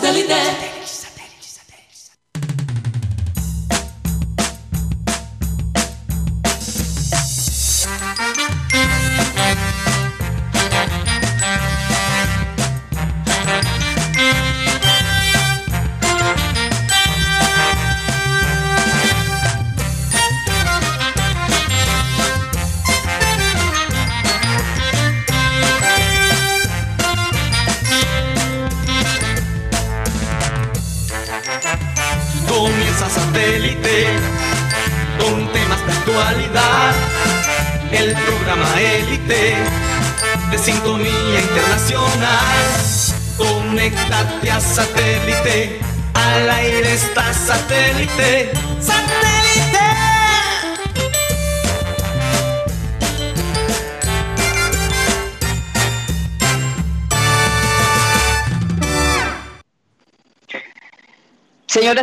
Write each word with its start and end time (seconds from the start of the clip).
Satellite. 0.00 0.79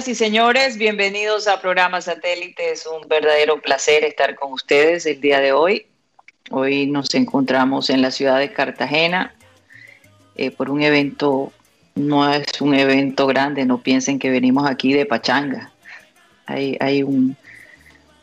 Y 0.08 0.16
señores, 0.16 0.78
bienvenidos 0.78 1.50
a 1.50 1.60
Programa 1.60 2.00
Satélite. 2.00 2.72
Es 2.72 2.86
un 2.86 3.10
verdadero 3.10 3.60
placer 3.60 4.06
estar 4.06 4.36
con 4.36 4.54
ustedes 4.54 5.06
el 5.06 5.20
día 5.20 5.42
de 5.42 5.52
hoy. 5.52 5.86
Hoy 6.50 6.88
nos 6.88 7.14
encontramos 7.14 7.90
en 7.90 8.02
la 8.02 8.10
ciudad 8.12 8.40
de 8.40 8.54
Cartagena 8.54 9.36
eh, 10.38 10.50
por 10.50 10.70
un 10.70 10.82
evento, 10.82 11.52
no 11.96 12.32
es 12.32 12.62
un 12.62 12.74
evento 12.74 13.28
grande, 13.28 13.66
no 13.66 13.80
piensen 13.80 14.18
que 14.18 14.30
venimos 14.30 14.66
aquí 14.66 14.94
de 14.94 15.06
pachanga. 15.06 15.74
Hay, 16.46 17.04
un, 17.04 17.36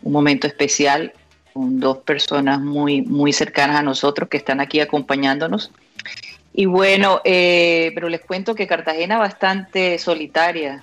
momento 0.00 0.47
especial 0.47 1.12
con 1.53 1.81
dos 1.81 1.98
personas 1.98 2.61
muy, 2.61 3.03
muy 3.03 3.34
cercanas 3.34 3.77
a 3.77 3.83
nosotros 3.83 4.31
que 4.31 4.39
están 4.39 4.61
aquí 4.61 4.81
acompañándonos. 4.81 5.70
Y 6.55 6.64
bueno, 6.64 7.20
eh, 7.25 7.92
pero 7.94 8.09
les 8.09 8.22
cuento 8.22 8.55
que 8.55 8.66
Cartagena 8.66 9.19
bastante 9.19 9.98
solitaria, 9.98 10.83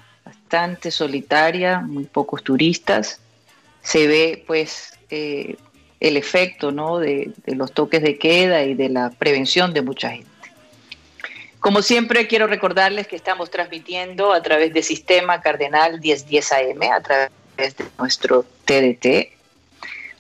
bastante 0.52 0.92
solitaria, 0.92 1.80
muy 1.80 2.04
pocos 2.04 2.44
turistas. 2.44 3.22
Se 3.84 4.06
ve 4.06 4.44
pues 4.46 5.00
eh, 5.10 5.56
el 6.02 6.18
efecto 6.18 6.74
¿no? 6.74 7.00
de, 7.00 7.32
los 7.46 7.72
toques 7.72 8.02
de 8.02 8.18
queda 8.18 8.64
y 8.64 8.74
de 8.74 8.90
la 8.90 9.12
prevención 9.12 9.74
de 9.74 9.82
mucha 9.82 10.10
gente. 10.10 10.30
Como 11.62 11.82
siempre, 11.82 12.28
quiero 12.28 12.48
recordarles 12.48 13.08
que 13.08 13.16
estamos 13.16 13.50
transmitiendo 13.50 14.34
a 14.34 14.42
través 14.42 14.74
del 14.74 14.84
Sistema 14.84 15.40
Cardenal 15.40 16.02
1010 16.02 16.52
AM, 16.52 16.82
a 16.92 17.02
través 17.02 17.32
de 17.78 17.86
nuestro 17.98 18.46
TDT. 18.66 19.32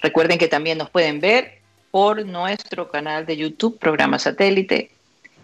Recuerden 0.02 0.38
que 0.38 0.48
también 0.48 0.78
nos 0.78 0.90
pueden 0.90 1.20
ver 1.20 1.60
por 1.90 2.26
nuestro 2.26 2.90
canal 2.90 3.26
de 3.26 3.36
YouTube, 3.36 3.78
Programa 3.80 4.18
Satélite, 4.18 4.92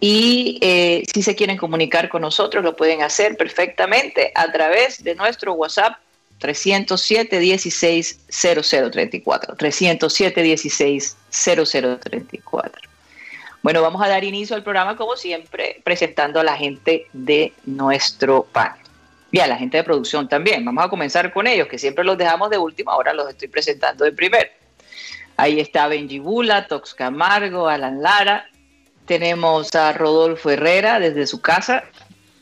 y 0.00 0.58
eh, 0.60 1.02
si 1.12 1.22
se 1.22 1.34
quieren 1.34 1.56
comunicar 1.56 2.08
con 2.08 2.22
nosotros, 2.22 2.62
lo 2.62 2.76
pueden 2.76 3.02
hacer 3.02 3.36
perfectamente 3.36 4.30
a 4.34 4.50
través 4.52 5.02
de 5.02 5.14
nuestro 5.14 5.54
WhatsApp 5.54 5.98
307 6.38 7.38
16 7.38 8.20
0034. 8.28 9.56
307 9.56 10.42
16 10.42 11.16
0034. 11.30 12.88
Bueno, 13.62 13.82
vamos 13.82 14.00
a 14.02 14.08
dar 14.08 14.22
inicio 14.22 14.54
al 14.54 14.62
programa 14.62 14.96
como 14.96 15.16
siempre, 15.16 15.80
presentando 15.82 16.38
a 16.38 16.44
la 16.44 16.56
gente 16.56 17.06
de 17.12 17.52
nuestro 17.66 18.44
panel. 18.44 18.80
Y 19.30 19.40
a 19.40 19.46
la 19.46 19.56
gente 19.56 19.76
de 19.76 19.84
producción 19.84 20.28
también. 20.28 20.64
Vamos 20.64 20.84
a 20.84 20.88
comenzar 20.88 21.32
con 21.32 21.46
ellos, 21.46 21.66
que 21.66 21.78
siempre 21.78 22.04
los 22.04 22.16
dejamos 22.16 22.50
de 22.50 22.56
última, 22.56 22.92
ahora 22.92 23.12
los 23.12 23.28
estoy 23.28 23.48
presentando 23.48 24.04
de 24.04 24.12
primero. 24.12 24.48
Ahí 25.36 25.60
está 25.60 25.86
Benji 25.88 26.18
Bula, 26.18 26.66
Tox 26.66 26.94
Camargo, 26.94 27.68
Alan 27.68 28.00
Lara, 28.00 28.48
tenemos 29.08 29.74
a 29.74 29.92
Rodolfo 29.94 30.50
Herrera 30.50 31.00
desde 31.00 31.26
su 31.26 31.40
casa. 31.40 31.82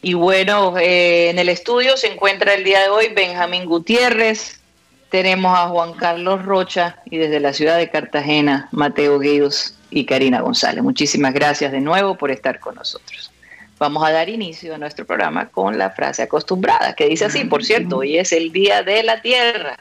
Y 0.02 0.12
bueno, 0.14 0.76
eh, 0.76 1.30
en 1.30 1.38
el 1.38 1.48
estudio 1.48 1.96
se 1.96 2.08
encuentra 2.12 2.52
el 2.52 2.64
día 2.64 2.82
de 2.82 2.88
hoy 2.88 3.08
Benjamín 3.14 3.64
Gutiérrez. 3.64 4.60
Tenemos 5.08 5.56
a 5.56 5.68
Juan 5.68 5.94
Carlos 5.94 6.44
Rocha 6.44 6.96
y 7.06 7.16
desde 7.16 7.40
la 7.40 7.52
ciudad 7.52 7.78
de 7.78 7.88
Cartagena, 7.88 8.68
Mateo 8.72 9.18
Gueidos 9.20 9.78
y 9.90 10.04
Karina 10.04 10.40
González. 10.40 10.82
Muchísimas 10.82 11.32
gracias 11.32 11.70
de 11.70 11.80
nuevo 11.80 12.18
por 12.18 12.32
estar 12.32 12.58
con 12.58 12.74
nosotros. 12.74 13.30
Vamos 13.78 14.04
a 14.04 14.10
dar 14.10 14.28
inicio 14.28 14.74
a 14.74 14.78
nuestro 14.78 15.06
programa 15.06 15.48
con 15.48 15.78
la 15.78 15.90
frase 15.90 16.22
acostumbrada, 16.22 16.94
que 16.94 17.08
dice 17.08 17.26
así, 17.26 17.44
por 17.44 17.64
cierto, 17.64 17.98
hoy 17.98 18.18
es 18.18 18.32
el 18.32 18.50
Día 18.50 18.82
de 18.82 19.02
la 19.04 19.22
Tierra. 19.22 19.78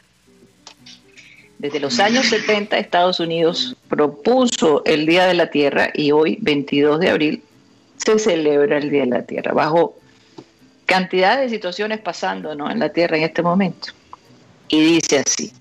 Desde 1.58 1.80
los 1.80 2.00
años 2.00 2.28
70 2.28 2.78
Estados 2.78 3.20
Unidos 3.20 3.76
propuso 3.88 4.84
el 4.86 5.06
Día 5.06 5.26
de 5.26 5.36
la 5.36 5.50
Tierra 5.50 5.90
y 5.94 6.12
hoy, 6.12 6.38
22 6.42 7.00
de 7.00 7.10
abril, 7.10 7.44
se 7.98 8.20
celebra 8.20 8.78
el 8.78 8.90
Día 8.90 9.02
de 9.02 9.10
la 9.10 9.24
Tierra, 9.24 9.54
bajo 9.54 9.98
cantidad 10.86 11.40
de 11.40 11.50
situaciones 11.50 12.00
pasando 12.00 12.52
en 12.52 12.80
la 12.80 12.90
Tierra 12.90 13.18
en 13.18 13.24
este 13.24 13.42
momento. 13.42 13.94
Y 14.68 14.82
dice 14.82 15.20
así, 15.26 15.54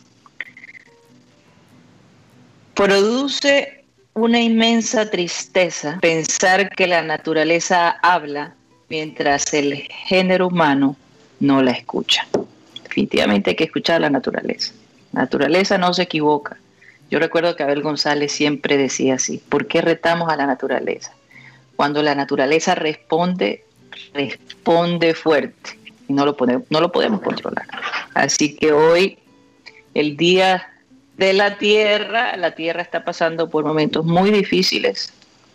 produce 2.75 3.85
una 4.15 4.41
inmensa 4.41 5.09
tristeza 5.09 5.99
pensar 6.01 6.71
que 6.71 6.89
la 6.89 7.03
naturaleza 7.03 7.91
habla 8.03 8.55
mientras 8.89 9.55
el 9.55 9.75
género 9.75 10.49
humano 10.49 10.97
no 11.39 11.63
la 11.63 11.71
escucha. 11.71 12.27
Definitivamente 12.83 13.51
hay 13.51 13.57
que 13.57 13.65
escuchar 13.65 13.97
a 13.97 14.01
la 14.01 14.11
naturaleza 14.11 14.73
naturaleza 15.15 15.79
no 15.79 15.93
se 15.95 16.03
equivoca. 16.03 16.57
Yo 17.11 17.19
recuerdo 17.19 17.55
que 17.55 17.63
Abel 17.63 17.83
González 17.83 18.33
siempre 18.33 18.77
decía 18.77 19.15
así, 19.15 19.39
¿por 19.39 19.67
qué 19.67 19.81
retamos 19.81 20.29
a 20.31 20.37
la 20.37 20.47
naturaleza? 20.47 21.13
Cuando 21.77 22.03
la 22.03 22.15
naturaleza 22.15 22.75
responde, 22.75 23.65
responde 24.13 25.15
fuerte 25.15 25.79
y 26.09 26.13
no 26.13 26.25
lo, 26.25 26.37
podemos, 26.37 26.65
no 26.71 26.81
lo 26.81 26.93
podemos 26.93 27.21
controlar. 27.21 27.67
Así 28.15 28.57
que 28.57 28.73
hoy, 28.73 29.19
el 29.95 30.17
día 30.17 30.69
de 31.17 31.33
la 31.33 31.59
Tierra, 31.59 32.37
la 32.37 32.55
Tierra 32.55 32.83
está 32.83 33.05
pasando 33.05 33.49
por 33.49 33.65
momentos 33.65 34.05
muy 34.05 34.31
difíciles. 34.31 35.13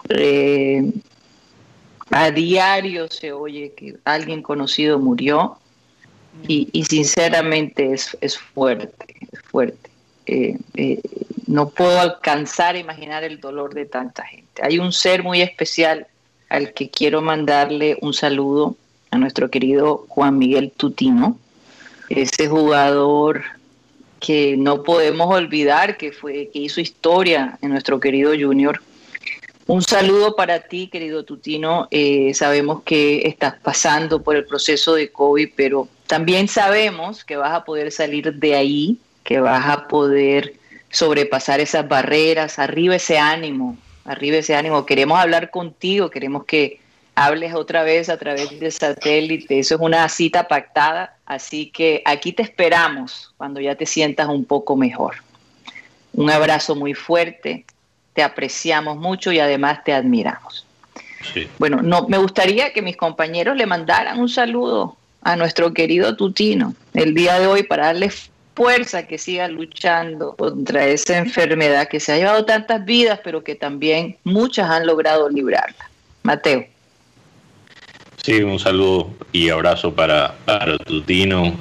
Eh, 0.10 0.92
a 2.12 2.32
diario 2.32 3.08
se 3.10 3.32
oye 3.32 3.74
que 3.76 3.96
alguien 4.06 4.42
conocido 4.42 4.98
murió 4.98 5.58
y, 6.48 6.86
sinceramente 6.86 7.94
es, 7.94 8.18
es 8.22 8.38
fuerte 8.38 9.09
fuerte. 9.44 9.90
Eh, 10.26 10.58
eh, 10.76 11.02
no 11.48 11.70
puedo 11.70 12.00
alcanzar 12.00 12.76
a 12.76 12.80
imaginar 12.80 13.24
el 13.24 13.40
dolor 13.40 13.74
de 13.74 13.86
tanta 13.86 14.24
gente. 14.24 14.62
Hay 14.62 14.78
un 14.78 14.94
ser 14.94 15.24
muy 15.24 15.42
especial 15.42 16.08
al 16.50 16.74
que 16.74 16.90
quiero 16.90 17.22
mandarle 17.22 17.98
un 18.02 18.14
saludo 18.14 18.76
a 19.12 19.18
nuestro 19.18 19.50
querido 19.50 20.06
Juan 20.08 20.38
Miguel 20.38 20.72
Tutino, 20.76 21.38
ese 22.10 22.48
jugador 22.48 23.44
que 24.20 24.58
no 24.58 24.84
podemos 24.84 25.34
olvidar 25.34 25.98
que 25.98 26.12
fue 26.12 26.50
que 26.54 26.60
hizo 26.60 26.82
historia 26.82 27.58
en 27.62 27.72
nuestro 27.72 28.00
querido 28.00 28.32
Junior. 28.40 28.82
Un 29.66 29.82
saludo 29.82 30.36
para 30.36 30.62
ti, 30.62 30.88
querido 30.88 31.24
Tutino. 31.24 31.88
Eh, 31.92 32.34
sabemos 32.34 32.82
que 32.84 33.28
estás 33.28 33.56
pasando 33.62 34.22
por 34.22 34.36
el 34.36 34.46
proceso 34.46 34.96
de 34.96 35.12
COVID, 35.12 35.50
pero 35.56 35.88
también 36.08 36.48
sabemos 36.48 37.24
que 37.24 37.38
vas 37.38 37.54
a 37.54 37.66
poder 37.66 37.92
salir 37.92 38.34
de 38.34 38.56
ahí 38.56 38.98
que 39.24 39.40
vas 39.40 39.68
a 39.68 39.88
poder 39.88 40.56
sobrepasar 40.90 41.60
esas 41.60 41.88
barreras, 41.88 42.60
arriba 42.60 42.96
ese 42.96 43.18
ánimo, 43.18 43.78
arriba 44.06 44.38
ese 44.38 44.56
ánimo. 44.56 44.86
Queremos 44.86 45.20
hablar 45.20 45.52
contigo, 45.52 46.10
queremos 46.10 46.46
que 46.46 46.80
hables 47.16 47.54
otra 47.54 47.84
vez 47.84 48.10
a 48.10 48.18
través 48.18 48.60
de 48.60 48.72
satélite. 48.72 49.60
Eso 49.60 49.76
es 49.76 49.82
una 49.82 50.08
cita 50.10 50.48
pactada, 50.48 51.16
así 51.26 51.68
que 51.68 52.02
aquí 52.06 52.34
te 52.34 52.44
esperamos 52.44 53.34
cuando 53.38 53.60
ya 53.60 53.76
te 53.76 53.86
sientas 53.86 54.28
un 54.28 54.46
poco 54.46 54.76
mejor. 54.76 55.16
Un 56.14 56.30
abrazo 56.30 56.76
muy 56.76 56.94
fuerte, 56.94 57.66
te 58.14 58.24
apreciamos 58.24 58.98
mucho 58.98 59.32
y 59.32 59.40
además 59.40 59.84
te 59.84 59.94
admiramos. 59.94 60.66
Bueno, 61.58 61.82
no, 61.82 62.08
me 62.08 62.18
gustaría 62.18 62.72
que 62.74 62.82
mis 62.82 62.96
compañeros 62.96 63.56
le 63.58 63.66
mandaran 63.66 64.20
un 64.20 64.30
saludo 64.30 64.96
a 65.22 65.36
nuestro 65.36 65.74
querido 65.74 66.16
Tutino 66.16 66.74
el 66.94 67.14
día 67.14 67.40
de 67.40 67.48
hoy 67.48 67.64
para 67.64 67.88
darle 67.88 68.10
fuerza 68.60 69.08
que 69.08 69.18
siga 69.18 69.48
luchando 69.48 70.36
contra 70.36 70.86
esa 70.86 71.18
enfermedad 71.18 71.88
que 71.88 72.02
se 72.02 72.12
ha 72.12 72.18
llevado 72.18 72.44
tantas 72.44 72.84
vidas, 72.84 73.22
pero 73.24 73.42
que 73.42 73.56
también 73.56 74.18
muchas 74.26 74.70
han 74.70 74.86
logrado 74.86 75.30
librarla. 75.30 75.90
Mateo. 76.24 76.66
Sí, 78.22 78.44
un 78.44 78.60
saludo 78.60 79.14
y 79.32 79.48
abrazo 79.48 79.96
para, 79.96 80.36
para 80.44 80.78
Tutino. 80.78 81.58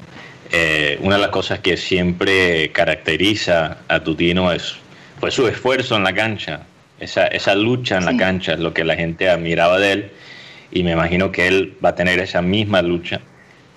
Eh, 0.51 0.99
una 1.01 1.15
de 1.15 1.23
las 1.23 1.31
cosas 1.31 1.61
que 1.61 1.77
siempre 1.77 2.73
caracteriza 2.73 3.79
a 3.87 4.03
Tutino 4.03 4.51
es 4.51 4.75
fue 5.21 5.31
su 5.31 5.47
esfuerzo 5.47 5.95
en 5.95 6.03
la 6.03 6.13
cancha, 6.13 6.67
esa, 6.99 7.29
esa 7.29 7.55
lucha 7.55 7.99
en 7.99 8.07
la 8.07 8.17
cancha 8.17 8.55
es 8.55 8.59
lo 8.59 8.75
que 8.75 8.83
la 8.83 8.97
gente 8.97 9.31
admiraba 9.31 9.79
de 9.79 9.93
él 9.93 10.11
y 10.73 10.83
me 10.83 10.93
imagino 10.93 11.31
que 11.31 11.47
él 11.47 11.77
va 11.85 11.91
a 11.91 11.95
tener 11.95 12.19
esa 12.19 12.43
misma 12.43 12.83
lucha 12.83 13.21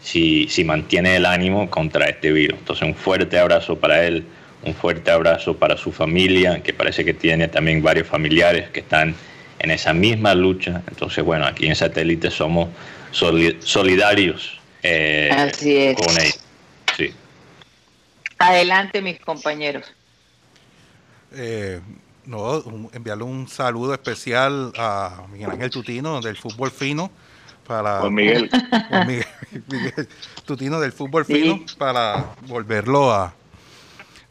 si, 0.02 0.48
si 0.50 0.64
mantiene 0.64 1.16
el 1.16 1.26
ánimo 1.26 1.70
contra 1.70 2.06
este 2.06 2.32
virus. 2.32 2.60
Entonces 2.60 2.88
un 2.88 2.96
fuerte 2.96 3.38
abrazo 3.38 3.78
para 3.78 4.04
él, 4.04 4.26
un 4.64 4.74
fuerte 4.74 5.12
abrazo 5.12 5.56
para 5.56 5.78
su 5.78 5.92
familia, 5.92 6.62
que 6.62 6.74
parece 6.74 7.06
que 7.06 7.14
tiene 7.14 7.48
también 7.48 7.82
varios 7.82 8.08
familiares 8.08 8.70
que 8.70 8.82
están 8.82 9.16
en 9.60 9.72
esa 9.72 9.94
misma 9.94 10.34
lucha. 10.34 10.82
Entonces, 10.88 11.24
bueno, 11.24 11.46
aquí 11.46 11.68
en 11.68 11.76
Satélite 11.76 12.32
somos 12.32 12.70
solidarios 13.12 14.60
eh, 14.84 15.30
con 15.96 16.18
ellos. 16.18 16.40
Sí. 16.98 17.14
Adelante, 18.40 19.02
mis 19.02 19.20
compañeros. 19.20 19.94
Eh, 21.34 21.80
no, 22.26 22.64
enviarle 22.94 23.24
un 23.24 23.48
saludo 23.48 23.94
especial 23.94 24.74
a 24.78 25.24
Miguel 25.32 25.52
Ángel 25.52 25.70
Tutino 25.70 26.22
del 26.22 26.38
fútbol 26.38 26.72
fino 26.72 27.12
para 27.74 28.00
Juan 28.00 28.16
Miguel. 28.16 28.50
Tutino 30.46 30.80
del 30.80 30.92
fútbol 30.92 31.26
fino 31.26 31.60
para 31.78 32.36
volverlo 32.48 33.12
a, 33.12 33.34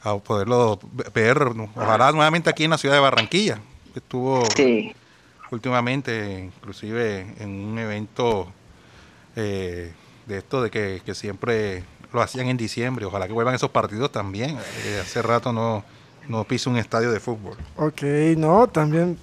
a 0.02 0.16
poderlo 0.19 0.78
ver 1.14 1.38
ojalá 1.75 2.12
nuevamente 2.12 2.50
aquí 2.50 2.64
en 2.64 2.70
la 2.70 2.78
ciudad 2.78 2.94
de 2.94 3.00
Barranquilla 3.00 3.58
estuvo 3.94 4.44
sí 4.56 4.94
últimamente, 5.50 6.50
inclusive 6.56 7.34
en 7.38 7.50
un 7.50 7.78
evento 7.78 8.48
eh, 9.37 9.92
de 10.26 10.38
esto 10.38 10.62
de 10.62 10.70
que, 10.70 11.14
siempre 11.14 11.84
lo 12.12 12.22
hacían 12.22 12.48
en 12.48 12.56
diciembre. 12.56 13.04
Ojalá 13.04 13.26
que 13.26 13.32
vuelvan 13.32 13.54
esos 13.54 13.70
partidos 13.70 14.10
también. 14.12 14.56
Eh, 14.84 15.00
hace 15.00 15.22
rato 15.22 15.52
no, 15.52 15.84
no 16.28 16.44
piso 16.44 16.70
un 16.70 16.76
estadio 16.76 17.10
de 17.10 17.20
fútbol. 17.20 17.56
Ok, 17.76 18.02
no, 18.37 18.69
también, 18.69 19.19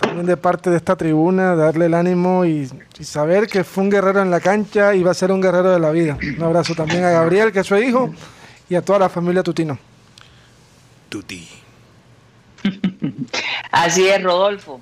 también 0.00 0.26
de 0.26 0.36
parte 0.36 0.70
de 0.70 0.76
esta 0.76 0.96
tribuna, 0.96 1.54
darle 1.54 1.86
el 1.86 1.94
ánimo 1.94 2.44
y, 2.44 2.68
saber 3.00 3.46
que 3.46 3.64
fue 3.64 3.84
un 3.84 3.90
guerrero 3.90 4.20
en 4.22 4.30
la 4.30 4.40
cancha 4.40 4.94
y 4.94 5.02
va 5.02 5.12
a 5.12 5.14
ser 5.14 5.30
un 5.32 5.40
guerrero 5.40 5.70
de 5.70 5.78
la 5.78 5.90
vida. 5.90 6.18
Un 6.20 6.42
abrazo 6.42 6.74
también 6.74 7.04
a 7.04 7.10
Gabriel, 7.10 7.52
que 7.52 7.60
es 7.60 7.66
su 7.66 7.76
hijo, 7.76 8.12
y 8.68 8.74
a 8.74 8.82
toda 8.82 8.98
la 8.98 9.08
familia 9.08 9.42
Tutino. 9.42 9.78
Tuti. 11.08 11.48
Así 13.70 14.08
es, 14.08 14.22
Rodolfo. 14.22 14.80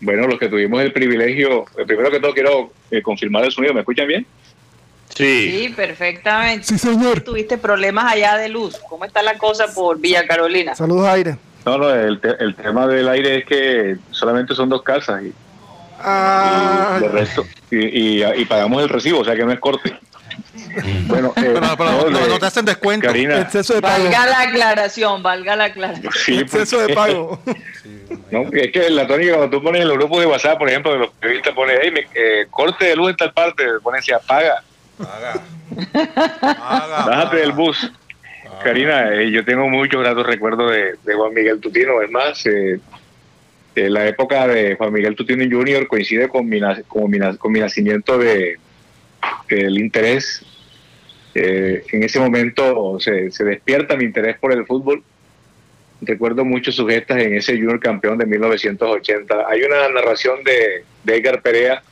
Bueno, 0.00 0.26
los 0.28 0.38
que 0.38 0.48
tuvimos 0.48 0.80
el 0.82 0.92
privilegio, 0.92 1.64
eh, 1.76 1.84
primero 1.84 2.10
que 2.10 2.20
todo 2.20 2.32
quiero 2.32 2.72
eh, 2.90 3.02
confirmar 3.02 3.44
el 3.44 3.50
sonido, 3.50 3.74
¿me 3.74 3.80
escuchan 3.80 4.06
bien? 4.06 4.26
Sí. 5.14 5.50
Sí, 5.50 5.68
perfectamente. 5.74 6.64
Sí, 6.64 6.78
señor. 6.78 7.22
¿Tuviste 7.22 7.58
problemas 7.58 8.12
allá 8.12 8.36
de 8.36 8.48
luz? 8.48 8.76
¿Cómo 8.88 9.04
está 9.04 9.22
la 9.22 9.36
cosa 9.36 9.66
por 9.74 9.98
Villa 9.98 10.26
Carolina? 10.26 10.76
Saludos, 10.76 11.08
aire. 11.08 11.36
No, 11.68 11.76
no, 11.76 11.90
el, 11.90 12.18
tema 12.54 12.86
del 12.86 13.06
aire 13.10 13.38
es 13.38 13.44
que 13.44 13.98
solamente 14.10 14.54
son 14.54 14.70
dos 14.70 14.80
casas 14.80 15.22
y, 15.22 15.34
ah. 16.00 16.98
y, 16.98 17.06
resto, 17.08 17.44
y, 17.70 18.22
y, 18.22 18.44
pagamos 18.46 18.82
el 18.82 18.88
recibo, 18.88 19.18
o 19.20 19.24
sea 19.24 19.36
que 19.36 19.44
no 19.44 19.52
es 19.52 19.60
corte. 19.60 19.94
Bueno, 21.06 21.34
eh, 21.36 21.60
pero, 21.76 22.10
no, 22.10 22.38
te 22.38 22.46
hacen 22.46 22.64
descuento. 22.64 23.06
Karina, 23.06 23.40
exceso 23.40 23.74
de 23.74 23.82
pago. 23.82 24.02
Valga 24.02 24.26
la 24.26 24.40
aclaración, 24.40 25.22
valga 25.22 25.56
la 25.56 25.64
aclaración. 25.64 26.10
Sí, 26.14 26.38
exceso 26.38 26.78
de 26.78 26.94
pago. 26.94 27.38
no, 28.30 28.46
es 28.50 28.72
que 28.72 28.88
la 28.88 29.06
tónica 29.06 29.34
cuando 29.36 29.54
tú 29.54 29.62
pones 29.62 29.82
en 29.82 29.88
los 29.88 29.98
grupos 29.98 30.20
de 30.20 30.26
WhatsApp, 30.26 30.56
por 30.56 30.70
ejemplo, 30.70 30.92
de 30.92 31.00
los 31.00 31.10
periodistas 31.20 31.52
pones, 31.52 31.80
hey, 31.82 31.90
me, 31.92 32.06
eh, 32.14 32.46
corte 32.48 32.86
de 32.86 32.96
luz 32.96 33.10
en 33.10 33.16
tal 33.16 33.34
parte, 33.34 33.64
ponen 33.82 34.02
si 34.02 34.12
apaga. 34.12 34.62
Paga. 34.96 35.42
Bájate 37.04 37.36
del 37.36 37.52
bus. 37.52 37.92
Karina, 38.62 39.14
eh, 39.14 39.30
yo 39.30 39.44
tengo 39.44 39.68
muchos 39.68 40.00
gratos 40.00 40.26
recuerdos 40.26 40.72
de, 40.72 40.94
de, 41.04 41.14
Juan 41.14 41.34
Miguel 41.34 41.60
Tutino. 41.60 42.00
Es 42.02 42.10
más, 42.10 42.46
eh, 42.46 42.80
la 43.74 44.06
época 44.06 44.46
de 44.46 44.74
Juan 44.76 44.92
Miguel 44.92 45.14
Tutino 45.14 45.44
Jr. 45.44 45.86
coincide 45.86 46.28
con 46.28 46.48
mi, 46.48 46.60
con 46.88 47.10
mi, 47.10 47.18
con 47.38 47.52
mi 47.52 47.60
nacimiento 47.60 48.18
de 48.18 48.58
el 49.48 49.78
interés 49.78 50.44
eh, 51.34 51.84
en 51.92 52.02
ese 52.02 52.18
momento 52.18 52.98
se, 52.98 53.30
despierta 53.44 53.96
mi 53.96 54.04
interés 54.04 54.38
por 54.38 54.52
el 54.52 54.66
fútbol. 54.66 55.02
Recuerdo 56.00 56.44
mucho 56.44 56.72
sus 56.72 56.88
gestas 56.88 57.18
en 57.18 57.34
ese 57.34 57.56
Junior 57.56 57.78
campeón 57.78 58.18
de 58.18 58.26
1980. 58.26 59.46
Hay 59.48 59.62
una 59.62 59.88
narración 59.88 60.42
de, 60.42 60.84
Edgar 61.06 61.42
Perea 61.42 61.82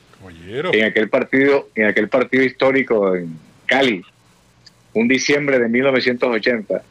en 0.72 0.84
aquel 0.84 1.08
partido, 1.08 1.68
en 1.74 1.86
aquel 1.86 2.08
partido 2.08 2.44
histórico 2.44 3.14
en 3.14 3.38
Cali, 3.66 4.02
un 4.96 5.08
diciembre 5.08 5.58
de 5.58 5.68
1980. 5.68 6.82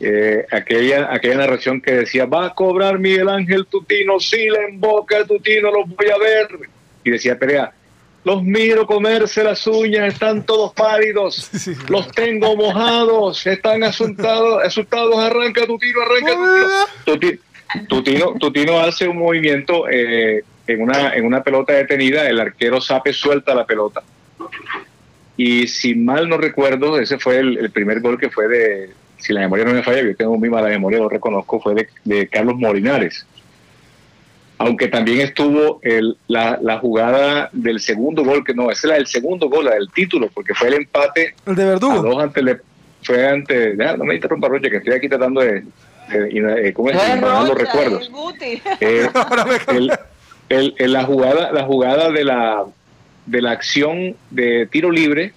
Eh, 0.00 0.46
aquella, 0.50 1.12
aquella 1.12 1.36
narración 1.36 1.80
que 1.80 1.92
decía, 1.92 2.24
va 2.24 2.46
a 2.46 2.54
cobrar 2.54 2.98
Miguel 2.98 3.28
Ángel 3.28 3.66
Tutino, 3.66 4.18
sí 4.18 4.48
la 4.48 4.64
emboca 4.64 5.24
Tutino, 5.24 5.70
lo 5.70 5.84
voy 5.84 6.08
a 6.08 6.18
ver. 6.18 6.48
Y 7.04 7.10
decía 7.10 7.38
Perea, 7.38 7.72
los 8.24 8.42
miro 8.42 8.86
comerse 8.86 9.44
las 9.44 9.66
uñas, 9.66 10.14
están 10.14 10.44
todos 10.44 10.72
pálidos. 10.72 11.50
Los 11.88 12.10
tengo 12.12 12.56
mojados, 12.56 13.46
están 13.46 13.82
asustados, 13.84 14.64
asustados. 14.64 15.18
Arranca 15.18 15.66
tu 15.66 15.78
tiro, 15.78 16.00
arranca 16.02 16.32
tu 17.04 17.18
tiro. 17.18 17.38
Tu, 17.88 18.02
tiro, 18.02 18.34
tu 18.38 18.52
tiro 18.52 18.80
hace 18.80 19.08
un 19.08 19.18
movimiento 19.18 19.88
eh, 19.88 20.44
en, 20.66 20.82
una, 20.82 21.14
en 21.14 21.26
una 21.26 21.42
pelota 21.42 21.74
detenida. 21.74 22.28
El 22.28 22.40
arquero 22.40 22.80
Sape 22.80 23.12
suelta 23.12 23.54
la 23.54 23.66
pelota. 23.66 24.02
Y 25.36 25.66
si 25.66 25.94
mal 25.94 26.28
no 26.28 26.36
recuerdo, 26.36 26.98
ese 26.98 27.18
fue 27.18 27.38
el, 27.38 27.70
primer 27.70 28.00
gol 28.00 28.18
que 28.18 28.30
fue 28.30 28.48
de, 28.48 28.90
si 29.18 29.32
la 29.32 29.40
memoria 29.40 29.64
no 29.64 29.72
me 29.72 29.82
falla, 29.82 30.02
yo 30.02 30.14
tengo 30.14 30.38
muy 30.38 30.50
mala 30.50 30.68
memoria, 30.68 30.98
lo 30.98 31.08
reconozco, 31.08 31.60
fue 31.60 31.74
de, 31.74 31.88
de 32.04 32.28
Carlos 32.28 32.56
Molinares 32.56 33.26
aunque 34.62 34.86
también 34.88 35.20
estuvo 35.20 35.80
el, 35.82 36.16
la, 36.28 36.58
la, 36.62 36.78
jugada 36.78 37.50
del 37.52 37.80
segundo 37.80 38.24
gol, 38.24 38.44
que 38.44 38.54
no, 38.54 38.70
esa 38.70 38.86
es 38.86 38.90
la 38.90 38.94
del 38.94 39.06
segundo 39.08 39.48
gol, 39.48 39.64
la 39.64 39.74
del 39.74 39.90
título, 39.90 40.28
porque 40.32 40.54
fue 40.54 40.68
el 40.68 40.74
empate. 40.74 41.34
El 41.46 41.56
de 41.56 41.64
Verdugo. 41.64 41.98
A 41.98 42.02
dos 42.02 42.22
ante, 42.22 42.60
fue 43.02 43.26
ante, 43.26 43.74
no 43.74 44.04
me 44.04 44.14
interrumpa 44.14 44.48
Rocha, 44.48 44.70
que 44.70 44.76
estoy 44.76 44.94
aquí 44.94 45.08
tratando 45.08 45.40
de, 45.40 45.64
de, 46.10 46.72
¿cómo 46.72 46.90
es? 46.90 46.96
los 47.20 47.58
recuerdos. 47.58 48.10
Eh, 48.80 49.08
el, 50.48 50.74
el, 50.78 50.92
la 50.92 51.04
jugada, 51.04 51.50
la 51.52 51.64
jugada 51.64 52.10
de 52.10 52.24
la, 52.24 52.64
de 53.26 53.42
la 53.42 53.52
acción 53.52 54.16
de 54.30 54.66
tiro 54.66 54.90
libre, 54.90 55.32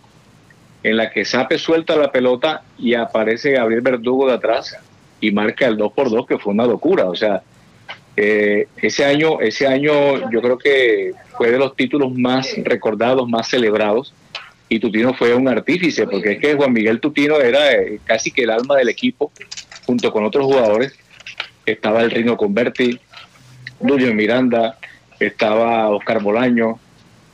en 0.84 0.98
la 0.98 1.10
que 1.12 1.26
Sape 1.26 1.58
suelta 1.58 1.96
la 1.96 2.12
pelota 2.12 2.64
y 2.78 2.94
aparece 2.94 3.52
Gabriel 3.52 3.82
Verdugo 3.82 4.28
de 4.28 4.34
atrás 4.34 4.78
y 5.20 5.32
marca 5.32 5.66
el 5.66 5.78
2 5.78 5.94
por 5.94 6.10
2 6.10 6.28
que 6.28 6.38
fue 6.38 6.54
una 6.54 6.66
locura, 6.66 7.06
o 7.06 7.16
sea, 7.16 7.42
eh, 8.18 8.68
ese 8.82 9.04
año, 9.04 9.42
ese 9.42 9.68
año 9.68 10.30
yo 10.32 10.42
creo 10.42 10.58
que 10.58 11.14
fue 11.38 11.52
de 11.52 11.58
los 11.58 11.76
títulos 11.76 12.14
más 12.14 12.54
recordados, 12.64 13.28
más 13.28 13.48
celebrados, 13.48 14.14
y 14.70 14.80
Tutino 14.80 15.14
fue 15.14 15.34
un 15.34 15.48
artífice, 15.48 16.08
porque 16.08 16.34
es 16.34 16.40
que 16.40 16.56
Juan 16.56 16.74
Miguel 16.74 17.00
Tutino 17.00 17.40
era 17.40 17.72
eh, 17.74 18.00
casi 18.04 18.32
que 18.32 18.44
el 18.44 18.50
alma 18.50 18.78
del 18.78 18.90
equipo, 18.90 19.32
junto 19.86 20.12
con 20.12 20.26
otros 20.26 20.46
jugadores. 20.46 20.98
Estaba 21.66 22.02
el 22.02 22.12
Rino 22.12 22.38
Converti, 22.38 23.00
Julio 23.80 24.14
Miranda, 24.14 24.78
estaba 25.20 25.90
Oscar 25.90 26.22
Bolaño, 26.22 26.80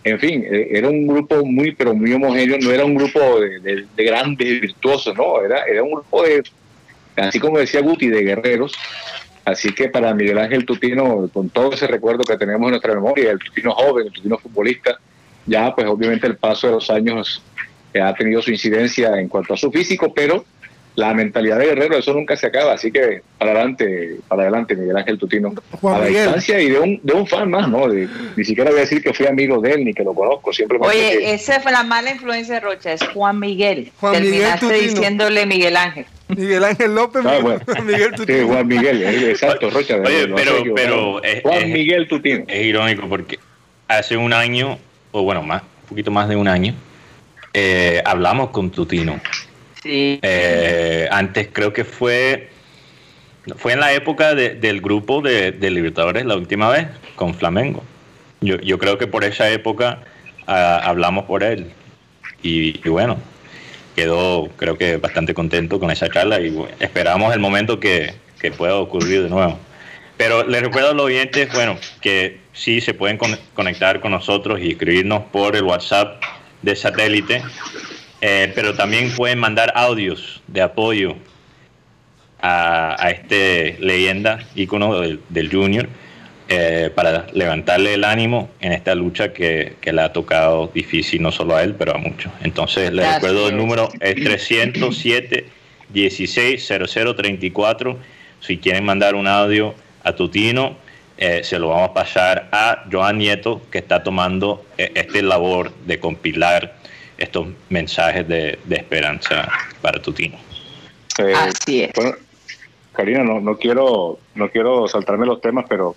en 0.03 0.20
fin, 0.20 0.43
eh, 0.43 0.70
era 0.72 0.89
un 0.89 1.08
grupo 1.08 1.43
muy, 1.46 1.74
pero 1.74 1.93
muy 1.93 2.13
homogéneo, 2.13 2.58
no 2.60 2.72
era 2.72 2.86
un 2.86 2.96
grupo 2.96 3.39
de, 3.39 3.86
de 3.96 4.03
grandes 4.03 4.62
virtuosos, 4.62 5.15
no, 5.15 5.41
era, 5.41 5.63
era 5.65 5.84
un 5.84 5.91
grupo 5.91 6.24
de, 6.24 6.43
así 7.15 7.39
como 7.39 7.60
decía 7.60 7.81
Guti, 7.81 8.08
de 8.08 8.24
guerreros, 8.24 8.74
Así 9.43 9.74
que 9.74 9.89
para 9.89 10.13
Miguel 10.13 10.38
Ángel 10.38 10.65
Tutino, 10.65 11.27
con 11.34 11.50
todo 11.50 11.74
ese 11.74 11.88
recuerdo 11.88 12.24
que 12.24 12.38
tenemos 12.38 12.63
en 12.67 12.72
nuestra 12.72 12.93
memoria, 12.93 13.31
el 13.31 13.39
Tutino 13.39 13.74
joven, 13.74 14.08
el 14.08 14.13
Tutino 14.13 14.38
futbolista, 14.38 15.00
ya 15.48 15.74
pues 15.74 15.88
obviamente 15.88 16.27
el 16.27 16.38
paso 16.38 16.67
de 16.67 16.74
los 16.74 16.89
años 16.91 17.41
ha 18.00 18.13
tenido 18.13 18.41
su 18.41 18.51
incidencia 18.51 19.20
en 19.20 19.27
cuanto 19.27 19.55
a 19.55 19.58
su 19.58 19.72
físico, 19.72 20.13
pero 20.13 20.46
la 20.95 21.13
mentalidad 21.13 21.57
de 21.57 21.67
guerrero, 21.67 21.98
eso 21.98 22.13
nunca 22.13 22.36
se 22.36 22.48
acaba, 22.48 22.74
así 22.74 22.91
que 22.91 23.21
para 23.38 23.51
adelante, 23.51 24.17
para 24.27 24.43
adelante 24.43 24.75
Miguel 24.75 24.98
Ángel 24.98 25.17
Tutino, 25.17 25.53
a 25.83 26.00
la 26.00 26.05
distancia 26.05 26.60
y 26.60 26.69
de 26.69 26.79
un, 26.79 27.00
de 27.01 27.13
un 27.13 27.25
fan 27.25 27.50
más, 27.50 27.69
¿no? 27.69 27.88
ni 27.88 28.43
siquiera 28.43 28.71
voy 28.71 28.79
a 28.79 28.81
decir 28.81 29.01
que 29.01 29.13
fui 29.13 29.25
amigo 29.25 29.62
de 29.62 29.71
él 29.71 29.86
ni 29.86 29.93
que 29.93 30.03
lo 30.03 30.13
conozco, 30.13 30.51
siempre 30.51 30.77
Oye, 30.81 31.33
esa 31.33 31.62
fue 31.62 31.71
la 31.71 31.83
mala 31.83 32.12
influencia 32.12 32.55
de 32.55 32.60
Rocha, 32.60 32.93
es 32.93 33.07
Juan 33.10 33.39
Miguel, 33.39 33.91
Juan 34.00 34.13
terminaste 34.13 34.65
Miguel 34.65 34.89
diciéndole 34.89 35.45
Miguel 35.45 35.77
Ángel. 35.77 36.05
Miguel 36.27 36.63
Ángel 36.63 36.95
López, 36.95 37.24
ah, 37.25 37.81
Miguel 37.83 38.12
Tutino. 38.12 38.38
Sí, 38.41 38.45
Juan 38.45 38.67
Miguel, 38.67 39.01
eh, 39.01 39.31
exacto, 39.31 39.69
Rocha. 39.69 39.98
Oye, 39.98 40.27
pero, 40.33 40.63
pero 40.75 41.24
es, 41.24 41.41
Juan 41.41 41.71
Miguel 41.71 42.07
Tutino. 42.07 42.45
Es 42.48 42.65
irónico 42.65 43.07
porque 43.10 43.39
hace 43.88 44.15
un 44.15 44.31
año, 44.33 44.77
o 45.12 45.24
bueno, 45.24 45.43
más, 45.43 45.62
un 45.62 45.89
poquito 45.89 46.12
más 46.12 46.29
de 46.29 46.38
un 46.38 46.48
año, 46.48 46.74
eh, 47.53 48.01
hablamos 48.05 48.51
con 48.51 48.71
Tutino. 48.71 49.19
Sí. 49.81 50.19
Eh, 50.21 51.07
antes 51.11 51.50
creo 51.51 51.73
que 51.73 51.83
fue 51.83 52.50
fue 53.55 53.73
en 53.73 53.79
la 53.79 53.93
época 53.93 54.35
del 54.35 54.81
grupo 54.81 55.21
de, 55.21 55.51
Libertadores 55.59 56.25
la 56.25 56.35
última 56.35 56.69
vez 56.69 56.88
con 57.15 57.33
Flamengo. 57.33 57.83
yo, 58.41 58.57
yo 58.57 58.77
creo 58.77 58.97
que 58.97 59.07
por 59.07 59.23
esa 59.23 59.50
época 59.50 60.03
ah, 60.47 60.81
hablamos 60.83 61.25
por 61.25 61.43
él. 61.43 61.71
Y, 62.43 62.77
bueno, 62.89 63.17
quedó 63.95 64.50
creo 64.57 64.77
que 64.77 64.97
bastante 64.97 65.33
contento 65.33 65.79
con 65.79 65.91
esa 65.91 66.09
charla 66.09 66.39
y 66.39 66.55
esperamos 66.79 67.33
el 67.33 67.39
momento 67.39 67.79
que, 67.79 68.13
que 68.39 68.51
pueda 68.51 68.75
ocurrir 68.75 69.23
de 69.23 69.29
nuevo. 69.29 69.59
Pero 70.17 70.43
les 70.43 70.61
recuerdo 70.61 70.91
a 70.91 70.93
los 70.93 71.05
oyentes, 71.05 71.51
bueno, 71.53 71.77
que 72.00 72.39
sí 72.53 72.81
se 72.81 72.93
pueden 72.93 73.17
conectar 73.53 74.00
con 74.01 74.11
nosotros 74.11 74.59
y 74.59 74.71
escribirnos 74.71 75.23
por 75.31 75.55
el 75.55 75.63
WhatsApp 75.63 76.21
de 76.61 76.75
satélite, 76.75 77.41
eh, 78.21 78.51
pero 78.55 78.75
también 78.75 79.13
pueden 79.15 79.39
mandar 79.39 79.73
audios 79.75 80.41
de 80.47 80.61
apoyo 80.61 81.15
a, 82.41 83.03
a 83.03 83.11
este 83.11 83.77
leyenda, 83.79 84.39
ícono 84.55 84.99
del, 84.99 85.19
del 85.29 85.51
Junior, 85.51 85.87
eh, 86.53 86.91
para 86.93 87.27
levantarle 87.31 87.93
el 87.93 88.03
ánimo 88.03 88.49
en 88.59 88.73
esta 88.73 88.93
lucha 88.93 89.31
que, 89.31 89.75
que, 89.79 89.93
le 89.93 90.01
ha 90.01 90.11
tocado 90.11 90.69
difícil 90.73 91.21
no 91.21 91.31
solo 91.31 91.55
a 91.55 91.63
él, 91.63 91.75
pero 91.75 91.95
a 91.95 91.97
muchos. 91.97 92.29
Entonces, 92.43 92.91
les 92.91 93.13
recuerdo 93.13 93.47
el 93.47 93.55
número 93.55 93.87
es 94.01 94.15
307 94.15 95.45
160034. 95.93 97.97
Si 98.41 98.57
quieren 98.57 98.83
mandar 98.83 99.15
un 99.15 99.27
audio 99.27 99.75
a 100.03 100.13
Tutino, 100.13 100.75
eh, 101.17 101.39
se 101.43 101.57
lo 101.57 101.69
vamos 101.69 101.91
a 101.91 101.93
pasar 101.93 102.49
a 102.51 102.83
Joan 102.91 103.19
Nieto, 103.19 103.61
que 103.71 103.77
está 103.77 104.03
tomando 104.03 104.65
eh, 104.77 104.91
este 104.95 105.21
labor 105.21 105.71
de 105.85 105.99
compilar 105.99 106.75
estos 107.21 107.47
mensajes 107.69 108.27
de, 108.27 108.59
de 108.65 108.75
esperanza 108.75 109.47
para 109.81 110.01
Tutino. 110.01 110.37
Así 111.35 111.83
es. 111.83 111.91
Bueno, 111.95 112.13
Karina, 112.93 113.23
no, 113.23 113.39
no, 113.39 113.57
quiero, 113.57 114.19
no 114.35 114.49
quiero 114.49 114.87
saltarme 114.87 115.25
los 115.25 115.41
temas, 115.41 115.65
pero 115.69 115.95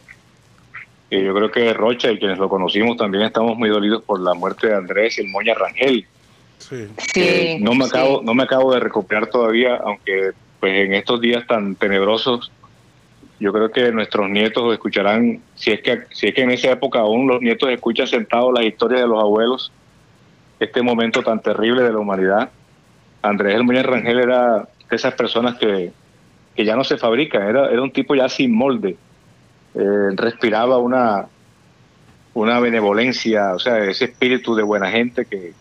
yo 1.11 1.35
creo 1.35 1.51
que 1.51 1.73
Rocha 1.73 2.11
y 2.11 2.19
quienes 2.19 2.39
lo 2.39 2.49
conocimos 2.49 2.97
también 2.97 3.25
estamos 3.25 3.57
muy 3.57 3.69
dolidos 3.69 4.03
por 4.03 4.21
la 4.21 4.35
muerte 4.35 4.69
de 4.69 4.75
Andrés 4.75 5.19
y 5.19 5.23
el 5.23 5.29
Moña 5.29 5.55
Rangel. 5.55 6.07
Sí. 6.59 7.59
no 7.61 7.75
me 7.75 7.85
acabo 7.85 8.23
no 8.23 8.33
me 8.33 8.45
acabo 8.45 8.73
de 8.73 8.81
recuperar 8.81 9.27
todavía, 9.27 9.77
aunque 9.77 10.31
pues 10.61 10.87
en 10.87 10.95
estos 10.95 11.21
días 11.21 11.47
tan 11.47 11.75
tenebrosos 11.75 12.51
yo 13.39 13.53
creo 13.53 13.71
que 13.71 13.93
nuestros 13.93 14.31
nietos 14.31 14.73
escucharán, 14.73 15.43
si 15.57 15.73
es 15.73 15.83
que 15.83 16.05
si 16.11 16.29
es 16.29 16.35
que 16.35 16.43
en 16.43 16.53
esa 16.53 16.71
época 16.71 17.01
aún 17.01 17.27
los 17.27 17.43
nietos 17.43 17.69
escuchan 17.69 18.07
sentados 18.07 18.53
las 18.55 18.65
historias 18.65 19.03
de 19.03 19.09
los 19.09 19.21
abuelos, 19.21 19.73
este 20.61 20.83
momento 20.83 21.23
tan 21.23 21.41
terrible 21.41 21.83
de 21.83 21.93
la 21.93 21.99
humanidad. 21.99 22.51
Andrés 23.23 23.55
el 23.55 23.65
Moña 23.65 23.83
Rangel 23.83 24.19
era 24.19 24.69
de 24.89 24.97
esas 24.97 25.15
personas 25.15 25.57
que, 25.57 25.93
que 26.55 26.65
ya 26.65 26.77
no 26.77 26.85
se 26.85 26.99
fabrican, 26.99 27.49
era, 27.49 27.71
era 27.71 27.83
un 27.83 27.91
tipo 27.91 28.15
ya 28.15 28.29
sin 28.29 28.55
molde 28.55 28.97
eh, 29.75 30.11
respiraba 30.15 30.79
una, 30.79 31.27
una 32.35 32.61
benevolencia, 32.61 33.55
o 33.55 33.59
sea, 33.59 33.79
ese 33.85 34.05
espíritu 34.05 34.55
de 34.55 34.63
buena 34.63 34.89
gente 34.91 35.25
que, 35.25 35.53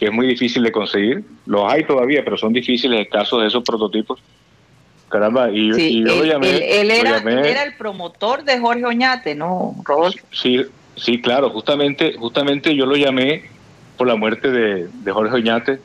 es 0.00 0.10
muy 0.10 0.26
difícil 0.26 0.62
de 0.62 0.72
conseguir. 0.72 1.22
Los 1.44 1.70
hay 1.70 1.84
todavía, 1.84 2.24
pero 2.24 2.38
son 2.38 2.54
difíciles 2.54 3.06
casos 3.10 3.42
de 3.42 3.48
esos 3.48 3.62
prototipos. 3.62 4.18
Caramba, 5.10 5.50
y, 5.50 6.02
yo 6.02 6.16
lo 6.16 6.24
llamé. 6.24 6.80
Él, 6.80 6.90
era, 6.90 7.64
el 7.64 7.74
promotor 7.76 8.42
de 8.42 8.58
Jorge 8.58 8.86
Oñate, 8.86 9.34
¿no, 9.34 9.74
Rodolfo? 9.84 10.24
Sí, 10.32 10.64
sí, 10.96 11.20
claro, 11.20 11.50
justamente, 11.50 12.14
justamente 12.14 12.74
yo 12.74 12.86
lo 12.86 12.96
llamé 12.96 13.44
por 14.00 14.08
la 14.08 14.16
muerte 14.16 14.50
de, 14.50 14.88
de 14.88 15.12
Jorge 15.12 15.34
Oñate 15.34 15.78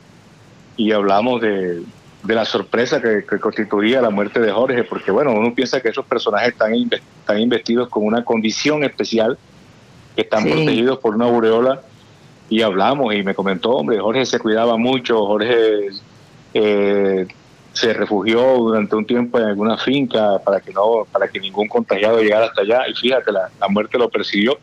y 0.78 0.90
hablamos 0.92 1.38
de, 1.42 1.82
de 2.22 2.34
la 2.34 2.46
sorpresa 2.46 3.02
que, 3.02 3.26
constituía 3.38 4.00
la 4.00 4.08
muerte 4.08 4.40
de 4.40 4.50
Jorge, 4.50 4.84
porque 4.84 5.10
bueno, 5.10 5.32
uno 5.32 5.54
piensa 5.54 5.82
que 5.82 5.90
esos 5.90 6.06
personajes 6.06 6.52
están, 6.52 6.72
están 6.72 7.38
investidos 7.38 7.90
con 7.90 8.06
una 8.06 8.24
condición 8.24 8.84
especial, 8.84 9.36
que 10.14 10.22
están 10.22 10.44
protegidos 10.44 10.98
por 11.00 11.14
una 11.14 11.26
aureola, 11.26 11.82
y 12.48 12.62
hablamos, 12.62 13.14
y 13.14 13.22
me 13.22 13.34
comentó, 13.34 13.72
hombre, 13.72 14.00
Jorge 14.00 14.24
se 14.24 14.38
cuidaba 14.38 14.78
mucho, 14.78 15.18
Jorge 15.26 15.88
eh, 16.54 17.26
se 17.76 17.92
refugió 17.92 18.40
durante 18.56 18.96
un 18.96 19.04
tiempo 19.04 19.38
en 19.38 19.44
alguna 19.44 19.76
finca 19.76 20.38
para 20.38 20.60
que 20.60 20.72
no, 20.72 21.06
para 21.12 21.28
que 21.28 21.38
ningún 21.38 21.68
contagiado 21.68 22.20
llegara 22.20 22.46
hasta 22.46 22.62
allá, 22.62 22.88
y 22.88 22.94
fíjate, 22.94 23.30
la, 23.30 23.50
muerte 23.68 23.98
lo 23.98 24.08
persiguió, 24.08 24.58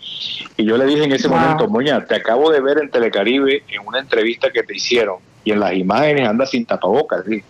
y 0.57 0.65
yo 0.65 0.77
le 0.77 0.85
dije 0.87 1.03
en 1.03 1.11
ese 1.11 1.29
momento, 1.29 1.67
Moña, 1.67 2.03
te 2.05 2.15
acabo 2.15 2.49
de 2.49 2.59
ver 2.59 2.79
en 2.79 2.89
Telecaribe 2.89 3.63
en 3.67 3.85
una 3.85 3.99
entrevista 3.99 4.49
que 4.49 4.63
te 4.63 4.75
hicieron, 4.75 5.17
y 5.43 5.51
en 5.51 5.59
las 5.59 5.73
imágenes 5.73 6.27
anda 6.27 6.47
sin 6.47 6.65
tapabocas, 6.65 7.23
¿sí? 7.25 7.43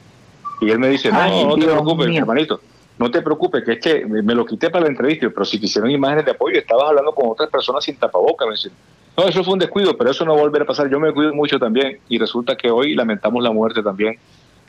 Y 0.60 0.70
él 0.70 0.80
me 0.80 0.90
dice, 0.90 1.12
no, 1.14 1.48
no 1.48 1.56
te 1.56 1.66
preocupes, 1.66 2.14
hermanito, 2.14 2.60
no 3.00 3.10
te 3.10 3.22
preocupes, 3.22 3.64
que 3.64 3.72
es 3.74 3.80
que 3.80 4.06
me 4.06 4.36
lo 4.36 4.46
quité 4.46 4.70
para 4.70 4.84
la 4.84 4.92
entrevista, 4.92 5.30
pero 5.30 5.46
si 5.46 5.62
quisieron 5.62 5.90
imágenes 5.90 6.26
de 6.26 6.32
apoyo, 6.32 6.60
estabas 6.60 6.90
hablando 6.90 7.14
con 7.14 7.30
otras 7.30 7.50
personas 7.50 7.86
sin 7.86 7.96
tapaboca, 7.96 8.46
me 8.46 8.52
dice, 8.52 8.70
no, 9.16 9.24
eso 9.24 9.46
fue 9.46 9.54
un 9.54 9.60
descuido, 9.60 9.96
pero 9.96 10.12
eso 10.12 10.26
no 10.26 10.34
va 10.34 10.40
a 10.40 10.44
volver 10.44 10.64
a 10.64 10.66
pasar, 10.66 10.90
yo 10.90 11.00
me 11.00 11.14
cuido 11.14 11.34
mucho 11.34 11.58
también, 11.58 12.00
y 12.10 12.18
resulta 12.18 12.58
que 12.58 12.70
hoy 12.70 12.96
lamentamos 12.96 13.42
la 13.42 13.52
muerte 13.52 13.82
también 13.82 14.20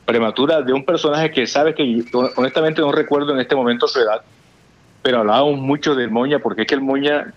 prematura 0.05 0.63
de 0.63 0.73
un 0.73 0.85
personaje 0.85 1.31
que 1.31 1.47
sabes 1.47 1.75
que 1.75 2.05
honestamente 2.37 2.81
no 2.81 2.93
recuerdo 2.93 3.33
en 3.33 3.41
este 3.41 3.55
momento 3.55 3.89
su 3.89 4.01
edad, 4.01 4.23
pero 5.03 5.19
hablábamos 5.19 5.59
mucho 5.59 5.95
del 5.95 6.11
Moña, 6.11 6.39
porque 6.39 6.63
es 6.63 6.69
que 6.69 6.75
el 6.75 6.81
Moña, 6.81 7.33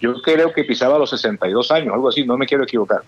yo 0.00 0.14
creo 0.22 0.52
que 0.52 0.64
pisaba 0.64 0.98
los 0.98 1.10
62 1.10 1.70
años, 1.70 1.94
algo 1.94 2.08
así, 2.08 2.24
no 2.24 2.36
me 2.36 2.46
quiero 2.46 2.64
equivocar. 2.64 3.02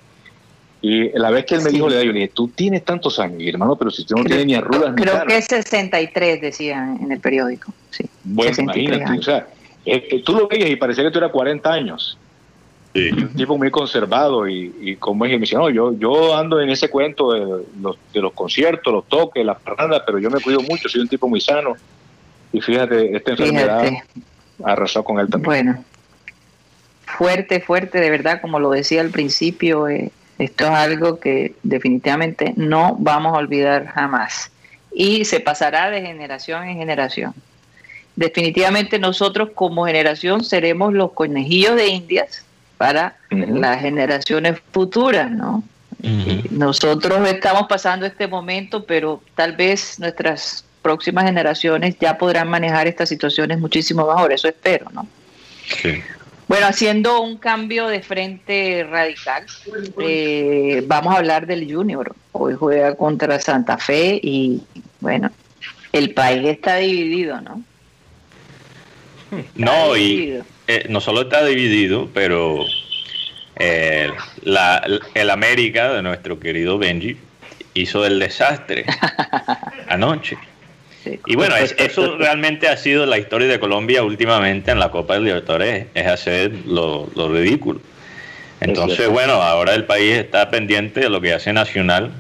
Y 0.82 1.16
la 1.16 1.30
vez 1.30 1.46
que 1.46 1.54
él 1.54 1.62
me 1.62 1.70
dijo, 1.70 1.88
le 1.88 2.00
dije, 2.00 2.32
tú 2.34 2.48
tienes 2.48 2.84
tantos 2.84 3.18
años, 3.20 3.40
hermano, 3.42 3.76
pero 3.76 3.90
si 3.90 4.04
tú 4.04 4.16
no 4.16 4.24
tienes 4.24 4.46
ni 4.46 4.56
arrugas 4.56 4.94
Creo 4.96 5.20
ni 5.20 5.26
que 5.28 5.38
es 5.38 5.44
63, 5.44 6.40
decía 6.40 6.96
en 7.00 7.12
el 7.12 7.20
periódico. 7.20 7.72
Sí, 7.90 8.04
bueno, 8.24 8.52
imagínate, 8.58 9.18
o 9.18 9.22
sea, 9.22 9.46
eh, 9.86 10.08
eh, 10.10 10.22
tú 10.24 10.34
lo 10.34 10.48
veías 10.48 10.70
y 10.70 10.76
parecía 10.76 11.04
que 11.04 11.10
tú 11.10 11.18
eras 11.18 11.30
40 11.30 11.72
años. 11.72 12.18
Sí. 12.94 13.10
un 13.10 13.34
tipo 13.34 13.56
muy 13.56 13.70
conservado 13.70 14.46
y, 14.46 14.74
y 14.80 14.96
como 14.96 15.24
es, 15.24 15.32
me 15.32 15.38
dice, 15.38 15.56
no, 15.56 15.70
yo, 15.70 15.94
yo 15.94 16.36
ando 16.36 16.60
en 16.60 16.68
ese 16.68 16.90
cuento 16.90 17.32
de 17.32 17.64
los, 17.80 17.96
de 18.12 18.20
los 18.20 18.32
conciertos, 18.34 18.92
los 18.92 19.08
toques, 19.08 19.44
las 19.44 19.58
paradas, 19.60 20.02
pero 20.04 20.18
yo 20.18 20.30
me 20.30 20.40
cuido 20.40 20.60
mucho, 20.60 20.90
soy 20.90 21.00
un 21.00 21.08
tipo 21.08 21.26
muy 21.26 21.40
sano. 21.40 21.74
Y 22.52 22.60
fíjate, 22.60 23.16
esta 23.16 23.30
enfermedad 23.30 23.90
arrasó 24.62 25.02
con 25.02 25.18
él 25.20 25.28
también. 25.30 25.46
Bueno, 25.46 25.84
fuerte, 27.06 27.60
fuerte, 27.60 27.98
de 27.98 28.10
verdad, 28.10 28.42
como 28.42 28.60
lo 28.60 28.70
decía 28.70 29.00
al 29.00 29.10
principio, 29.10 29.88
eh, 29.88 30.10
esto 30.38 30.64
es 30.64 30.70
algo 30.70 31.18
que 31.18 31.54
definitivamente 31.62 32.52
no 32.56 32.96
vamos 32.98 33.34
a 33.34 33.38
olvidar 33.38 33.86
jamás 33.86 34.50
y 34.94 35.24
se 35.24 35.40
pasará 35.40 35.90
de 35.90 36.02
generación 36.02 36.64
en 36.68 36.76
generación. 36.76 37.32
Definitivamente 38.16 38.98
nosotros 38.98 39.50
como 39.54 39.86
generación 39.86 40.44
seremos 40.44 40.92
los 40.92 41.12
conejillos 41.12 41.76
de 41.76 41.86
indias 41.86 42.44
para 42.82 43.14
las 43.30 43.80
generaciones 43.80 44.60
futuras, 44.72 45.30
¿no? 45.30 45.62
Nosotros 46.50 47.28
estamos 47.28 47.68
pasando 47.68 48.06
este 48.06 48.26
momento, 48.26 48.84
pero 48.84 49.22
tal 49.36 49.54
vez 49.54 50.00
nuestras 50.00 50.64
próximas 50.82 51.24
generaciones 51.26 51.94
ya 52.00 52.18
podrán 52.18 52.48
manejar 52.48 52.88
estas 52.88 53.08
situaciones 53.08 53.60
muchísimo 53.60 54.04
mejor, 54.04 54.32
eso 54.32 54.48
espero, 54.48 54.90
¿no? 54.92 55.06
Sí. 55.64 56.02
Bueno, 56.48 56.66
haciendo 56.66 57.20
un 57.20 57.38
cambio 57.38 57.86
de 57.86 58.02
frente 58.02 58.84
radical, 58.90 59.46
eh, 60.00 60.82
vamos 60.84 61.14
a 61.14 61.18
hablar 61.18 61.46
del 61.46 61.72
Junior. 61.72 62.12
Hoy 62.32 62.54
juega 62.54 62.96
contra 62.96 63.38
Santa 63.38 63.78
Fe 63.78 64.18
y 64.20 64.60
bueno, 64.98 65.30
el 65.92 66.14
país 66.14 66.48
está 66.48 66.78
dividido, 66.78 67.40
¿no? 67.40 67.62
no, 69.54 69.96
y 69.96 70.42
eh, 70.68 70.86
no 70.88 71.00
solo 71.00 71.22
está 71.22 71.44
dividido, 71.44 72.08
pero 72.12 72.64
eh, 73.56 74.10
el 75.14 75.30
América 75.30 75.92
de 75.92 76.02
nuestro 76.02 76.38
querido 76.38 76.78
Benji 76.78 77.16
hizo 77.74 78.04
el 78.06 78.18
desastre 78.18 78.84
anoche. 79.88 80.36
Y 81.26 81.34
bueno, 81.34 81.56
eso 81.56 82.16
realmente 82.18 82.68
ha 82.68 82.76
sido 82.76 83.06
la 83.06 83.18
historia 83.18 83.48
de 83.48 83.58
Colombia 83.58 84.02
últimamente 84.04 84.70
en 84.70 84.78
la 84.78 84.90
Copa 84.90 85.14
de 85.14 85.20
Libertadores, 85.20 85.86
es 85.94 86.06
hacer 86.06 86.52
lo, 86.66 87.08
ridículo. 87.16 87.80
Entonces, 88.60 89.08
bueno, 89.08 89.34
ahora 89.34 89.74
el 89.74 89.84
país 89.84 90.16
está 90.16 90.48
pendiente 90.48 91.00
de 91.00 91.10
lo 91.10 91.20
que 91.20 91.32
hace 91.32 91.52
Nacional, 91.52 92.12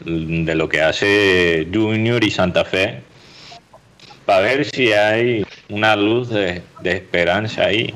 de 0.00 0.54
lo 0.54 0.68
que 0.68 0.82
hace 0.82 1.66
Junior 1.72 2.22
y 2.22 2.30
Santa 2.30 2.66
Fe, 2.66 3.00
para 4.28 4.40
ver 4.42 4.62
si 4.66 4.92
hay 4.92 5.46
una 5.70 5.96
luz 5.96 6.28
de, 6.28 6.62
de 6.82 6.92
esperanza 6.92 7.64
ahí. 7.64 7.94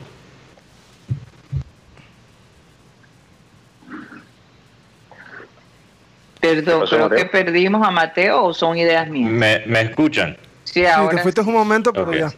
Perdón, 6.40 6.86
creo 6.88 7.10
que 7.10 7.26
perdimos 7.26 7.86
a 7.86 7.90
Mateo 7.90 8.44
o 8.44 8.54
son 8.54 8.78
ideas 8.78 9.10
mías. 9.10 9.30
¿Me, 9.66 9.80
escuchan? 9.82 10.38
Sí, 10.64 10.86
ahora. 10.86 11.16
te 11.16 11.22
fuiste 11.22 11.42
un 11.42 11.52
momento, 11.52 11.92
pero 11.92 12.14
ya. 12.14 12.32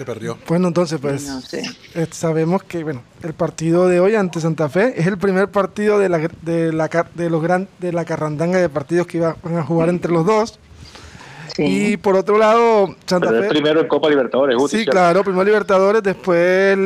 Se 0.00 0.06
perdió. 0.06 0.38
Bueno, 0.48 0.68
entonces, 0.68 0.98
pues 0.98 1.52
eh, 1.94 2.06
sabemos 2.10 2.62
que 2.62 2.82
bueno, 2.82 3.02
el 3.22 3.34
partido 3.34 3.86
de 3.86 4.00
hoy 4.00 4.14
ante 4.14 4.40
Santa 4.40 4.70
Fe 4.70 4.94
es 4.96 5.06
el 5.06 5.18
primer 5.18 5.48
partido 5.48 5.98
de 5.98 6.08
la, 6.08 6.26
de 6.40 6.72
la, 6.72 6.88
de 7.14 7.28
los 7.28 7.42
gran, 7.42 7.68
de 7.80 7.92
la 7.92 8.06
carrandanga 8.06 8.58
de 8.58 8.70
partidos 8.70 9.06
que 9.06 9.18
iban 9.18 9.34
a 9.58 9.62
jugar 9.62 9.90
entre 9.90 10.10
los 10.10 10.24
dos. 10.24 10.58
Y 11.58 11.98
por 11.98 12.16
otro 12.16 12.38
lado, 12.38 12.96
Santa 13.04 13.28
Fe. 13.28 13.48
primero 13.50 13.82
en 13.82 13.88
Copa 13.88 14.08
Libertadores, 14.08 14.56
Sí, 14.70 14.86
claro, 14.86 15.22
primero 15.22 15.44
Libertadores, 15.44 16.02
después, 16.02 16.78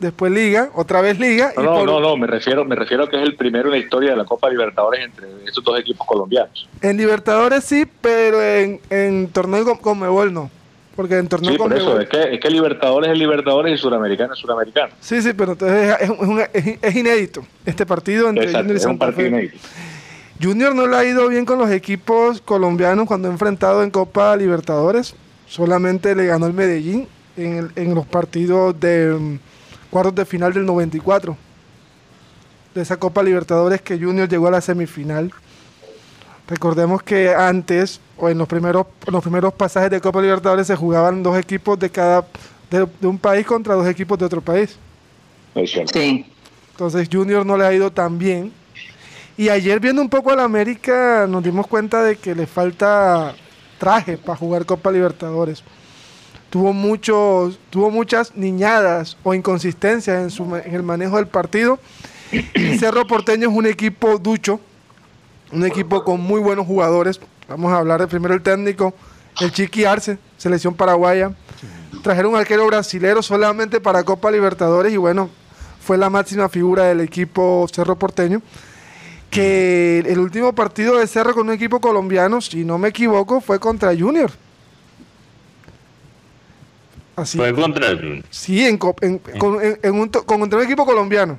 después 0.00 0.32
Liga, 0.32 0.70
otra 0.72 1.02
vez 1.02 1.18
Liga. 1.18 1.52
No, 1.58 1.84
no, 1.84 2.00
no, 2.00 2.16
me 2.16 2.26
refiero, 2.26 2.64
me 2.64 2.74
refiero 2.74 3.04
a 3.04 3.10
que 3.10 3.16
es 3.20 3.22
el 3.22 3.36
primero 3.36 3.66
en 3.66 3.72
la 3.72 3.78
historia 3.84 4.12
de 4.12 4.16
la 4.16 4.24
Copa 4.24 4.48
Libertadores 4.48 5.04
entre 5.04 5.26
estos 5.44 5.62
dos 5.62 5.78
equipos 5.78 6.06
colombianos. 6.06 6.66
En 6.80 6.96
Libertadores 6.96 7.64
sí, 7.64 7.86
pero 8.00 8.42
en, 8.42 8.80
en 8.88 9.28
torneo 9.28 9.78
con 9.78 10.00
Mebol 10.00 10.32
no. 10.32 10.50
Porque 10.96 11.18
en 11.18 11.28
torneo 11.28 11.52
sí, 11.52 11.58
por 11.58 11.72
eso, 11.74 12.00
es 12.00 12.08
que, 12.08 12.34
es 12.34 12.40
que 12.40 12.50
Libertadores 12.50 13.10
es 13.10 13.18
Libertadores 13.18 13.74
y 13.74 13.76
Suramericano 13.76 14.32
es 14.32 14.38
Suramericano. 14.38 14.94
Sí, 14.98 15.20
sí, 15.20 15.34
pero 15.34 15.52
entonces 15.52 15.94
es, 16.00 16.78
es, 16.80 16.96
inédito 16.96 17.44
este 17.66 17.84
partido 17.84 18.30
entre 18.30 18.50
Junior 18.50 18.76
y 18.76 18.80
Santa 18.80 19.12
Fe. 19.12 19.52
Junior 20.42 20.74
no 20.74 20.86
le 20.86 20.96
ha 20.96 21.04
ido 21.04 21.28
bien 21.28 21.44
con 21.44 21.58
los 21.58 21.70
equipos 21.70 22.40
colombianos 22.40 23.06
cuando 23.06 23.28
ha 23.28 23.30
enfrentado 23.30 23.82
en 23.82 23.90
Copa 23.90 24.34
Libertadores. 24.36 25.14
Solamente 25.46 26.14
le 26.14 26.26
ganó 26.26 26.46
el 26.46 26.54
Medellín 26.54 27.08
en, 27.36 27.70
en 27.76 27.94
los 27.94 28.06
partidos 28.06 28.78
de 28.80 29.12
um, 29.12 29.38
cuartos 29.90 30.14
de 30.14 30.24
final 30.24 30.54
del 30.54 30.64
94. 30.64 31.36
De 32.74 32.82
esa 32.82 32.96
Copa 32.98 33.22
Libertadores 33.22 33.82
que 33.82 33.98
Junior 33.98 34.28
llegó 34.28 34.48
a 34.48 34.50
la 34.50 34.60
semifinal. 34.62 35.30
Recordemos 36.48 37.02
que 37.02 37.34
antes, 37.34 38.00
o 38.16 38.28
en 38.28 38.38
los 38.38 38.46
primeros, 38.46 38.86
los 39.06 39.22
primeros 39.22 39.52
pasajes 39.52 39.90
de 39.90 40.00
Copa 40.00 40.22
Libertadores, 40.22 40.66
se 40.66 40.76
jugaban 40.76 41.22
dos 41.22 41.36
equipos 41.38 41.78
de 41.78 41.90
cada 41.90 42.24
de, 42.70 42.86
un 43.02 43.18
país 43.18 43.46
contra 43.46 43.74
dos 43.74 43.86
equipos 43.86 44.18
de 44.18 44.24
otro 44.24 44.40
país. 44.40 44.76
Sí. 45.92 46.26
Entonces 46.72 47.08
Junior 47.10 47.44
no 47.44 47.56
le 47.56 47.64
ha 47.64 47.72
ido 47.72 47.90
tan 47.90 48.18
bien. 48.18 48.52
Y 49.36 49.48
ayer 49.48 49.80
viendo 49.80 50.00
un 50.00 50.08
poco 50.08 50.30
a 50.30 50.36
la 50.36 50.44
América 50.44 51.26
nos 51.28 51.42
dimos 51.42 51.66
cuenta 51.66 52.02
de 52.02 52.16
que 52.16 52.34
le 52.34 52.46
falta 52.46 53.34
traje 53.78 54.16
para 54.16 54.36
jugar 54.36 54.64
Copa 54.66 54.90
Libertadores. 54.90 55.62
Tuvo, 56.50 56.72
muchos, 56.72 57.58
tuvo 57.70 57.90
muchas 57.90 58.34
niñadas 58.36 59.16
o 59.22 59.34
inconsistencias 59.34 60.22
en, 60.22 60.30
su, 60.30 60.44
en 60.56 60.74
el 60.74 60.82
manejo 60.82 61.16
del 61.16 61.26
partido. 61.26 61.78
Cerro 62.78 63.06
Porteño 63.06 63.48
es 63.48 63.54
un 63.54 63.66
equipo 63.66 64.18
ducho, 64.18 64.60
un 65.52 65.64
equipo 65.64 66.04
con 66.04 66.20
muy 66.20 66.40
buenos 66.40 66.66
jugadores. 66.66 67.20
Vamos 67.48 67.72
a 67.72 67.78
hablar 67.78 68.00
de 68.00 68.06
primero 68.06 68.34
el 68.34 68.42
técnico, 68.42 68.94
el 69.40 69.52
Chiqui 69.52 69.84
Arce, 69.84 70.18
selección 70.36 70.74
paraguaya. 70.74 71.32
Trajeron 72.02 72.32
un 72.32 72.38
arquero 72.38 72.66
brasilero 72.66 73.22
solamente 73.22 73.80
para 73.80 74.04
Copa 74.04 74.30
Libertadores 74.30 74.92
y 74.92 74.96
bueno, 74.96 75.30
fue 75.80 75.96
la 75.98 76.10
máxima 76.10 76.48
figura 76.48 76.84
del 76.84 77.00
equipo 77.00 77.66
Cerro 77.72 77.96
Porteño. 77.96 78.42
Que 79.30 80.04
el 80.06 80.18
último 80.18 80.52
partido 80.52 80.98
de 80.98 81.06
Cerro 81.06 81.34
con 81.34 81.48
un 81.48 81.54
equipo 81.54 81.80
colombiano, 81.80 82.40
si 82.40 82.64
no 82.64 82.78
me 82.78 82.88
equivoco, 82.88 83.40
fue 83.40 83.58
contra 83.58 83.96
Junior. 83.96 84.30
Así. 87.16 87.38
Fue 87.38 87.52
contra 87.54 87.88
Junior. 87.88 88.24
Sí, 88.30 88.64
en, 88.64 88.78
un, 88.80 90.08
contra 90.08 90.58
un 90.58 90.64
equipo 90.64 90.86
colombiano. 90.86 91.38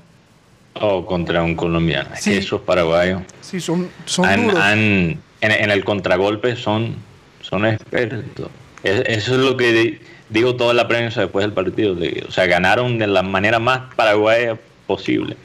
O 0.81 1.05
contra 1.05 1.43
un 1.43 1.55
colombiano. 1.55 2.09
Sí. 2.15 2.33
esos 2.33 2.61
paraguayos. 2.61 3.21
Sí, 3.41 3.59
son, 3.59 3.89
son 4.05 4.25
en, 4.29 5.21
el 5.41 5.83
contragolpe 5.83 6.55
son, 6.55 6.95
son 7.41 7.65
expertos. 7.65 8.49
eso 8.83 9.35
es 9.35 9.39
lo 9.39 9.55
que 9.55 9.99
digo 10.29 10.55
toda 10.55 10.73
la 10.73 10.87
prensa 10.87 11.21
después 11.21 11.45
del 11.45 11.53
partido. 11.53 11.95
o 12.27 12.31
sea, 12.31 12.47
ganaron 12.47 12.97
de 12.97 13.07
la 13.07 13.23
manera 13.23 13.59
más 13.59 13.93
paraguaya 13.95 14.57
posible 14.85 15.37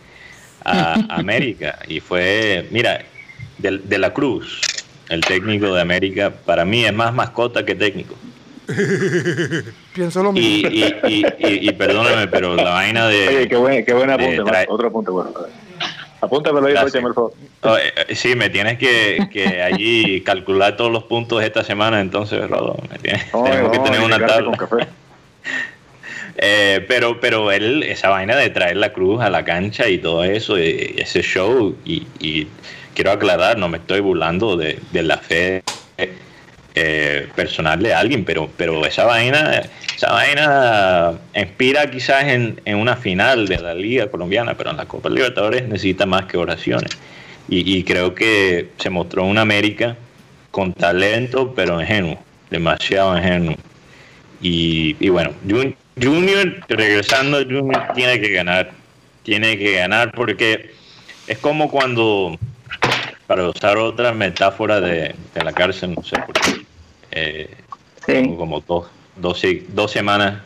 a, 0.65 0.95
América. 1.09 1.79
Y 1.89 2.01
fue, 2.01 2.69
mira, 2.71 3.05
de, 3.59 3.79
de 3.79 3.99
la 3.99 4.13
Cruz, 4.13 4.61
el 5.09 5.21
técnico 5.21 5.75
de 5.75 5.81
América, 5.81 6.33
para 6.45 6.65
mí 6.65 6.85
es 6.85 6.93
más 6.93 7.13
mascota 7.13 7.65
que 7.65 7.75
técnico. 7.75 8.17
Pienso 9.95 10.23
lo 10.23 10.33
mismo. 10.33 10.71
Y, 11.39 11.73
perdóname, 11.73 12.29
pero 12.29 12.55
la 12.55 12.71
vaina 12.71 13.09
de. 13.09 13.29
Oye, 13.29 13.49
qué, 13.49 13.57
buen, 13.57 13.85
qué 13.85 13.93
buena 13.93 14.15
apunte, 14.15 14.67
otro 14.69 14.89
apunte 14.89 15.11
bueno. 15.11 15.33
Apúntamelo 16.21 16.69
ahí, 16.69 16.75
por 16.75 17.15
favor. 17.15 17.33
Eh, 17.81 18.15
sí, 18.15 18.37
me 18.37 18.49
tienes 18.49 18.79
que, 18.79 19.29
que 19.33 19.61
allí 19.61 20.21
calcular 20.21 20.77
todos 20.77 20.93
los 20.93 21.03
puntos 21.05 21.43
esta 21.43 21.65
semana, 21.65 22.01
entonces, 22.01 22.49
Rodo. 22.49 22.77
Me 22.91 22.99
tienes, 22.99 23.31
tenemos 23.33 23.73
que 23.73 23.79
tener 23.81 24.01
una 24.01 24.25
tabla. 24.27 24.57
Eh, 26.39 26.87
pero, 26.89 27.21
pero 27.21 27.53
él, 27.53 27.83
esa 27.83 28.09
vaina 28.09 28.35
de 28.35 28.49
traer 28.49 28.79
la 28.79 28.95
cruz 28.95 29.21
a 29.21 29.29
la 29.29 29.45
cancha 29.45 29.87
y 29.89 29.99
todo 29.99 30.25
eso, 30.25 30.59
y 30.59 30.95
ese 30.97 31.21
show, 31.21 31.77
y, 31.85 32.07
y 32.21 32.49
quiero 32.95 33.13
aclarar, 33.13 33.59
no 33.59 33.69
me 33.69 33.77
estoy 33.77 34.01
burlando 34.01 34.57
de, 34.57 34.79
de 34.93 35.03
la 35.03 35.19
fe 35.19 35.63
eh, 36.75 37.29
personal 37.37 37.83
de 37.83 37.93
alguien, 37.93 38.25
pero, 38.25 38.49
pero 38.57 38.85
esa 38.87 39.05
vaina, 39.05 39.63
esa 39.95 40.13
vaina 40.13 41.13
inspira 41.35 41.91
quizás 41.91 42.25
en, 42.25 42.61
una 42.67 42.97
final 42.97 43.47
de 43.47 43.59
la 43.59 43.75
Liga 43.75 44.11
Colombiana, 44.11 44.57
pero 44.57 44.71
en 44.71 44.79
la 44.79 44.87
Copa 44.87 45.11
Libertadores 45.11 45.69
necesita 45.69 46.07
más 46.07 46.25
que 46.27 46.39
oraciones. 46.39 46.91
Y, 47.49 47.83
creo 47.85 48.15
que 48.15 48.71
se 48.79 48.89
mostró 48.89 49.25
una 49.25 49.43
América 49.43 49.97
con 50.51 50.73
talento, 50.73 51.53
pero 51.55 51.81
ingenuo, 51.81 52.19
demasiado 52.49 53.19
ingenuo. 53.19 53.57
Y, 54.41 54.97
y 54.99 55.09
bueno, 55.11 55.33
Junior, 56.01 56.57
regresando, 56.69 57.43
Junior 57.43 57.89
tiene 57.95 58.19
que 58.21 58.31
ganar, 58.31 58.71
tiene 59.23 59.59
que 59.59 59.73
ganar 59.73 60.13
porque 60.13 60.71
es 61.27 61.37
como 61.39 61.71
cuando 61.71 62.39
para 63.27 63.49
usar 63.49 63.79
otra 63.79 64.13
metáfora 64.13 64.81
de, 64.81 65.15
la 65.35 65.53
cárcel, 65.53 65.95
no 65.95 66.03
sé 66.03 66.17
por 66.17 66.35
qué, 66.35 66.62
eh, 67.13 67.49
como 68.37 68.61
dos, 68.61 68.87
dos, 69.17 69.91
semanas 69.91 70.43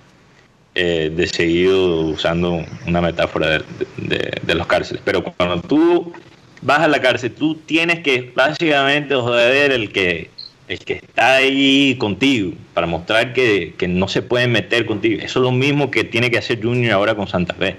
eh, 0.74 1.10
de 1.14 1.26
seguido 1.26 2.00
usando 2.02 2.64
una 2.86 3.00
metáfora 3.00 3.62
de, 3.96 4.54
los 4.54 4.66
cárceles. 4.66 5.02
Pero 5.04 5.24
cuando 5.24 5.60
tú 5.62 6.12
vas 6.62 6.80
a 6.80 6.88
la 6.88 7.00
cárcel, 7.00 7.32
tú 7.32 7.54
tienes 7.54 8.00
que 8.00 8.32
básicamente 8.34 9.14
joder 9.14 9.72
el 9.72 9.90
que, 9.92 10.30
el 10.68 10.78
que 10.80 10.94
está 10.94 11.36
ahí 11.36 11.96
contigo 11.98 12.52
para 12.74 12.86
mostrar 12.86 13.32
que, 13.32 13.74
que 13.78 13.88
no 13.88 14.08
se 14.08 14.22
pueden 14.22 14.52
meter 14.52 14.84
contigo. 14.84 15.22
Eso 15.22 15.38
es 15.38 15.42
lo 15.42 15.52
mismo 15.52 15.90
que 15.90 16.04
tiene 16.04 16.30
que 16.30 16.38
hacer 16.38 16.62
Junior 16.62 16.92
ahora 16.92 17.14
con 17.14 17.26
Santa 17.26 17.54
Fe. 17.54 17.76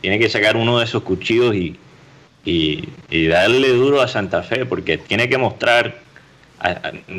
Tiene 0.00 0.18
que 0.18 0.28
sacar 0.28 0.56
uno 0.56 0.78
de 0.78 0.84
esos 0.84 1.02
cuchillos 1.02 1.54
y, 1.54 1.78
y, 2.44 3.26
darle 3.26 3.68
duro 3.68 4.02
a 4.02 4.08
Santa 4.08 4.42
Fe, 4.42 4.66
porque 4.66 4.98
tiene 4.98 5.28
que 5.28 5.38
mostrar, 5.38 6.02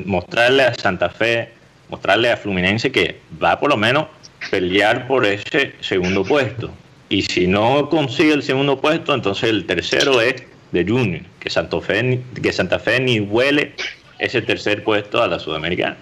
mostrarle 0.06 0.64
a 0.64 0.74
Santa 0.74 1.10
Fe, 1.10 1.52
mostrarle 1.90 2.32
a 2.32 2.38
Fluminense 2.38 2.92
que 2.92 3.20
va 3.42 3.60
por 3.60 3.70
lo 3.70 3.78
menos 3.78 4.08
pelear 4.50 5.08
por 5.08 5.26
ese 5.26 5.74
segundo 5.82 6.24
puesto. 6.24 6.72
Y 7.10 7.22
si 7.22 7.48
no 7.48 7.90
consigue 7.90 8.34
el 8.34 8.44
segundo 8.44 8.82
puesto, 8.82 9.14
entonces 9.14 9.50
el 9.50 9.66
tercero 9.66 10.22
es 10.22 10.44
de 10.72 10.84
Junior, 10.84 11.22
que 11.40 11.50
Santa 11.50 11.80
Fe, 11.80 12.22
que 12.42 12.52
Santa 12.52 12.80
Fe 12.80 13.00
ni 13.00 13.20
huele 13.20 13.74
ese 14.20 14.42
tercer 14.42 14.84
puesto 14.84 15.22
a 15.22 15.28
la 15.28 15.40
Sudamericana. 15.40 15.98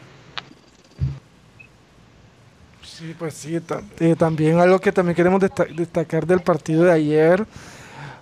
Sí, 2.84 3.14
pues 3.18 3.34
sí, 3.34 3.60
eh, 4.00 4.16
también 4.18 4.60
algo 4.60 4.80
que 4.80 4.92
también 4.92 5.16
queremos 5.16 5.42
destacar 5.76 6.26
del 6.26 6.40
partido 6.40 6.84
de 6.84 6.92
ayer 6.92 7.46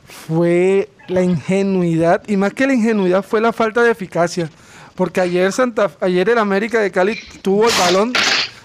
fue 0.05 0.89
la 1.07 1.21
ingenuidad, 1.21 2.23
y 2.27 2.37
más 2.37 2.53
que 2.53 2.65
la 2.67 2.73
ingenuidad 2.73 3.23
fue 3.23 3.41
la 3.41 3.53
falta 3.53 3.83
de 3.83 3.91
eficacia, 3.91 4.49
porque 4.95 5.21
ayer, 5.21 5.51
Santa, 5.51 5.91
ayer 6.01 6.29
el 6.29 6.37
América 6.37 6.79
de 6.79 6.91
Cali 6.91 7.19
tuvo 7.41 7.67
el 7.67 7.73
balón 7.79 8.13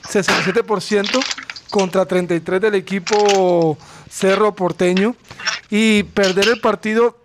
67% 0.02 1.20
contra 1.70 2.06
33% 2.06 2.60
del 2.60 2.74
equipo 2.74 3.76
Cerro 4.08 4.54
Porteño, 4.54 5.14
y 5.70 6.04
perder 6.04 6.48
el 6.48 6.60
partido 6.60 7.16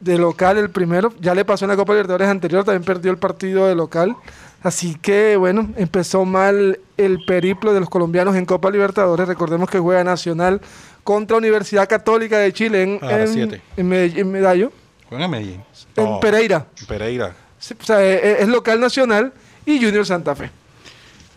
de 0.00 0.16
local 0.16 0.56
el 0.58 0.70
primero, 0.70 1.12
ya 1.20 1.34
le 1.34 1.44
pasó 1.44 1.64
en 1.64 1.70
la 1.70 1.76
Copa 1.76 1.92
Libertadores 1.92 2.28
anterior, 2.28 2.64
también 2.64 2.84
perdió 2.84 3.10
el 3.10 3.18
partido 3.18 3.66
de 3.66 3.74
local. 3.74 4.16
Así 4.62 4.96
que 4.96 5.36
bueno, 5.36 5.70
empezó 5.76 6.24
mal 6.24 6.80
el 6.96 7.24
periplo 7.26 7.72
de 7.72 7.80
los 7.80 7.88
colombianos 7.88 8.36
en 8.36 8.44
Copa 8.44 8.70
Libertadores. 8.70 9.26
Recordemos 9.28 9.68
que 9.70 9.78
juega 9.78 10.02
Nacional 10.04 10.60
contra 11.04 11.36
Universidad 11.36 11.88
Católica 11.88 12.38
de 12.38 12.52
Chile 12.52 12.82
en, 12.82 13.00
en, 13.76 14.30
Medallo. 14.30 14.72
Juega 15.08 15.24
en 15.24 15.30
Medellín. 15.30 15.64
En 15.96 16.20
Pereira. 16.20 16.66
Pereira. 16.86 17.34
O 17.58 17.84
sea, 17.84 18.02
e, 18.02 18.14
e, 18.14 18.42
es, 18.42 18.48
local 18.48 18.80
nacional 18.80 19.32
y 19.66 19.82
Junior 19.82 20.06
Santa 20.06 20.34
Fe. 20.34 20.50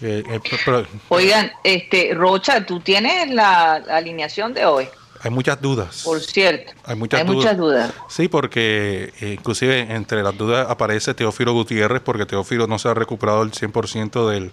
Eh, 0.01 0.23
eh, 0.27 0.85
Oigan, 1.09 1.51
este 1.63 2.13
Rocha, 2.15 2.65
¿tú 2.65 2.79
tienes 2.79 3.29
la, 3.29 3.75
alineación 3.75 4.53
de 4.53 4.65
hoy? 4.65 4.87
Hay 5.23 5.29
muchas 5.29 5.61
dudas. 5.61 6.01
Por 6.03 6.19
cierto. 6.19 6.71
Hay 6.83 6.95
muchas, 6.95 7.25
dudas. 7.25 7.35
muchas 7.35 7.57
dudas. 7.57 7.93
Sí, 8.09 8.27
porque 8.27 9.13
eh, 9.21 9.35
inclusive 9.37 9.81
entre 9.93 10.23
las 10.23 10.35
dudas 10.35 10.67
aparece 10.67 11.13
Teófilo 11.13 11.53
Gutiérrez, 11.53 12.01
porque 12.01 12.25
Teófilo 12.25 12.65
no 12.65 12.79
se 12.79 12.89
ha 12.89 12.95
recuperado 12.95 13.43
el 13.43 13.51
100% 13.51 14.27
del, 14.29 14.51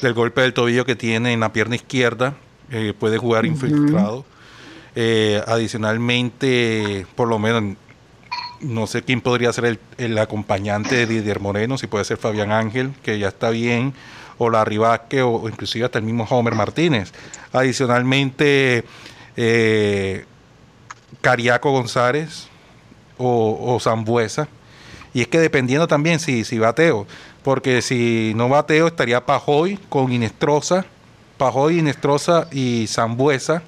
del 0.00 0.14
golpe 0.14 0.40
del 0.40 0.54
tobillo 0.54 0.86
que 0.86 0.96
tiene 0.96 1.34
en 1.34 1.40
la 1.40 1.52
pierna 1.52 1.74
izquierda. 1.74 2.34
puede 2.98 3.18
jugar 3.18 3.44
infiltrado. 3.44 4.24
Eh, 4.96 5.40
adicionalmente, 5.46 7.06
por 7.14 7.28
lo 7.28 7.38
menos 7.38 7.76
no 8.60 8.86
sé 8.86 9.02
quién 9.02 9.20
podría 9.20 9.52
ser 9.52 9.78
el, 9.98 10.18
acompañante 10.18 10.94
de 10.94 11.06
Didier 11.06 11.40
Moreno, 11.40 11.78
si 11.78 11.86
puede 11.86 12.04
ser 12.04 12.16
Fabián 12.16 12.52
Ángel, 12.52 12.92
que 13.02 13.18
ya 13.18 13.28
está 13.28 13.50
bien, 13.50 13.94
o 14.38 14.50
la 14.50 14.64
Vázquez, 14.64 15.22
o, 15.22 15.48
inclusive 15.48 15.84
hasta 15.84 15.98
el 15.98 16.04
mismo 16.04 16.24
Homer 16.28 16.54
Martínez. 16.54 17.12
Adicionalmente, 17.52 18.84
eh, 19.36 20.24
Cariaco 21.20 21.72
González 21.72 22.48
o, 23.18 23.78
o. 23.82 24.36
Y 25.12 25.22
es 25.22 25.28
que 25.28 25.40
dependiendo 25.40 25.88
también 25.88 26.20
si, 26.20 26.44
si 26.44 26.58
bateo, 26.58 27.06
porque 27.42 27.82
si 27.82 28.32
no 28.36 28.48
bateo 28.48 28.86
estaría 28.86 29.26
Pajoy 29.26 29.78
con 29.88 30.12
Inestrosa, 30.12 30.84
Pajoy, 31.36 31.78
Inestrosa 31.78 32.48
y 32.52 32.86
Zambuesa, 32.86 33.62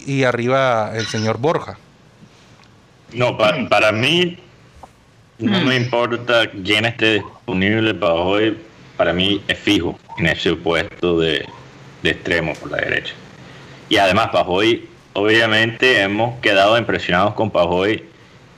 y 0.00 0.24
arriba 0.24 0.92
el 0.94 1.06
señor 1.06 1.38
Borja. 1.38 1.78
No, 3.12 3.36
para 3.36 3.92
mí 3.92 4.38
no 5.40 5.60
me 5.62 5.76
importa 5.76 6.50
quién 6.64 6.84
esté 6.84 7.14
disponible 7.14 7.94
para 7.94 8.14
hoy. 8.14 8.58
Para 8.96 9.12
mí 9.12 9.42
es 9.48 9.58
fijo 9.58 9.98
en 10.18 10.26
ese 10.26 10.54
puesto 10.54 11.18
de, 11.18 11.46
extremo 12.02 12.52
por 12.54 12.70
la 12.70 12.78
derecha. 12.78 13.14
Y 13.88 13.96
además, 13.96 14.28
Pajoy, 14.28 14.86
obviamente 15.14 16.02
hemos 16.02 16.38
quedado 16.40 16.76
impresionados 16.76 17.34
con 17.34 17.50
Pajoy 17.50 18.04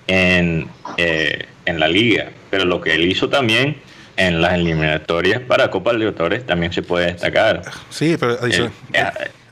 en, 0.08 0.68
eh, 0.96 1.46
en 1.64 1.78
la 1.78 1.88
liga, 1.88 2.30
pero 2.50 2.64
lo 2.64 2.80
que 2.80 2.94
él 2.94 3.04
hizo 3.04 3.28
también 3.28 3.76
en 4.16 4.42
las 4.42 4.54
eliminatorias 4.54 5.40
para 5.40 5.70
Copa 5.70 5.92
Libertadores 5.92 6.44
también 6.44 6.72
se 6.72 6.82
puede 6.82 7.06
destacar. 7.06 7.62
Sí, 7.90 8.16
pero 8.18 8.44
eh, 8.46 8.70
eh, 8.92 9.04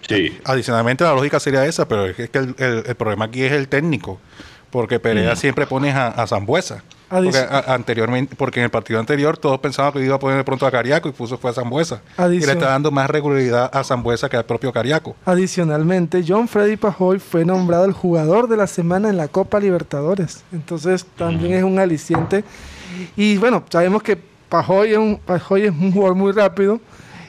sí. 0.06 0.38
adicionalmente 0.44 1.04
la 1.04 1.14
lógica 1.14 1.38
sería 1.38 1.64
esa, 1.64 1.86
pero 1.88 2.06
es 2.06 2.16
que 2.16 2.38
el 2.38 2.96
problema 2.96 3.26
aquí 3.26 3.42
es 3.42 3.52
el 3.52 3.68
técnico 3.68 4.20
porque 4.70 4.98
Perea 5.00 5.34
mm. 5.34 5.36
siempre 5.36 5.66
pone 5.66 5.90
a, 5.90 6.08
a 6.08 6.26
Zambuesa. 6.26 6.82
Porque 7.10 7.44
anteriormente, 7.66 8.36
porque 8.36 8.60
en 8.60 8.64
el 8.64 8.70
partido 8.70 9.00
anterior 9.00 9.36
todos 9.36 9.58
pensaban 9.58 9.92
que 9.92 10.04
iba 10.04 10.14
a 10.14 10.18
poner 10.20 10.36
de 10.38 10.44
pronto 10.44 10.64
a 10.64 10.70
Cariaco 10.70 11.08
y 11.08 11.12
puso 11.12 11.36
fue 11.36 11.50
a 11.50 11.52
Zambuesa. 11.52 12.02
y 12.18 12.38
le 12.38 12.52
está 12.52 12.68
dando 12.68 12.92
más 12.92 13.10
regularidad 13.10 13.68
a 13.72 13.82
Zambuesa 13.82 14.28
que 14.28 14.36
al 14.36 14.44
propio 14.44 14.72
Cariaco. 14.72 15.16
Adicionalmente, 15.24 16.24
John 16.26 16.46
Freddy 16.46 16.76
Pajoy 16.76 17.18
fue 17.18 17.44
nombrado 17.44 17.84
el 17.84 17.92
jugador 17.92 18.48
de 18.48 18.56
la 18.56 18.68
semana 18.68 19.08
en 19.08 19.16
la 19.16 19.26
Copa 19.26 19.58
Libertadores. 19.58 20.44
Entonces 20.52 21.04
también 21.16 21.54
es 21.54 21.64
un 21.64 21.80
aliciente. 21.80 22.44
Y 23.16 23.38
bueno, 23.38 23.64
sabemos 23.68 24.04
que 24.04 24.16
Pajoy 24.48 24.92
es 24.92 24.98
un, 24.98 25.16
Pajoy 25.16 25.64
es 25.64 25.70
un 25.72 25.90
jugador 25.90 26.14
muy 26.14 26.30
rápido. 26.30 26.80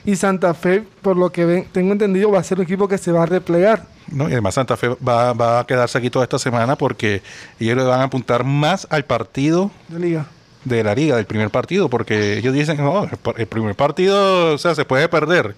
Y 0.04 0.16
Santa 0.16 0.54
Fe, 0.54 0.84
por 1.02 1.16
lo 1.16 1.32
que 1.32 1.68
tengo 1.72 1.92
entendido, 1.92 2.32
va 2.32 2.40
a 2.40 2.44
ser 2.44 2.58
un 2.58 2.64
equipo 2.64 2.88
que 2.88 2.98
se 2.98 3.12
va 3.12 3.24
a 3.24 3.26
replegar. 3.26 3.86
No, 4.08 4.28
y 4.28 4.34
además 4.34 4.56
Santa 4.56 4.76
Fe 4.76 4.90
va, 5.08 5.60
a 5.60 5.66
quedarse 5.68 5.98
aquí 5.98 6.10
toda 6.10 6.24
esta 6.24 6.40
semana 6.40 6.76
porque 6.76 7.22
ellos 7.60 7.78
le 7.78 7.84
van 7.84 8.02
a 8.02 8.04
apuntar 8.04 8.44
más 8.44 8.88
al 8.90 9.06
partido 9.06 9.72
de 9.88 10.00
liga 10.00 10.26
de 10.64 10.84
la 10.84 10.94
liga, 10.94 11.16
del 11.16 11.26
primer 11.26 11.50
partido, 11.50 11.90
porque 11.90 12.38
ellos 12.38 12.54
dicen, 12.54 12.78
no, 12.78 13.10
el 13.36 13.48
primer 13.48 13.74
partido, 13.76 14.54
o 14.54 14.58
sea, 14.60 14.76
se 14.76 14.86
puede 14.86 15.10
perder. 15.10 15.56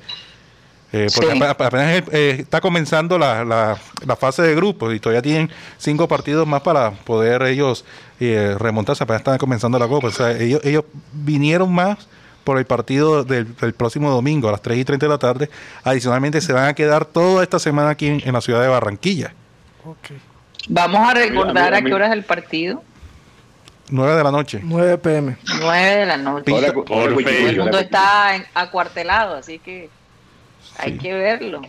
Eh, 0.96 1.08
porque 1.16 1.32
apenas 1.44 2.04
eh, 2.12 2.38
está 2.40 2.62
comenzando 2.62 3.18
la, 3.18 3.44
la, 3.44 4.16
fase 4.16 4.44
de 4.44 4.54
grupos 4.54 4.94
y 4.94 5.00
todavía 5.00 5.24
tienen 5.24 5.50
cinco 5.80 6.08
partidos 6.08 6.48
más 6.48 6.62
para 6.62 6.92
poder 6.92 7.42
ellos 7.42 7.84
eh, 8.20 8.56
remontarse, 8.60 9.04
apenas 9.04 9.22
están 9.22 9.40
comenzando 9.40 9.80
la 9.80 9.88
copa. 9.88 10.08
O 10.08 10.12
sea, 10.12 10.32
ellos, 10.38 10.62
ellos 10.64 10.86
vinieron 11.12 11.74
más 11.74 12.08
por 12.44 12.58
el 12.58 12.66
partido 12.66 13.24
del, 13.24 13.46
próximo 13.74 14.10
domingo 14.10 14.50
a 14.50 14.52
las 14.52 14.62
3 14.62 14.78
y 14.78 14.86
30 14.86 15.06
de 15.06 15.10
la 15.10 15.18
tarde. 15.18 15.50
Adicionalmente, 15.84 16.42
se 16.42 16.54
van 16.54 16.66
a 16.66 16.74
quedar 16.74 17.06
toda 17.06 17.44
esta 17.44 17.60
semana 17.60 17.90
aquí 17.90 18.08
en, 18.08 18.34
la 18.34 18.42
ciudad 18.42 18.62
de 18.62 18.68
Barranquilla. 18.68 19.34
Vamos 20.68 21.10
a 21.10 21.14
recordar 21.14 21.74
a, 21.74 21.82
qué 21.82 21.94
hora 21.94 22.08
es 22.08 22.14
el 22.14 22.24
partido. 22.24 22.84
9 23.90 24.16
de 24.16 24.24
la 24.24 24.32
noche. 24.32 24.60
9 24.64 24.98
pm. 24.98 25.38
9 25.60 25.96
de 25.96 26.06
la 26.06 26.18
noche. 26.18 26.52
Todo 26.86 27.06
el 27.06 27.58
mundo 27.58 27.80
está 27.80 28.46
acuartelado, 28.54 29.36
así 29.36 29.60
que 29.60 29.90
hay 30.78 30.98
que 30.98 31.14
verlo. 31.14 31.62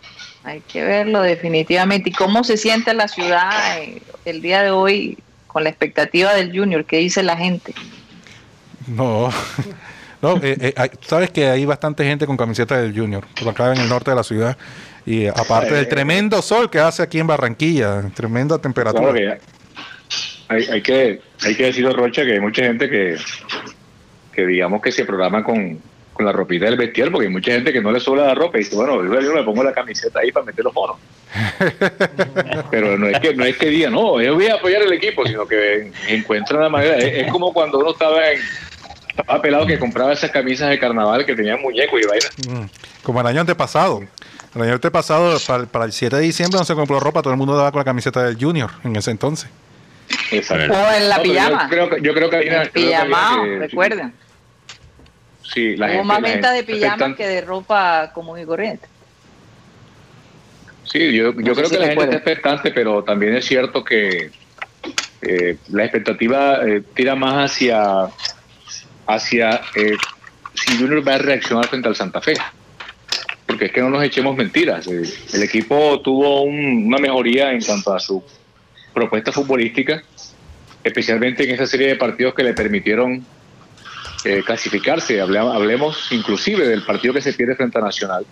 Hay 0.44 0.60
que 0.60 0.84
verlo 0.84 1.22
definitivamente. 1.22 2.10
¿Y 2.10 2.12
cómo 2.12 2.44
se 2.44 2.56
siente 2.56 2.94
la 2.94 3.08
ciudad 3.08 3.78
eh, 3.78 4.02
el 4.24 4.42
día 4.42 4.62
de 4.62 4.70
hoy 4.70 5.18
con 5.46 5.64
la 5.64 5.70
expectativa 5.70 6.34
del 6.34 6.56
Junior? 6.56 6.84
¿Qué 6.84 6.98
dice 6.98 7.22
la 7.22 7.36
gente? 7.36 7.74
No, 8.86 9.30
No, 10.24 10.36
eh, 10.42 10.56
eh, 10.58 10.90
sabes 11.02 11.28
que 11.28 11.48
hay 11.48 11.66
bastante 11.66 12.02
gente 12.02 12.24
con 12.24 12.38
camiseta 12.38 12.80
del 12.80 12.98
Junior, 12.98 13.26
por 13.38 13.50
acá 13.50 13.74
en 13.74 13.80
el 13.82 13.90
norte 13.90 14.10
de 14.10 14.16
la 14.16 14.24
ciudad. 14.24 14.56
Y 15.04 15.26
aparte 15.26 15.74
del 15.74 15.86
tremendo 15.86 16.40
sol 16.40 16.70
que 16.70 16.78
hace 16.78 17.02
aquí 17.02 17.18
en 17.18 17.26
Barranquilla, 17.26 18.02
tremenda 18.14 18.56
temperatura. 18.56 19.12
hay, 20.48 20.82
que, 20.82 21.20
hay 21.42 21.54
que 21.54 21.64
decir, 21.64 21.86
Rocha, 21.92 22.24
que 22.24 22.32
hay 22.32 22.40
mucha 22.40 22.62
gente 22.62 22.88
que, 22.88 23.16
que 24.32 24.46
digamos 24.46 24.80
que 24.80 24.92
se 24.92 25.04
programa 25.04 25.44
con, 25.44 25.78
con 26.14 26.24
la 26.24 26.32
ropita 26.32 26.64
del 26.64 26.78
vestido, 26.78 27.10
porque 27.10 27.26
hay 27.26 27.32
mucha 27.32 27.52
gente 27.52 27.70
que 27.70 27.82
no 27.82 27.92
le 27.92 28.00
sobra 28.00 28.24
la 28.24 28.34
ropa 28.34 28.56
y 28.56 28.60
dice, 28.60 28.76
bueno, 28.76 29.02
yo 29.20 29.34
me 29.34 29.42
pongo 29.42 29.62
la 29.62 29.74
camiseta 29.74 30.20
ahí 30.20 30.32
para 30.32 30.46
meter 30.46 30.64
los 30.64 30.72
monos. 30.72 30.96
Pero 32.70 32.96
no 32.96 33.08
es 33.08 33.20
que 33.20 33.34
no 33.34 33.44
es 33.44 33.58
que 33.58 33.66
diga, 33.66 33.90
no, 33.90 34.22
yo 34.22 34.36
voy 34.36 34.46
a 34.46 34.54
apoyar 34.54 34.80
el 34.82 34.92
equipo, 34.94 35.26
sino 35.26 35.46
que 35.46 35.92
encuentran 36.08 36.62
la 36.62 36.68
manera. 36.70 36.96
Es, 36.96 37.26
es, 37.26 37.30
como 37.30 37.52
cuando 37.52 37.78
uno 37.80 37.90
estaba 37.90 38.30
en, 38.30 38.38
estaba 39.16 39.40
pelado 39.40 39.66
que 39.66 39.78
compraba 39.78 40.12
esas 40.12 40.30
camisas 40.30 40.68
de 40.70 40.78
carnaval 40.78 41.24
que 41.24 41.34
tenían 41.34 41.60
muñecos 41.60 42.00
y 42.02 42.06
vainas. 42.06 42.32
Mm. 42.48 42.64
Como 43.02 43.20
el 43.20 43.26
año 43.26 43.40
antepasado. 43.40 44.02
El 44.54 44.62
año 44.62 44.74
antepasado, 44.74 45.38
para, 45.46 45.66
para, 45.66 45.84
el 45.84 45.92
7 45.92 46.16
de 46.16 46.22
diciembre, 46.22 46.58
no 46.58 46.64
se 46.64 46.74
compró 46.74 47.00
ropa, 47.00 47.22
todo 47.22 47.32
el 47.32 47.38
mundo 47.38 47.56
daba 47.56 47.72
con 47.72 47.80
la 47.80 47.84
camiseta 47.84 48.22
del 48.24 48.36
Junior 48.38 48.70
en 48.84 48.96
ese 48.96 49.10
entonces. 49.10 49.48
Exacto. 50.30 50.72
O 50.72 50.92
en 50.92 51.08
la 51.08 51.22
pijama. 51.22 51.62
Yo 51.64 51.68
creo, 51.68 51.90
que, 51.90 52.02
yo 52.02 52.14
creo 52.14 52.30
que 52.30 52.36
hay 52.36 52.48
una. 52.48 52.64
Pijama, 52.64 53.44
recuerden. 53.58 54.12
Sí, 55.42 55.76
la 55.76 55.92
Hubo 55.92 56.04
más 56.04 56.22
venta 56.22 56.52
de 56.52 56.62
pijamas 56.62 57.16
que 57.16 57.26
de 57.26 57.40
ropa 57.40 58.10
común 58.12 58.38
y 58.38 58.44
corriente. 58.44 58.88
Sí, 60.84 61.12
yo, 61.12 61.32
yo 61.32 61.54
creo 61.54 61.68
que 61.68 61.78
la 61.78 61.86
gente 61.86 62.04
está 62.04 62.16
expectante, 62.16 62.70
pero 62.70 63.02
también 63.02 63.34
es 63.34 63.44
cierto 63.44 63.84
que 63.84 64.30
eh, 65.22 65.56
la 65.70 65.84
expectativa 65.84 66.60
eh, 66.66 66.82
tira 66.94 67.14
más 67.14 67.50
hacia 67.50 68.08
hacia 69.06 69.60
eh, 69.74 69.96
si 70.54 70.78
Junior 70.78 71.06
va 71.06 71.14
a 71.14 71.18
reaccionar 71.18 71.66
frente 71.66 71.88
al 71.88 71.96
Santa 71.96 72.20
Fe. 72.20 72.34
Porque 73.46 73.66
es 73.66 73.72
que 73.72 73.80
no 73.80 73.90
nos 73.90 74.02
echemos 74.02 74.36
mentiras. 74.36 74.86
Eh, 74.86 75.02
el, 75.32 75.42
equipo 75.42 76.00
tuvo 76.00 76.42
una 76.42 76.98
mejoría 76.98 77.52
en 77.52 77.62
cuanto 77.62 77.92
a 77.92 78.00
su 78.00 78.22
propuesta 78.92 79.32
futbolística, 79.32 80.02
especialmente 80.82 81.44
en 81.44 81.50
esa 81.50 81.66
serie 81.66 81.88
de 81.88 81.96
partidos 81.96 82.34
que 82.34 82.42
le 82.42 82.54
permitieron 82.54 83.24
eh, 84.24 84.42
clasificarse. 84.44 85.20
Hablemos, 85.20 86.10
inclusive 86.12 86.66
del 86.66 86.82
partido 86.82 87.12
que 87.12 87.20
se 87.20 87.34
pierde 87.34 87.56
frente 87.56 87.78
a 87.78 87.82
Nacional. 87.82 88.24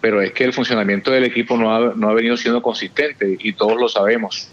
Pero 0.00 0.22
es 0.22 0.32
que 0.32 0.44
el 0.44 0.52
funcionamiento 0.52 1.10
del 1.10 1.24
equipo 1.24 1.56
no 1.56 1.74
ha, 1.74 1.94
no 1.94 2.10
ha 2.10 2.14
venido 2.14 2.36
siendo 2.36 2.62
consistente 2.62 3.36
y 3.40 3.54
todos 3.54 3.80
lo 3.80 3.88
sabemos. 3.88 4.48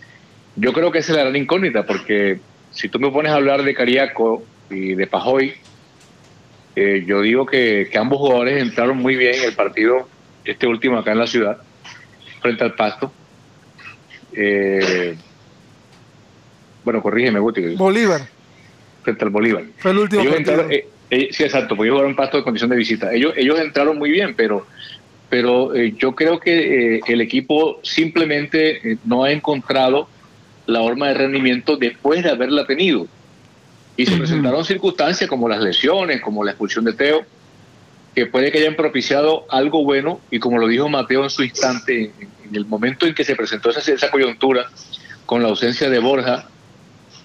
Yo 0.56 0.73
creo 0.73 0.91
que 0.91 0.99
esa 0.99 1.12
es 1.12 1.17
la 1.17 1.23
gran 1.26 1.36
incógnita, 1.36 1.86
porque 1.86 2.39
si 2.71 2.89
tú 2.89 2.99
me 2.99 3.12
pones 3.12 3.32
a 3.32 3.36
hablar 3.36 3.63
de 3.63 3.73
Cariaco 3.73 4.43
y 4.73 4.95
de 4.95 5.07
Pajoy. 5.07 5.53
Eh, 6.75 7.03
yo 7.05 7.21
digo 7.21 7.45
que, 7.45 7.89
ambos 7.95 8.19
jugadores 8.19 8.62
entraron 8.62 8.97
muy 8.97 9.15
bien 9.15 9.36
en 9.36 9.43
el 9.43 9.53
partido, 9.53 10.07
este 10.43 10.67
último 10.67 10.97
acá 10.97 11.12
en 11.12 11.19
la 11.19 11.27
ciudad, 11.27 11.57
frente 12.41 12.63
al 12.63 12.73
Pasto. 12.73 13.12
Eh, 14.33 15.15
bueno, 16.83 17.01
corrígeme, 17.01 17.39
Guti. 17.39 17.75
Bolívar. 17.75 18.21
Frente 19.03 19.23
al 19.23 19.29
Bolívar. 19.29 19.63
Fue 19.77 19.91
el 19.91 19.99
último 19.99 20.23
partido. 20.23 20.67
Eh, 20.69 21.29
sí, 21.31 21.43
exacto, 21.43 21.75
porque 21.75 21.89
ellos 21.89 21.97
jugaron 21.97 22.15
Pasto 22.15 22.38
de 22.38 22.43
condición 22.43 22.71
de 22.71 22.75
visita. 22.75 23.13
Ellos, 23.13 23.33
ellos 23.38 23.59
entraron 23.59 23.99
muy 23.99 24.09
bien, 24.09 24.33
pero, 24.36 24.65
pero 25.29 25.75
yo 25.75 26.15
creo 26.15 26.39
que 26.39 27.01
el 27.05 27.21
equipo 27.21 27.79
simplemente 27.83 28.97
no 29.05 29.23
ha 29.23 29.31
encontrado 29.31 30.07
la 30.65 30.79
forma 30.79 31.09
de 31.09 31.13
rendimiento 31.13 31.77
después 31.77 32.23
de 32.23 32.31
haberla 32.31 32.65
tenido. 32.65 33.07
Y 33.95 34.06
se 34.06 34.17
presentaron 34.17 34.65
circunstancias 34.65 35.29
como 35.29 35.47
las 35.47 35.62
lesiones, 35.62 36.21
como 36.21 36.43
la 36.43 36.51
expulsión 36.51 36.86
de 36.86 36.93
Teo, 36.93 37.25
que 38.15 38.25
puede 38.25 38.51
que 38.51 38.60
hayan 38.60 38.75
propiciado 38.75 39.45
algo 39.49 39.84
bueno 39.84 40.19
y 40.29 40.39
como 40.39 40.58
lo 40.58 40.67
dijo 40.67 40.89
Mateo 40.89 41.23
en 41.23 41.29
su 41.29 41.43
instante, 41.43 42.12
en 42.19 42.56
el 42.56 42.65
momento 42.65 43.06
en 43.06 43.13
que 43.13 43.23
se 43.23 43.36
presentó 43.36 43.69
esa, 43.69 43.91
esa 43.91 44.12
coyuntura 44.12 44.69
con 45.25 45.41
la 45.41 45.49
ausencia 45.49 45.89
de 45.89 45.99
Borja, 45.99 46.47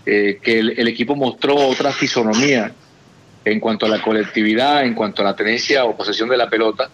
eh, 0.07 0.38
que 0.42 0.59
el, 0.61 0.88
equipo 0.88 1.14
mostró 1.14 1.54
otra 1.54 1.92
fisonomía 1.92 2.72
en 3.44 3.61
cuanto 3.61 3.87
a 3.87 3.88
la 3.88 4.00
colectividad, 4.00 4.85
en 4.85 4.94
cuanto 4.94 5.22
a 5.22 5.26
la 5.26 5.37
tenencia 5.37 5.85
o 5.85 5.96
posesión 5.96 6.28
de 6.28 6.37
la 6.37 6.48
pelota. 6.48 6.88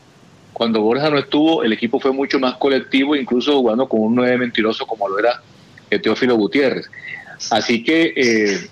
Cuando 0.52 0.80
Borja 0.80 1.10
no 1.10 1.18
estuvo, 1.18 1.62
el 1.62 1.72
equipo 1.72 2.00
fue 2.00 2.12
mucho 2.12 2.40
más 2.40 2.56
colectivo, 2.56 3.14
incluso 3.14 3.56
jugando 3.58 3.88
con 3.88 4.00
un 4.00 4.14
nueve 4.14 4.38
mentiroso 4.38 4.86
como 4.86 5.08
lo 5.08 5.18
era 5.18 5.40
Teófilo 5.88 6.36
Gutiérrez. 6.36 6.90
Así 7.50 7.84
que 7.84 8.12
eh, 8.16 8.68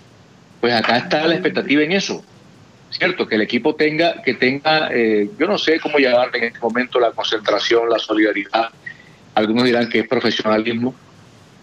pues 0.63 0.73
acá 0.73 0.95
está 0.95 1.27
la 1.27 1.33
expectativa 1.33 1.83
en 1.83 1.91
eso, 1.91 2.23
¿cierto? 2.89 3.27
Que 3.27 3.35
el 3.35 3.41
equipo 3.41 3.75
tenga, 3.75 4.21
que 4.21 4.35
tenga, 4.35 4.87
eh, 4.93 5.29
yo 5.37 5.45
no 5.45 5.57
sé 5.57 5.77
cómo 5.81 5.99
llamarle 5.99 6.37
en 6.37 6.43
este 6.45 6.59
momento 6.59 7.01
la 7.01 7.11
concentración, 7.11 7.89
la 7.89 7.99
solidaridad, 7.99 8.69
algunos 9.35 9.65
dirán 9.65 9.89
que 9.89 9.99
es 9.99 10.07
profesionalismo, 10.07 10.95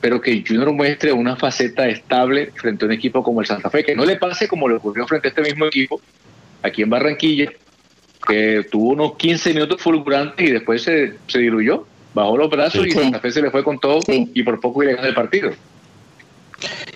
pero 0.03 0.21
que 0.21 0.45
Junior 0.47 0.71
muestre 0.75 1.15
una 1.15 1.35
faceta 1.35 1.89
estable 1.89 2.53
frente 2.55 2.85
a 2.85 2.89
un 2.89 2.93
equipo 2.93 3.23
como 3.23 3.41
el 3.41 3.47
Santa 3.47 3.71
Fe, 3.71 3.85
que 3.85 3.97
no 3.97 4.05
le 4.05 4.17
pase 4.17 4.47
como 4.47 4.69
le 4.69 4.75
ocurrió 4.75 5.07
frente 5.07 5.29
a 5.29 5.31
este 5.31 5.41
mismo 5.45 5.65
equipo 5.65 5.99
aquí 6.63 6.83
en 6.83 6.91
Barranquilla, 6.91 7.51
que 8.29 8.67
tuvo 8.71 8.91
unos 8.91 9.17
15 9.17 9.55
minutos 9.55 9.81
fulgurantes 9.81 10.47
y 10.47 10.53
después 10.53 10.83
se, 10.83 11.15
se 11.27 11.39
diluyó, 11.39 11.87
bajó 12.13 12.37
los 12.37 12.51
brazos 12.51 12.87
y 12.87 12.91
Santa 12.91 13.19
Fe 13.19 13.31
se 13.31 13.41
le 13.41 13.51
fue 13.51 13.65
con 13.65 13.79
todo 13.79 14.01
y 14.07 14.43
por 14.43 14.61
poco 14.61 14.83
le 14.83 14.93
ganó 14.93 15.09
el 15.09 15.15
partido. 15.15 15.53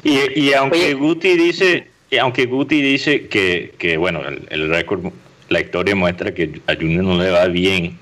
Y, 0.03 0.53
aunque 0.53 0.93
Guti 0.95 1.37
dice, 1.37 1.89
aunque 2.19 2.47
Guti 2.47 2.81
dice 2.81 3.29
que, 3.29 3.75
que 3.79 3.97
bueno, 3.97 4.23
el, 4.51 4.69
récord, 4.69 5.13
la 5.49 5.61
historia 5.61 5.95
muestra 5.95 6.35
que 6.35 6.61
a 6.67 6.75
Junior 6.75 7.05
no 7.05 7.23
le 7.23 7.31
va 7.31 7.47
bien 7.47 7.99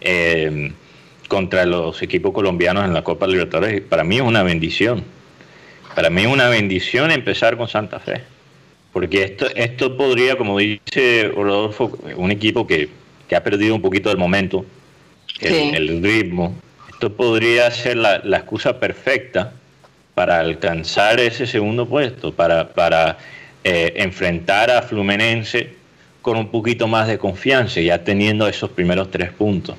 eh, 0.00 0.72
contra 1.28 1.64
los 1.64 2.02
equipos 2.02 2.32
colombianos 2.32 2.84
en 2.84 2.92
la 2.92 3.04
Copa 3.04 3.26
Libertadores, 3.26 3.80
para 3.82 4.04
mí 4.04 4.16
es 4.16 4.22
una 4.22 4.42
bendición. 4.42 5.04
Para 5.94 6.10
mí 6.10 6.22
es 6.22 6.28
una 6.28 6.48
bendición 6.48 7.10
empezar 7.10 7.56
con 7.56 7.68
Santa 7.68 8.00
Fe. 8.00 8.22
Porque 8.92 9.22
esto, 9.22 9.46
esto 9.54 9.96
podría, 9.96 10.36
como 10.36 10.58
dice 10.58 11.30
Rodolfo, 11.34 11.96
un 12.16 12.30
equipo 12.32 12.66
que, 12.66 12.88
que 13.28 13.36
ha 13.36 13.44
perdido 13.44 13.74
un 13.74 13.82
poquito 13.82 14.10
el 14.10 14.16
momento, 14.16 14.66
el, 15.40 16.02
ritmo, 16.02 16.54
esto 16.92 17.12
podría 17.14 17.70
ser 17.70 17.96
la, 17.96 18.20
la 18.24 18.38
excusa 18.38 18.78
perfecta 18.80 19.52
para 20.14 20.40
alcanzar 20.40 21.20
ese 21.20 21.46
segundo 21.46 21.88
puesto, 21.88 22.34
para, 22.34 22.68
para 22.74 23.18
eh, 23.64 23.92
enfrentar 23.96 24.70
a 24.70 24.82
Fluminense 24.82 25.74
con 26.22 26.36
un 26.36 26.50
poquito 26.50 26.86
más 26.86 27.08
de 27.08 27.18
confianza, 27.18 27.80
ya 27.80 28.02
teniendo 28.04 28.46
esos 28.46 28.70
primeros 28.70 29.10
tres 29.10 29.30
puntos. 29.30 29.76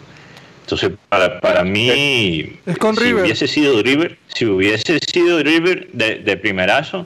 Entonces, 0.61 0.91
para, 1.09 1.39
para 1.39 1.63
mí, 1.63 2.57
si 2.65 3.13
hubiese 3.13 3.47
sido 3.47 3.81
River, 3.83 4.17
si 4.27 4.45
hubiese 4.45 4.99
sido 4.99 5.43
River 5.43 5.89
de, 5.91 6.19
de 6.19 6.37
primerazo, 6.37 7.05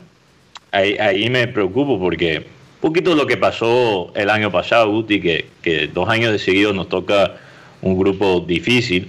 ahí, 0.72 0.98
ahí 0.98 1.30
me 1.30 1.48
preocupo 1.48 2.00
porque 2.00 2.38
un 2.38 2.82
poquito 2.82 3.16
lo 3.16 3.26
que 3.26 3.38
pasó 3.38 4.12
el 4.16 4.30
año 4.30 4.52
pasado, 4.52 4.92
Uti, 4.92 5.20
que, 5.20 5.48
que 5.64 5.88
dos 5.88 6.08
años 6.10 6.32
de 6.32 6.40
seguido 6.40 6.74
nos 6.74 6.90
toca 6.90 7.38
un 7.82 7.98
grupo 7.98 8.42
difícil 8.42 9.08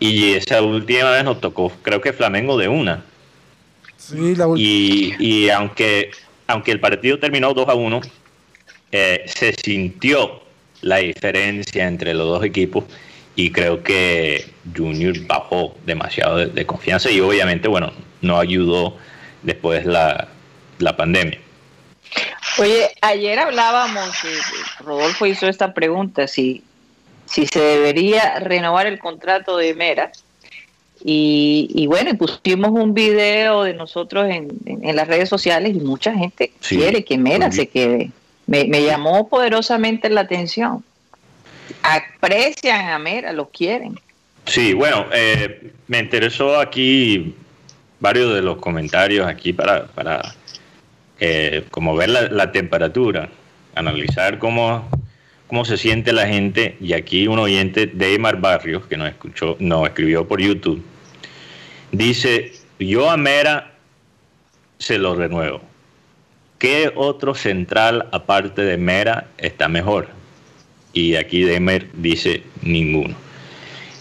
y 0.00 0.32
esa 0.32 0.60
última 0.60 1.10
vez 1.12 1.24
nos 1.24 1.40
tocó, 1.40 1.72
creo 1.82 2.00
que 2.00 2.12
Flamengo 2.12 2.58
de 2.58 2.68
una. 2.68 3.04
y, 4.56 5.14
y, 5.18 5.48
aunque, 5.48 6.10
aunque 6.46 6.72
el 6.72 6.80
partido 6.80 7.18
terminó 7.18 7.54
2 7.54 7.68
a 7.68 7.74
1, 7.74 8.00
eh, 8.92 9.24
se 9.26 9.54
sintió 9.54 10.42
la 10.82 10.98
diferencia 10.98 11.86
entre 11.86 12.14
los 12.14 12.26
dos 12.26 12.44
equipos 12.44 12.84
y 13.36 13.50
creo 13.50 13.82
que 13.82 14.46
Junior 14.76 15.18
bajó 15.26 15.76
demasiado 15.84 16.36
de, 16.46 16.66
confianza 16.66 17.10
y 17.10 17.20
obviamente, 17.20 17.68
bueno, 17.68 17.92
no 18.20 18.38
ayudó 18.38 18.96
después 19.42 19.84
la, 19.86 20.28
la 20.78 20.96
pandemia. 20.96 21.38
Oye, 22.58 22.90
ayer 23.00 23.38
hablábamos, 23.38 24.10
Rodolfo 24.78 25.26
hizo 25.26 25.48
esta 25.48 25.74
pregunta, 25.74 26.28
si, 26.28 26.62
si 27.26 27.46
se 27.46 27.60
debería 27.60 28.38
renovar 28.38 28.86
el 28.86 29.00
contrato 29.00 29.56
de 29.56 29.74
Mera. 29.74 30.12
Y, 31.06 31.68
y 31.74 31.86
bueno, 31.86 32.16
pusimos 32.16 32.70
un 32.70 32.94
video 32.94 33.64
de 33.64 33.74
nosotros 33.74 34.26
en, 34.30 34.48
en, 34.64 34.96
las 34.96 35.06
redes 35.06 35.28
sociales 35.28 35.76
y 35.76 35.80
mucha 35.80 36.14
gente 36.14 36.52
quiere 36.66 37.04
que 37.04 37.18
Mera 37.18 37.52
se 37.52 37.68
quede. 37.68 38.10
Me, 38.46 38.64
me 38.64 38.82
llamó 38.82 39.28
poderosamente 39.28 40.08
la 40.08 40.22
atención 40.22 40.82
aprecian 41.82 42.90
a 42.90 42.98
Mera, 42.98 43.32
lo 43.32 43.48
quieren. 43.48 43.98
Sí, 44.46 44.74
bueno, 44.74 45.06
eh, 45.12 45.72
me 45.88 45.98
interesó 45.98 46.58
aquí 46.58 47.34
varios 48.00 48.34
de 48.34 48.42
los 48.42 48.58
comentarios 48.58 49.26
aquí 49.26 49.52
para, 49.52 49.86
para 49.86 50.34
eh, 51.20 51.64
como 51.70 51.96
ver 51.96 52.10
la, 52.10 52.52
temperatura, 52.52 53.30
analizar 53.74 54.38
cómo, 54.38 54.88
cómo 55.46 55.64
se 55.64 55.76
siente 55.78 56.12
la 56.12 56.26
gente. 56.26 56.76
Y 56.80 56.92
aquí 56.92 57.26
un 57.26 57.38
oyente, 57.38 57.86
Deimar 57.86 58.40
Barrios, 58.40 58.86
que 58.86 58.96
nos 58.96 59.08
escuchó, 59.08 59.56
nos 59.60 59.86
escribió 59.88 60.28
por 60.28 60.40
YouTube, 60.40 60.82
dice, 61.96 62.52
yo 62.78 63.10
a 63.10 63.16
Mera 63.16 63.72
se 64.78 64.98
lo 64.98 65.14
renuevo. 65.14 65.60
¿Qué 66.58 66.92
otro 66.94 67.34
central 67.34 68.08
aparte 68.12 68.62
de 68.62 68.76
Mera 68.76 69.26
está 69.38 69.68
mejor? 69.68 70.08
y 70.94 71.16
aquí 71.16 71.42
Demer 71.42 71.88
dice 71.92 72.42
ninguno. 72.62 73.14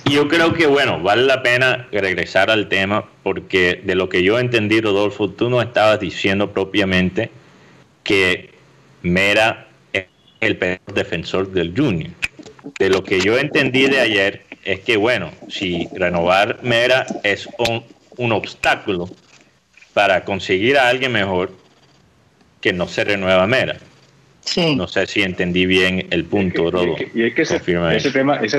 Y 0.05 0.13
yo 0.13 0.27
creo 0.27 0.53
que, 0.53 0.67
bueno, 0.67 1.01
vale 1.01 1.23
la 1.23 1.43
pena 1.43 1.87
regresar 1.91 2.49
al 2.49 2.69
tema 2.69 3.09
porque 3.23 3.81
de 3.83 3.95
lo 3.95 4.09
que 4.09 4.23
yo 4.23 4.39
entendí, 4.39 4.79
Rodolfo, 4.79 5.29
tú 5.29 5.49
no 5.49 5.61
estabas 5.61 5.99
diciendo 5.99 6.51
propiamente 6.51 7.31
que 8.03 8.51
Mera 9.01 9.67
es 9.91 10.05
el 10.39 10.57
peor 10.57 10.79
defensor 10.93 11.51
del 11.51 11.73
Junior. 11.75 12.11
De 12.79 12.89
lo 12.89 13.03
que 13.03 13.19
yo 13.19 13.37
entendí 13.37 13.87
de 13.87 13.99
ayer 13.99 14.43
es 14.65 14.79
que, 14.81 14.97
bueno, 14.97 15.31
si 15.49 15.87
renovar 15.93 16.59
Mera 16.63 17.05
es 17.23 17.47
un, 17.57 17.83
un 18.17 18.31
obstáculo 18.31 19.09
para 19.93 20.23
conseguir 20.23 20.77
a 20.77 20.89
alguien 20.89 21.11
mejor, 21.11 21.51
que 22.61 22.73
no 22.73 22.87
se 22.87 23.03
renueva 23.03 23.45
Mera. 23.45 23.77
No 24.75 24.87
sé 24.87 25.07
si 25.07 25.21
entendí 25.21 25.65
bien 25.65 26.07
el 26.11 26.25
punto, 26.25 26.69
Rodo. 26.69 26.95
Y 27.13 27.23
es 27.23 27.33
que, 27.33 27.41
ese, 27.43 27.59
tema, 27.59 27.95
ese 27.95 28.11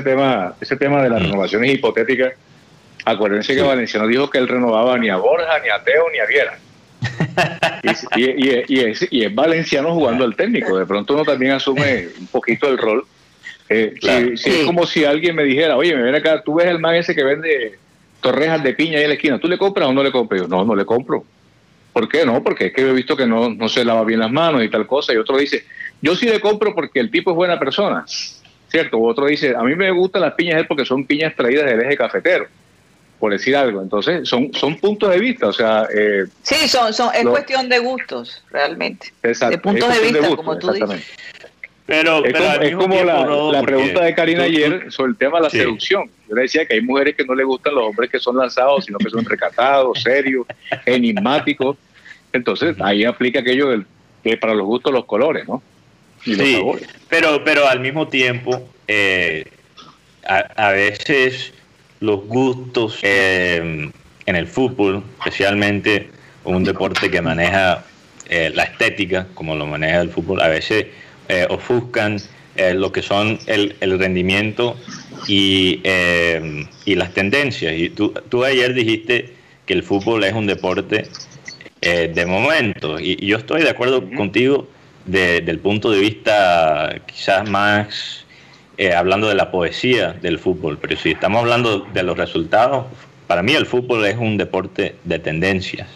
tema, 0.02 0.54
ese 0.60 0.76
tema 0.76 1.02
de 1.02 1.10
las 1.10 1.20
mm. 1.20 1.24
renovaciones 1.24 1.72
hipotéticas, 1.72 2.32
acuérdense 3.04 3.54
que 3.54 3.62
Valenciano 3.62 4.06
dijo 4.06 4.28
que 4.30 4.38
él 4.38 4.48
renovaba 4.48 4.98
ni 4.98 5.08
a 5.08 5.16
Borja, 5.16 5.58
ni 5.62 5.68
a 5.68 5.82
Teo, 5.84 6.10
ni 6.10 6.18
a 6.18 6.26
Viera. 6.26 6.58
y, 8.16 8.48
es, 8.48 9.10
y, 9.10 9.24
es, 9.24 9.34
valenciano 9.34 9.92
jugando 9.94 10.24
al 10.24 10.34
técnico. 10.36 10.78
De 10.78 10.86
pronto 10.86 11.14
uno 11.14 11.24
también 11.24 11.52
asume 11.52 12.08
un 12.18 12.26
poquito 12.28 12.68
el 12.68 12.78
rol. 12.78 13.06
Eh, 13.68 13.94
si, 14.36 14.50
es 14.50 14.64
como 14.64 14.86
si 14.86 15.04
alguien 15.04 15.34
me 15.34 15.44
dijera, 15.44 15.76
oye, 15.76 15.94
me 15.94 16.02
ven 16.02 16.14
acá, 16.14 16.42
tú 16.42 16.54
ves 16.56 16.66
el 16.66 16.78
man 16.78 16.96
ese 16.96 17.14
que 17.14 17.24
vende 17.24 17.78
torrejas 18.20 18.62
de 18.62 18.74
piña 18.74 18.98
ahí 18.98 19.04
en 19.04 19.10
la 19.10 19.14
esquina, 19.14 19.38
¿tú 19.38 19.48
le 19.48 19.58
compras 19.58 19.88
o 19.88 19.92
no 19.92 20.02
le 20.02 20.12
compras? 20.12 20.42
Yo, 20.42 20.48
no, 20.48 20.64
no 20.64 20.74
le 20.74 20.84
compro. 20.84 21.24
¿Por 21.92 22.08
qué 22.08 22.26
no? 22.26 22.42
Porque 22.42 22.66
es 22.66 22.72
que 22.72 22.82
he 22.82 22.92
visto 22.92 23.16
que 23.16 23.26
no, 23.26 23.50
no 23.50 23.68
se 23.68 23.84
lava 23.84 24.04
bien 24.04 24.18
las 24.18 24.30
manos 24.30 24.64
y 24.64 24.68
tal 24.68 24.86
cosa. 24.86 25.12
Y 25.12 25.16
otro 25.16 25.36
dice, 25.36 25.64
yo 26.02 26.16
sí 26.16 26.26
le 26.26 26.40
compro 26.40 26.74
porque 26.74 26.98
el 26.98 27.10
tipo 27.10 27.30
es 27.30 27.36
buena 27.36 27.58
persona. 27.58 28.04
¿Cierto? 28.68 28.98
O 28.98 29.08
otro 29.08 29.26
dice, 29.26 29.54
a 29.54 29.62
mí 29.62 29.76
me 29.76 29.92
gustan 29.92 30.22
las 30.22 30.34
piñas 30.34 30.64
porque 30.66 30.84
son 30.84 31.06
piñas 31.06 31.36
traídas 31.36 31.66
del 31.66 31.80
eje 31.82 31.96
cafetero. 31.96 32.48
Por 33.20 33.30
decir 33.30 33.54
algo. 33.54 33.80
Entonces, 33.80 34.28
son, 34.28 34.52
son 34.54 34.76
puntos 34.78 35.08
de 35.10 35.20
vista. 35.20 35.46
O 35.46 35.52
sea. 35.52 35.86
Eh, 35.94 36.24
sí, 36.42 36.66
son, 36.66 36.92
son, 36.92 37.14
es 37.14 37.24
cuestión 37.24 37.68
de 37.68 37.78
gustos, 37.78 38.42
realmente. 38.50 39.12
Exacto. 39.22 39.56
De 39.56 39.62
puntos 39.62 39.94
de 39.94 40.00
vista, 40.00 40.34
como 40.34 40.58
tú 40.58 40.72
dices. 40.72 41.06
Pero, 41.86 42.24
es 42.24 42.76
como, 42.76 43.02
la, 43.04 43.62
pregunta 43.62 44.04
de 44.04 44.14
Karina 44.14 44.44
ayer 44.44 44.90
sobre 44.90 45.10
el 45.10 45.16
tema 45.18 45.36
de 45.36 45.44
la 45.44 45.50
seducción. 45.50 46.10
Yo 46.28 46.34
le 46.34 46.42
decía 46.42 46.64
que 46.64 46.74
hay 46.74 46.80
mujeres 46.80 47.14
que 47.14 47.24
no 47.24 47.34
le 47.34 47.44
gustan 47.44 47.74
los 47.74 47.84
hombres 47.84 48.10
que 48.10 48.18
son 48.18 48.38
lanzados, 48.38 48.86
sino 48.86 48.96
que 48.98 49.10
son 49.10 49.22
recatados, 49.24 50.00
serios, 50.02 50.46
enigmáticos. 50.86 51.76
Entonces 52.32 52.76
ahí 52.80 53.04
aplica 53.04 53.40
aquello 53.40 53.68
del, 53.68 53.86
que 54.22 54.36
para 54.38 54.54
los 54.54 54.66
gustos 54.66 54.92
los 54.92 55.04
colores, 55.04 55.46
¿no? 55.46 55.62
sí, 56.22 56.58
pero, 57.10 57.44
pero 57.44 57.68
al 57.68 57.80
mismo 57.80 58.08
tiempo, 58.08 58.66
eh, 58.88 59.44
a, 60.26 60.70
veces 60.70 61.52
los 62.00 62.24
gustos 62.26 62.98
eh, 63.02 63.90
en 64.24 64.36
el 64.36 64.46
fútbol, 64.46 65.02
especialmente 65.18 66.08
un 66.44 66.64
deporte 66.64 67.10
que 67.10 67.20
maneja 67.20 67.84
eh, 68.28 68.50
la 68.54 68.64
estética, 68.64 69.26
como 69.34 69.54
lo 69.54 69.66
maneja 69.66 70.00
el 70.00 70.10
fútbol, 70.10 70.40
a 70.40 70.48
veces 70.48 70.86
eh, 71.28 71.46
ofuscan 71.48 72.18
eh, 72.56 72.74
lo 72.74 72.92
que 72.92 73.02
son 73.02 73.38
el, 73.46 73.74
rendimiento 73.98 74.76
y, 75.26 75.80
eh, 75.84 76.66
y, 76.84 76.94
las 76.94 77.12
tendencias. 77.12 77.74
Y 77.76 77.90
tú, 77.90 78.12
tú, 78.28 78.44
ayer 78.44 78.74
dijiste 78.74 79.34
que 79.66 79.74
el 79.74 79.82
fútbol 79.82 80.24
es 80.24 80.32
un 80.32 80.46
deporte 80.46 81.08
de 81.80 82.24
momento, 82.24 82.98
y, 82.98 83.16
yo 83.16 83.36
estoy 83.36 83.62
de 83.62 83.68
acuerdo 83.68 84.08
contigo 84.16 84.66
desde 85.04 85.50
el 85.50 85.58
punto 85.58 85.90
de 85.90 86.00
vista 86.00 86.96
quizás 87.06 87.46
más 87.50 88.24
hablando 88.96 89.28
de 89.28 89.34
la 89.34 89.50
poesía 89.50 90.14
del 90.14 90.38
fútbol, 90.38 90.78
pero 90.80 90.96
si 90.96 91.10
estamos 91.10 91.42
hablando 91.42 91.80
de 91.92 92.02
los 92.02 92.16
resultados, 92.16 92.86
para 93.26 93.42
mí 93.42 93.52
el 93.52 93.66
fútbol 93.66 94.06
es 94.06 94.16
un 94.16 94.38
deporte 94.38 94.96
de 95.04 95.18
tendencias. 95.18 95.88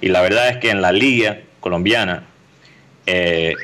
Y 0.00 0.08
la 0.08 0.20
verdad 0.20 0.50
es 0.50 0.58
que 0.58 0.70
en 0.70 0.82
la 0.82 0.92
liga 0.92 1.40
colombiana, 1.60 2.24
eh, 3.06 3.54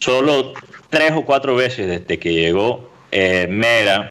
solo 0.00 0.52
tres 0.90 1.12
o 1.14 1.24
cuatro 1.24 1.56
veces 1.56 1.86
desde 1.88 2.18
que 2.18 2.32
llegó 2.32 2.90
eh, 3.10 3.46
Mera 3.48 4.10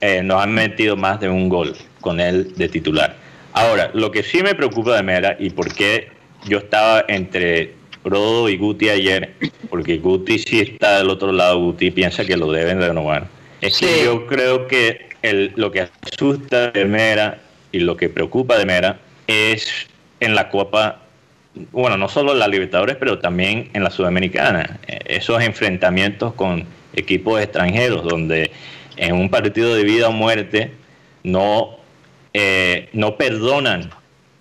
eh, 0.00 0.22
nos 0.22 0.42
han 0.42 0.52
metido 0.52 0.96
más 0.96 1.20
de 1.20 1.28
un 1.28 1.48
gol 1.48 1.76
con 2.00 2.20
él 2.20 2.54
de 2.56 2.68
titular. 2.68 3.16
Ahora, 3.52 3.90
lo 3.94 4.10
que 4.10 4.22
sí 4.22 4.42
me 4.42 4.54
preocupa 4.54 4.96
de 4.96 5.02
Mera 5.02 5.36
y 5.38 5.50
por 5.50 5.72
qué 5.74 6.08
yo 6.46 6.58
estaba 6.58 7.04
entre 7.08 7.74
Rodo 8.04 8.48
y 8.48 8.56
Guti 8.56 8.88
ayer, 8.88 9.34
porque 9.70 9.98
Guti 9.98 10.38
sí 10.38 10.60
está 10.60 10.98
del 10.98 11.10
otro 11.10 11.30
lado, 11.30 11.60
Guti 11.60 11.90
piensa 11.90 12.24
que 12.24 12.36
lo 12.36 12.50
deben 12.50 12.80
renovar. 12.80 13.28
Es 13.60 13.78
que 13.78 14.04
yo 14.04 14.26
creo 14.26 14.66
que 14.66 15.10
el, 15.22 15.52
lo 15.54 15.70
que 15.70 15.88
asusta 16.02 16.72
de 16.72 16.84
Mera 16.84 17.38
y 17.70 17.80
lo 17.80 17.96
que 17.96 18.08
preocupa 18.08 18.58
de 18.58 18.66
Mera 18.66 18.98
es 19.26 19.86
en 20.20 20.34
la 20.34 20.48
Copa, 20.48 21.01
bueno, 21.54 21.96
no 21.96 22.08
solo 22.08 22.32
en 22.32 22.38
la 22.38 22.48
Libertadores, 22.48 22.96
pero 22.96 23.18
también 23.18 23.70
en 23.74 23.84
la 23.84 23.90
Sudamericana. 23.90 24.80
Esos 25.06 25.42
enfrentamientos 25.42 26.34
con 26.34 26.64
equipos 26.94 27.40
extranjeros, 27.40 28.04
donde 28.04 28.50
en 28.96 29.14
un 29.14 29.28
partido 29.28 29.74
de 29.74 29.84
vida 29.84 30.08
o 30.08 30.12
muerte 30.12 30.72
no, 31.24 31.76
eh, 32.32 32.88
no 32.92 33.16
perdonan 33.16 33.90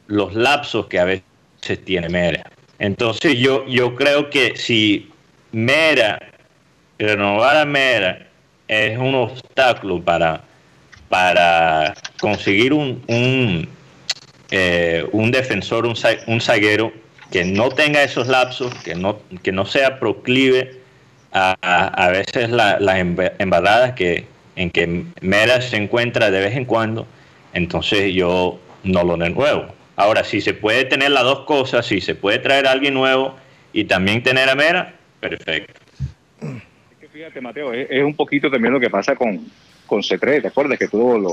los 0.07 0.33
lapsos 0.33 0.87
que 0.87 0.99
a 0.99 1.05
veces 1.05 1.23
tiene 1.85 2.09
Mera. 2.09 2.49
Entonces 2.79 3.37
yo, 3.37 3.65
yo 3.67 3.95
creo 3.95 4.29
que 4.29 4.55
si 4.55 5.09
Mera, 5.51 6.19
renovar 6.97 7.57
a 7.57 7.65
Mera, 7.65 8.27
es 8.67 8.97
un 8.97 9.13
obstáculo 9.15 10.01
para, 10.01 10.43
para 11.09 11.93
conseguir 12.19 12.73
un, 12.73 13.03
un, 13.07 13.67
eh, 14.49 15.05
un 15.11 15.29
defensor, 15.31 15.85
un, 15.85 15.95
un 16.27 16.41
zaguero 16.41 16.91
que 17.31 17.45
no 17.45 17.69
tenga 17.69 18.03
esos 18.03 18.27
lapsos, 18.27 18.73
que 18.83 18.93
no, 18.93 19.19
que 19.41 19.51
no 19.51 19.65
sea 19.65 19.99
proclive 19.99 20.81
a, 21.31 21.53
a, 21.61 22.09
veces 22.09 22.49
las 22.49 22.81
la 22.81 22.99
embaradas 22.99 23.93
que, 23.93 24.25
en 24.57 24.69
que 24.69 25.05
Mera 25.21 25.61
se 25.61 25.77
encuentra 25.77 26.29
de 26.29 26.41
vez 26.41 26.55
en 26.57 26.65
cuando, 26.65 27.07
entonces 27.53 28.13
yo 28.13 28.59
no 28.83 29.03
lo 29.03 29.15
renuevo. 29.15 29.73
Ahora, 29.95 30.23
si 30.23 30.41
se 30.41 30.53
puede 30.53 30.85
tener 30.85 31.11
las 31.11 31.23
dos 31.23 31.41
cosas, 31.41 31.85
si 31.85 32.01
se 32.01 32.15
puede 32.15 32.39
traer 32.39 32.67
a 32.67 32.71
alguien 32.71 32.93
nuevo 32.93 33.35
y 33.71 33.85
también 33.85 34.23
tener 34.23 34.49
a 34.49 34.55
Mera, 34.55 34.93
perfecto. 35.21 35.73
Es 36.41 36.97
que 36.99 37.07
fíjate, 37.07 37.39
Mateo, 37.39 37.71
es, 37.73 38.03
un 38.03 38.15
poquito 38.15 38.51
también 38.51 38.73
lo 38.73 38.79
que 38.79 38.89
pasa 38.89 39.15
con, 39.15 39.47
con 39.85 40.01
C3, 40.01 40.41
¿te 40.41 40.47
acuerdas 40.49 40.77
que 40.77 40.89
todo 40.89 41.17
lo, 41.17 41.31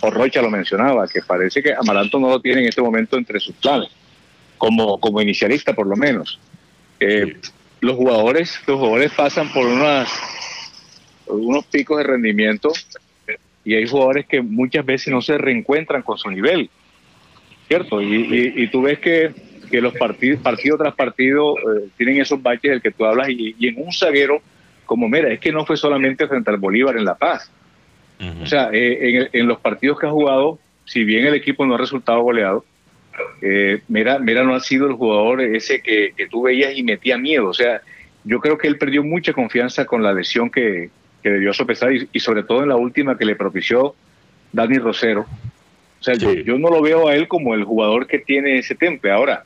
o 0.00 0.10
Rocha 0.10 0.40
lo 0.40 0.50
mencionaba, 0.50 1.06
que 1.06 1.20
parece 1.26 1.62
que 1.62 1.74
Amaranto 1.74 2.18
no 2.18 2.30
lo 2.30 2.40
tiene 2.40 2.62
en 2.62 2.68
este 2.68 2.80
momento 2.80 3.18
entre 3.18 3.40
sus 3.40 3.54
planes, 3.56 3.90
como, 4.64 4.98
como 4.98 5.20
inicialista 5.20 5.74
por 5.74 5.86
lo 5.86 5.94
menos. 5.94 6.40
Eh, 6.98 7.36
los 7.82 7.96
jugadores, 7.96 8.58
los 8.66 8.78
jugadores 8.78 9.12
pasan 9.12 9.52
por 9.52 9.66
unas, 9.66 10.08
unos 11.26 11.66
picos 11.66 11.98
de 11.98 12.04
rendimiento 12.04 12.72
y 13.62 13.74
hay 13.74 13.86
jugadores 13.86 14.24
que 14.24 14.40
muchas 14.40 14.86
veces 14.86 15.12
no 15.12 15.20
se 15.20 15.36
reencuentran 15.36 16.00
con 16.00 16.16
su 16.16 16.30
nivel, 16.30 16.70
¿cierto? 17.68 18.00
Y, 18.00 18.66
tú 18.68 18.80
ves 18.80 19.00
que, 19.00 19.34
los 19.70 19.92
partidos, 19.94 20.40
partido 20.40 20.78
tras 20.78 20.94
partido 20.94 21.58
eh, 21.58 21.88
tienen 21.98 22.22
esos 22.22 22.42
baches 22.42 22.70
del 22.70 22.80
que 22.80 22.90
tú 22.90 23.04
hablas 23.04 23.28
y, 23.28 23.54
en 23.60 23.82
un 23.82 23.92
zaguero 23.92 24.40
como, 24.86 25.10
mira, 25.10 25.30
es 25.30 25.40
que 25.40 25.52
no 25.52 25.66
fue 25.66 25.76
solamente 25.76 26.26
frente 26.26 26.50
al 26.50 26.56
Bolívar 26.56 26.96
en 26.96 27.04
La 27.04 27.16
Paz. 27.16 27.50
O 28.42 28.46
sea, 28.46 28.70
eh, 28.72 29.28
en, 29.30 29.46
los 29.46 29.58
partidos 29.58 29.98
que 29.98 30.06
ha 30.06 30.10
jugado, 30.10 30.58
si 30.86 31.04
bien 31.04 31.26
el 31.26 31.34
equipo 31.34 31.66
no 31.66 31.74
ha 31.74 31.78
resultado 31.78 32.22
goleado, 32.22 32.64
eh, 33.42 33.80
Mira, 33.88 34.18
Mira 34.18 34.42
no 34.44 34.54
ha 34.54 34.60
sido 34.60 34.86
el 34.86 34.94
jugador 34.94 35.40
ese 35.40 35.80
que, 35.80 36.12
que, 36.16 36.26
tú 36.26 36.42
veías 36.42 36.76
y 36.76 36.82
metía 36.82 37.18
miedo. 37.18 37.48
O 37.48 37.54
sea, 37.54 37.80
yo 38.24 38.40
creo 38.40 38.58
que 38.58 38.68
él 38.68 38.78
perdió 38.78 39.02
mucha 39.02 39.32
confianza 39.32 39.84
con 39.84 40.02
la 40.02 40.12
lesión 40.12 40.50
que, 40.50 40.90
que 41.24 41.30
debió 41.30 41.54
sopesar 41.54 41.90
y, 42.12 42.20
sobre 42.20 42.42
todo 42.42 42.62
en 42.62 42.68
la 42.68 42.76
última 42.76 43.16
que 43.16 43.24
le 43.24 43.34
propició 43.34 43.94
Dani 44.52 44.76
Rosero. 44.76 45.22
O 45.22 46.04
sea, 46.04 46.14
yo, 46.14 46.58
no 46.58 46.68
lo 46.68 46.82
veo 46.82 47.08
a 47.08 47.16
él 47.16 47.28
como 47.28 47.54
el 47.54 47.64
jugador 47.64 48.06
que 48.06 48.18
tiene 48.18 48.58
ese 48.58 48.74
temple. 48.74 49.10
Ahora, 49.10 49.42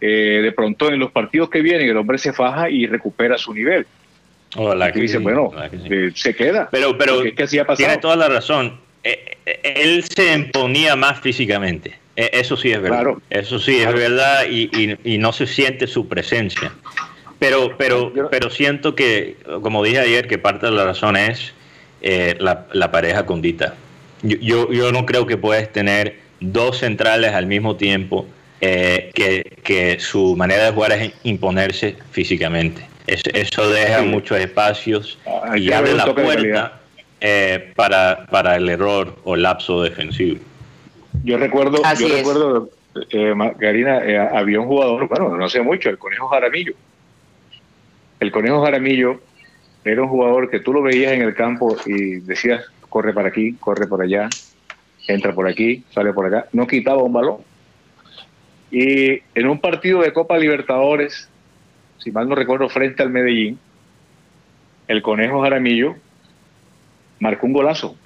eh, 0.00 0.40
de 0.42 0.50
pronto 0.50 0.90
en 0.90 0.98
los 0.98 1.12
partidos 1.12 1.48
que 1.48 1.62
vienen 1.62 1.88
el 1.88 1.96
hombre 1.96 2.18
se 2.18 2.32
faja 2.32 2.68
y 2.68 2.84
recupera 2.86 3.38
su 3.38 3.54
nivel. 3.54 3.86
y 4.56 5.00
dice, 5.00 5.18
bueno, 5.18 5.52
eh, 5.72 6.10
se 6.16 6.34
queda. 6.34 6.68
Pero, 6.72 6.98
pero 6.98 7.22
tiene 7.76 7.98
toda 7.98 8.16
la 8.16 8.28
razón. 8.28 8.80
Eh, 9.04 9.36
él 9.62 10.02
se 10.02 10.34
imponía 10.34 10.96
más 10.96 11.20
físicamente. 11.20 11.96
Eso 12.32 12.56
sí 12.56 12.72
es 12.72 12.80
verdad. 12.80 13.14
Eso 13.30 13.58
sí 13.58 13.78
es 13.78 13.92
verdad 13.92 14.44
y, 14.50 14.96
y, 15.04 15.18
no 15.18 15.32
se 15.32 15.46
siente 15.46 15.86
su 15.86 16.08
presencia. 16.08 16.72
Pero, 17.38 17.76
pero, 17.78 18.12
pero 18.30 18.50
siento 18.50 18.94
que, 18.94 19.36
como 19.62 19.82
dije 19.82 20.00
ayer, 20.00 20.28
que 20.28 20.36
parte 20.36 20.66
de 20.66 20.72
la 20.72 20.84
razón 20.84 21.16
es 21.16 21.54
eh, 22.02 22.36
la, 22.38 22.90
pareja 22.90 23.24
con 23.24 23.40
Dita. 23.40 23.74
Yo, 24.22 24.70
yo, 24.70 24.92
no 24.92 25.06
creo 25.06 25.26
que 25.26 25.36
puedes 25.36 25.72
tener 25.72 26.18
dos 26.40 26.78
centrales 26.78 27.32
al 27.32 27.46
mismo 27.46 27.76
tiempo 27.76 28.26
eh, 28.60 29.10
que, 29.14 29.98
su 30.00 30.36
manera 30.36 30.66
de 30.66 30.72
jugar 30.72 30.92
es 30.92 31.12
imponerse 31.22 31.96
físicamente. 32.10 32.86
eso 33.06 33.70
deja 33.70 34.02
muchos 34.02 34.38
espacios 34.38 35.18
y 35.56 35.72
abre 35.72 35.94
la 35.94 36.14
puerta 36.14 36.80
eh, 37.20 37.72
para, 37.76 38.26
para 38.30 38.56
el 38.56 38.68
error 38.68 39.18
o 39.24 39.36
lapso 39.36 39.82
defensivo. 39.82 40.40
Yo 41.24 41.38
recuerdo, 41.38 41.82
yo 41.98 42.08
recuerdo, 42.08 42.70
Karina, 43.58 44.00
había 44.32 44.60
un 44.60 44.66
jugador, 44.66 45.08
bueno, 45.08 45.36
no 45.36 45.48
sé 45.48 45.60
mucho, 45.62 45.90
el 45.90 45.98
Conejo 45.98 46.28
Jaramillo, 46.28 46.72
el 48.20 48.30
Conejo 48.30 48.62
Jaramillo 48.62 49.20
era 49.84 50.02
un 50.02 50.08
jugador 50.08 50.50
que 50.50 50.60
tú 50.60 50.72
lo 50.72 50.82
veías 50.82 51.12
en 51.12 51.22
el 51.22 51.34
campo 51.34 51.76
y 51.86 52.20
decías, 52.20 52.64
corre 52.88 53.12
para 53.12 53.28
aquí, 53.28 53.54
corre 53.54 53.86
por 53.86 54.02
allá, 54.02 54.28
entra 55.08 55.34
por 55.34 55.48
aquí, 55.48 55.84
sale 55.94 56.12
por 56.12 56.26
acá, 56.26 56.46
no 56.52 56.66
quitaba 56.66 57.02
un 57.02 57.12
balón. 57.12 57.38
Y 58.70 59.22
en 59.34 59.48
un 59.48 59.60
partido 59.60 60.02
de 60.02 60.12
Copa 60.12 60.38
Libertadores, 60.38 61.28
si 61.98 62.10
mal 62.12 62.28
no 62.28 62.34
recuerdo, 62.34 62.68
frente 62.68 63.02
al 63.02 63.10
Medellín, 63.10 63.58
el 64.86 65.02
Conejo 65.02 65.42
Jaramillo 65.42 65.96
marcó 67.18 67.46
un 67.46 67.52
golazo. 67.52 67.96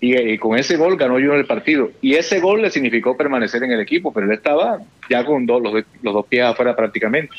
Y, 0.00 0.36
con 0.38 0.58
ese 0.58 0.76
gol 0.76 0.96
ganó 0.96 1.18
yo 1.18 1.34
el 1.34 1.46
partido. 1.46 1.90
Y 2.02 2.14
ese 2.14 2.40
gol 2.40 2.62
le 2.62 2.70
significó 2.70 3.16
permanecer 3.16 3.62
en 3.62 3.72
el 3.72 3.80
equipo, 3.80 4.12
pero 4.12 4.26
él 4.26 4.32
estaba 4.32 4.78
ya 5.08 5.24
con 5.24 5.46
dos, 5.46 5.62
los, 5.62 5.72
los 6.02 6.14
dos 6.14 6.26
pies 6.26 6.44
afuera 6.44 6.76
prácticamente. 6.76 7.32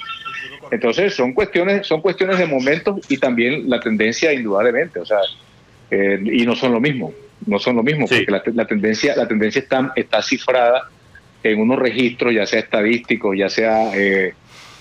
Entonces 0.71 1.13
son 1.13 1.33
cuestiones, 1.33 1.87
son 1.87 2.01
cuestiones 2.01 2.37
de 2.37 2.45
momentos 2.45 2.99
y 3.09 3.17
también 3.17 3.69
la 3.69 3.79
tendencia 3.79 4.33
indudablemente, 4.33 4.99
o 4.99 5.05
sea, 5.05 5.19
eh, 5.89 6.19
y 6.23 6.45
no 6.45 6.55
son 6.55 6.73
lo 6.73 6.79
mismo, 6.79 7.13
no 7.45 7.59
son 7.59 7.75
lo 7.77 7.83
mismo, 7.83 8.07
porque 8.07 8.25
la, 8.27 8.65
tendencia, 8.65 9.15
la 9.15 9.27
tendencia 9.27 9.59
está, 9.59 9.93
está 9.95 10.21
cifrada 10.21 10.89
en 11.43 11.59
unos 11.59 11.79
registros, 11.79 12.33
ya 12.33 12.45
sea 12.45 12.59
estadísticos, 12.59 13.37
ya 13.37 13.49
sea, 13.49 13.95
eh, 13.95 14.33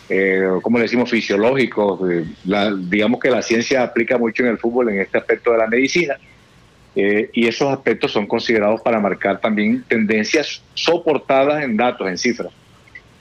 eh, 0.08 0.48
como 0.62 0.78
le 0.78 0.82
decimos, 0.84 1.10
fisiológicos. 1.10 2.00
digamos 2.88 3.20
que 3.20 3.30
la 3.30 3.42
ciencia 3.42 3.82
aplica 3.82 4.18
mucho 4.18 4.42
en 4.42 4.50
el 4.50 4.58
fútbol 4.58 4.88
en 4.90 5.00
este 5.00 5.18
aspecto 5.18 5.52
de 5.52 5.58
la 5.58 5.66
medicina. 5.66 6.16
Y 6.96 7.46
esos 7.46 7.70
aspectos 7.70 8.10
son 8.10 8.26
considerados 8.26 8.80
para 8.80 8.98
marcar 8.98 9.38
también 9.38 9.84
tendencias 9.86 10.62
soportadas 10.74 11.62
en 11.62 11.76
datos, 11.76 12.08
en 12.08 12.16
cifras 12.16 12.52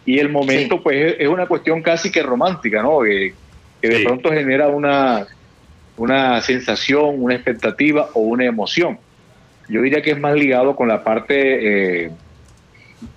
y 0.05 0.19
el 0.19 0.29
momento 0.29 0.81
pues 0.81 1.15
es 1.17 1.27
una 1.27 1.47
cuestión 1.47 1.81
casi 1.81 2.11
que 2.11 2.21
romántica, 2.21 2.81
¿no? 2.83 3.01
Que, 3.01 3.33
de 3.81 4.03
pronto 4.03 4.31
genera 4.31 4.67
una, 4.67 5.27
una 5.97 6.41
sensación, 6.41 7.21
una 7.21 7.35
expectativa 7.35 8.09
o 8.13 8.21
una 8.21 8.45
emoción. 8.45 8.97
Yo 9.67 9.81
diría 9.81 10.01
que 10.01 10.11
es 10.11 10.19
más 10.19 10.35
ligado 10.35 10.75
con 10.75 10.87
la 10.87 11.03
parte, 11.03 12.05
eh, 12.05 12.11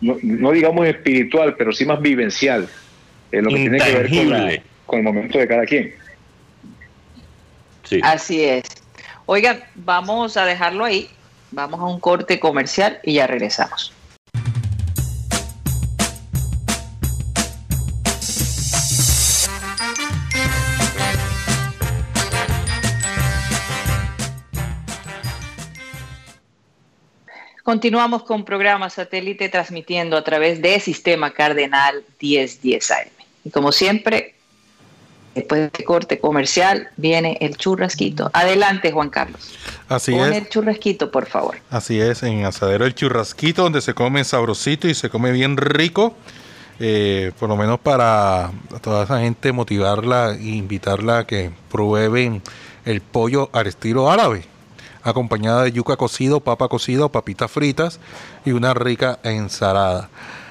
no, 0.01 0.51
digamos 0.53 0.87
espiritual, 0.87 1.55
pero 1.57 1.73
sí 1.73 1.87
más 1.87 2.01
vivencial, 2.01 2.69
en 3.33 3.45
lo 3.45 3.51
que 3.51 3.57
tiene 3.57 3.79
que 3.79 3.95
ver 3.95 4.09
con, 4.09 4.65
con 4.87 4.99
el 4.99 5.05
momento 5.05 5.39
de 5.39 5.49
cada 5.49 5.65
quien. 5.65 5.95
Sí. 7.85 8.01
Así 8.03 8.45
es. 8.45 8.65
Oigan, 9.31 9.63
vamos 9.75 10.39
a 10.39 10.47
dejarlo 10.47 10.87
ahí, 10.87 11.11
vamos 11.51 11.81
a 11.81 11.85
un 11.85 12.01
corte 12.01 12.41
comercial 12.41 12.99
y 13.03 13.13
ya 13.13 13.27
regresamos. 13.27 13.93
Continuamos 27.63 28.23
con 28.23 28.47
programa 28.47 28.89
satélite 28.89 29.51
transmitiendo 29.51 30.17
a 30.17 30.25
través 30.25 30.63
de 30.63 30.81
Sistema 30.81 31.35
Cardenal 31.35 32.03
1010 32.19 32.91
AM. 32.93 33.09
Y 33.45 33.51
como 33.51 33.73
siempre, 33.73 34.38
después 35.39 35.73
de 35.73 35.85
corte 35.85 36.19
comercial, 36.19 36.89
viene 36.97 37.39
el 37.41 37.57
churrasquito. 37.57 38.31
Adelante, 38.33 38.93
Juan 38.93 39.11
Carlos. 39.11 39.55
Así 39.89 40.13
Pon 40.13 40.33
es. 40.33 40.37
el 40.37 40.49
churrasquito, 40.49 41.11
por 41.11 41.27
favor. 41.27 41.57
Así 41.71 42.01
es, 42.01 42.23
en 42.23 42.45
Asadero 42.45 42.85
el 42.85 42.95
churrasquito, 42.95 43.63
donde 43.63 43.81
se 43.81 43.95
come 43.95 44.25
sabrosito 44.25 44.89
y 44.89 44.95
se 44.95 45.11
come 45.11 45.33
bien 45.33 45.57
rico. 45.57 46.15
Eh, 46.81 47.33
por 47.41 47.49
lo 47.49 47.57
menos 47.57 47.81
para 47.81 48.53
toda 48.83 49.03
esa 49.03 49.19
gente 49.19 49.51
motivarla 49.51 50.37
e 50.39 50.51
invitarla 50.51 51.19
a 51.19 51.27
que 51.27 51.51
prueben 51.73 52.41
el 52.85 53.01
pollo 53.01 53.51
al 53.53 53.67
estilo 53.67 54.09
árabe 54.09 54.45
acompañada 55.03 55.63
de 55.63 55.73
yuca 55.73 55.97
cocido, 55.97 56.41
papa 56.41 56.69
cocido, 56.69 57.09
papitas 57.09 57.51
fritas 57.51 58.01
y 58.45 58.53
una 58.53 58.75
rica 58.75 59.19
ensalada. 59.23 60.09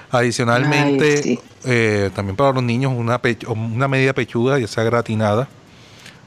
Adicionalmente, 0.10 1.40
eh, 1.66 2.10
también 2.16 2.38
para 2.38 2.54
los 2.54 2.64
niños, 2.64 2.94
una, 2.96 3.20
una 3.48 3.88
media 3.88 4.14
pechuga, 4.14 4.58
ya 4.58 4.68
sea 4.68 4.84
gratinada 4.84 5.50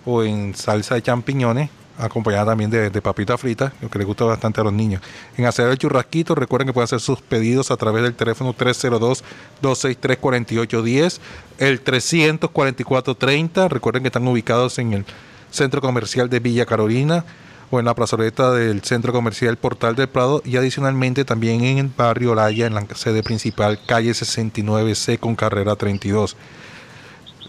o 0.05 0.22
en 0.22 0.55
salsa 0.55 0.97
de 0.97 1.03
champiñones, 1.03 1.70
acompañada 1.99 2.47
también 2.47 2.70
de, 2.70 3.03
papita 3.03 3.37
frita, 3.39 3.72
lo 3.81 3.91
que 3.91 3.99
le 3.99 4.05
gusta 4.05 4.24
bastante 4.24 4.61
a 4.61 4.64
los 4.64 4.72
niños. 4.72 5.03
En 5.37 5.47
hacer 5.47 5.68
el 5.68 5.78
churrasquito, 5.78 6.35
recuerden 6.35 6.66
que 6.68 6.72
pueden 6.72 6.85
hacer 6.85 7.01
sus 7.01 7.20
pedidos 7.20 7.70
a 7.70 7.76
través 7.76 8.03
del 8.03 8.14
teléfono 8.14 8.55
302-263-4810, 8.55 11.20
el 11.59 11.85
344-30. 11.85 13.68
Recuerden 13.68 14.03
que 14.03 14.09
están 14.09 14.26
ubicados 14.26 14.78
en 14.78 14.95
el 14.95 15.05
centro 15.51 15.81
comercial 15.81 16.28
de 16.31 16.41
Villa 16.41 16.66
Carolina 16.66 17.24
o 17.71 17.79
en 17.79 17.85
la 17.85 17.95
plazoleta 17.95 18.53
del 18.53 18.83
centro 18.83 19.12
comercial 19.12 19.57
Portal 19.57 19.95
del 19.95 20.09
Prado 20.09 20.43
y 20.45 20.57
adicionalmente 20.57 21.25
también 21.25 21.62
en 21.62 21.79
el 21.79 21.91
barrio 21.97 22.35
Laya, 22.35 22.66
en 22.66 22.75
la 22.75 22.85
sede 22.95 23.23
principal, 23.23 23.79
calle 23.87 24.11
69C 24.11 25.18
con 25.18 25.37
carrera 25.37 25.77
32. 25.77 26.37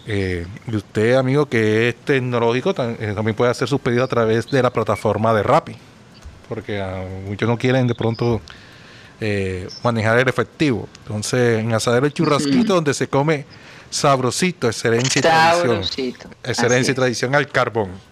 Eh, 0.06 0.46
y 0.66 0.76
usted, 0.76 1.14
amigo, 1.14 1.46
que 1.46 1.88
es 1.88 1.96
tecnológico, 1.96 2.70
eh, 2.70 3.12
también 3.14 3.36
puede 3.36 3.50
hacer 3.50 3.68
sus 3.68 3.80
pedidos 3.80 4.04
a 4.04 4.08
través 4.08 4.50
de 4.50 4.62
la 4.62 4.72
plataforma 4.72 5.32
de 5.34 5.42
Rappi, 5.42 5.76
porque 6.48 6.80
ah, 6.80 7.04
muchos 7.26 7.48
no 7.48 7.56
quieren 7.56 7.86
de 7.86 7.94
pronto 7.94 8.40
eh, 9.20 9.68
manejar 9.84 10.18
el 10.18 10.28
efectivo. 10.28 10.88
Entonces, 11.02 11.60
en 11.60 11.72
Asadero 11.72 12.06
el 12.06 12.12
Churrasquito, 12.12 12.74
donde 12.74 12.94
se 12.94 13.08
come 13.08 13.44
sabrosito, 13.90 14.66
excelencia 14.68 15.18
y 15.18 15.22
tradición. 15.22 16.24
Excelencia 16.42 16.92
y 16.92 16.94
tradición 16.94 17.34
al 17.34 17.48
carbón. 17.48 18.11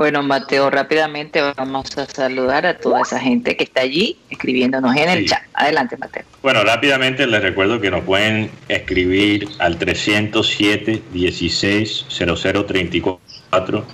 Bueno, 0.00 0.22
Mateo, 0.22 0.70
rápidamente 0.70 1.42
vamos 1.58 1.98
a 1.98 2.06
saludar 2.06 2.64
a 2.64 2.78
toda 2.78 3.02
esa 3.02 3.20
gente 3.20 3.54
que 3.54 3.64
está 3.64 3.82
allí 3.82 4.16
escribiéndonos 4.30 4.96
en 4.96 5.10
el 5.10 5.28
chat. 5.28 5.42
Adelante, 5.52 5.98
Mateo. 5.98 6.22
Bueno, 6.40 6.64
rápidamente 6.64 7.26
les 7.26 7.42
recuerdo 7.42 7.82
que 7.82 7.90
nos 7.90 8.02
pueden 8.04 8.50
escribir 8.68 9.46
al 9.58 9.76
307 9.76 11.02
16 11.12 12.06
0034 12.08 13.84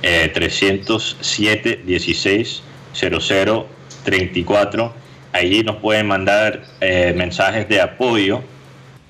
eh, 0.00 0.30
307 0.32 1.82
16 1.84 2.62
0034 2.94 4.94
Allí 5.34 5.62
nos 5.62 5.76
pueden 5.76 6.06
mandar 6.06 6.62
eh, 6.80 7.12
mensajes 7.14 7.68
de 7.68 7.82
apoyo 7.82 8.42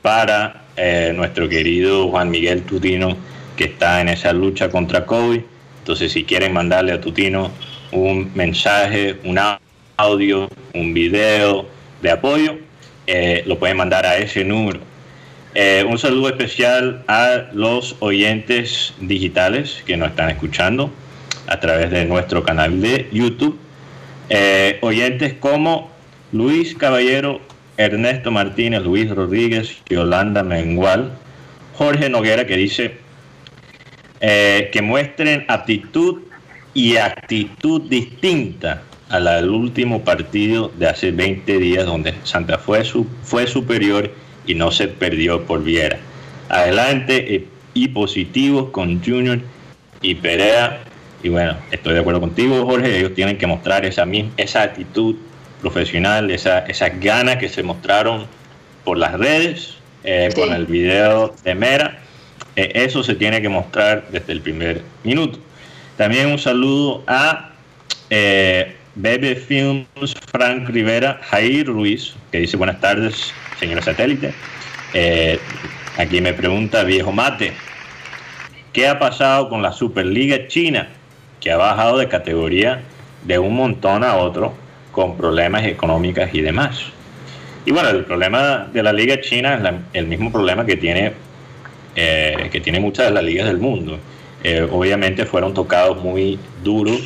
para 0.03 0.64
eh, 0.76 1.12
nuestro 1.14 1.49
querido 1.49 2.09
Juan 2.09 2.28
Miguel 2.28 2.64
Tutino, 2.64 3.16
que 3.57 3.66
está 3.66 4.01
en 4.01 4.09
esa 4.09 4.32
lucha 4.32 4.68
contra 4.68 5.07
COVID 5.07 5.54
entonces, 5.85 6.12
si 6.12 6.24
quieren 6.24 6.55
mandarle 6.55 6.93
a 6.93 7.01
Tutino 7.03 7.51
un 7.93 8.30
mensaje, 8.35 9.18
un 9.22 9.39
audio, 9.99 10.49
un 10.72 10.95
video 10.95 11.66
de 12.01 12.11
apoyo, 12.11 12.57
eh, 13.07 13.43
lo 13.45 13.59
pueden 13.59 13.76
mandar 13.76 14.07
a 14.07 14.16
ese 14.16 14.45
número. 14.45 14.80
Eh, 15.55 15.85
un 15.87 15.99
saludo 15.99 16.30
especial 16.30 17.05
a 17.07 17.51
los 17.53 17.97
oyentes 18.01 18.95
digitales 18.99 19.82
que 19.85 19.99
nos 19.99 20.09
están 20.09 20.30
escuchando 20.30 20.91
a 21.49 21.61
través 21.61 21.91
de 21.91 22.07
nuestro 22.07 22.43
canal 22.45 22.80
de 22.80 23.07
YouTube. 23.12 23.59
Eh, 24.30 24.78
oyentes 24.80 25.35
como 25.35 25.91
Luis 26.32 26.74
Caballero, 26.74 27.43
Ernesto 27.76 28.30
Martínez, 28.30 28.85
Luis 28.85 29.11
Rodríguez, 29.11 29.76
Yolanda 29.91 30.43
Mengual, 30.43 31.12
Jorge 31.74 32.09
Noguera 32.09 32.47
que 32.47 32.57
dice, 32.57 33.04
eh, 34.21 34.71
que 34.73 34.83
muestren 34.83 35.45
aptitud 35.49 36.23
y 36.73 36.97
actitud 36.97 37.83
distinta 37.83 38.83
a 39.09 39.21
la 39.21 39.37
del 39.37 39.51
último 39.51 40.03
partido 40.03 40.73
de 40.77 40.89
hace 40.89 41.11
20 41.11 41.59
días 41.59 41.87
donde 41.87 42.15
Santa 42.25 42.59
Fe 42.59 42.83
fue 43.23 43.47
superior 43.47 44.11
y 44.47 44.55
no 44.55 44.71
se 44.71 44.89
perdió 44.89 45.45
por 45.45 45.62
Viera. 45.62 45.99
Adelante 46.49 47.35
eh, 47.35 47.47
y 47.75 47.89
positivos 47.89 48.71
con 48.71 49.03
Junior 49.03 49.41
y 50.01 50.15
Perea. 50.15 50.81
Y 51.23 51.29
bueno, 51.29 51.57
estoy 51.71 51.95
de 51.95 52.01
acuerdo 52.01 52.21
contigo, 52.21 52.65
Jorge. 52.67 52.99
Ellos 52.99 53.15
tienen 53.15 53.39
que 53.39 53.47
mostrar 53.47 53.85
esa, 53.85 54.07
esa 54.37 54.62
actitud 54.62 55.17
profesional, 55.61 56.31
esa, 56.31 56.61
esas 56.61 57.01
ganas 57.01 57.37
que 57.37 57.49
se 57.49 57.62
mostraron 57.62 58.27
por 58.85 58.99
las 58.99 59.15
redes, 59.15 59.75
eh, 60.05 60.29
con 60.35 60.53
el 60.53 60.67
video 60.67 61.35
de 61.43 61.55
Mera. 61.55 62.04
Eh, 62.57 62.73
eso 62.75 63.03
se 63.03 63.15
tiene 63.15 63.43
que 63.43 63.49
mostrar 63.49 64.07
desde 64.11 64.33
el 64.33 64.41
primer 64.41 64.83
minuto. 65.03 65.39
También 65.97 66.29
un 66.29 66.39
saludo 66.39 67.03
a 67.07 67.51
eh, 68.11 68.77
Bebe 68.95 69.35
Films, 69.35 70.15
Frank 70.31 70.69
Rivera, 70.69 71.21
Jair 71.31 71.67
Ruiz, 71.67 72.15
que 72.31 72.39
dice 72.39 72.57
buenas 72.57 72.81
tardes, 72.81 73.33
señor 73.59 73.83
satélite. 73.83 74.33
Eh, 74.93 75.39
aquí 75.97 76.21
me 76.21 76.33
pregunta 76.33 76.85
viejo 76.85 77.11
mate, 77.11 77.53
¿qué 78.73 78.87
ha 78.87 78.99
pasado 78.99 79.49
con 79.49 79.63
la 79.63 79.73
Superliga 79.73 80.47
China, 80.47 80.89
que 81.41 81.51
ha 81.51 81.57
bajado 81.57 81.99
de 81.99 82.09
categoría 82.09 82.83
de 83.25 83.39
un 83.39 83.57
montón 83.57 84.05
a 84.05 84.17
otro 84.17 84.55
con 84.93 85.17
problemas 85.17 85.65
económicos 85.65 86.29
y 86.33 86.41
demás? 86.41 86.85
Y 87.67 87.73
bueno, 87.73 87.89
el 87.89 88.05
problema 88.05 88.69
de 88.73 88.83
la 88.83 88.93
Liga 88.93 89.21
China 89.21 89.55
es 89.55 89.75
el 89.95 90.07
mismo 90.07 90.31
problema 90.31 90.67
que 90.67 90.77
tiene 90.77 91.15
eh, 91.97 92.49
que 92.51 92.61
tiene 92.61 92.80
muchas 92.80 93.07
de 93.07 93.12
las 93.12 93.22
ligas 93.22 93.47
del 93.47 93.59
mundo. 93.59 93.99
Eh, 94.42 94.66
obviamente 94.70 95.26
fueron 95.26 95.55
tocados 95.55 96.03
muy 96.03 96.38
duros 96.62 97.01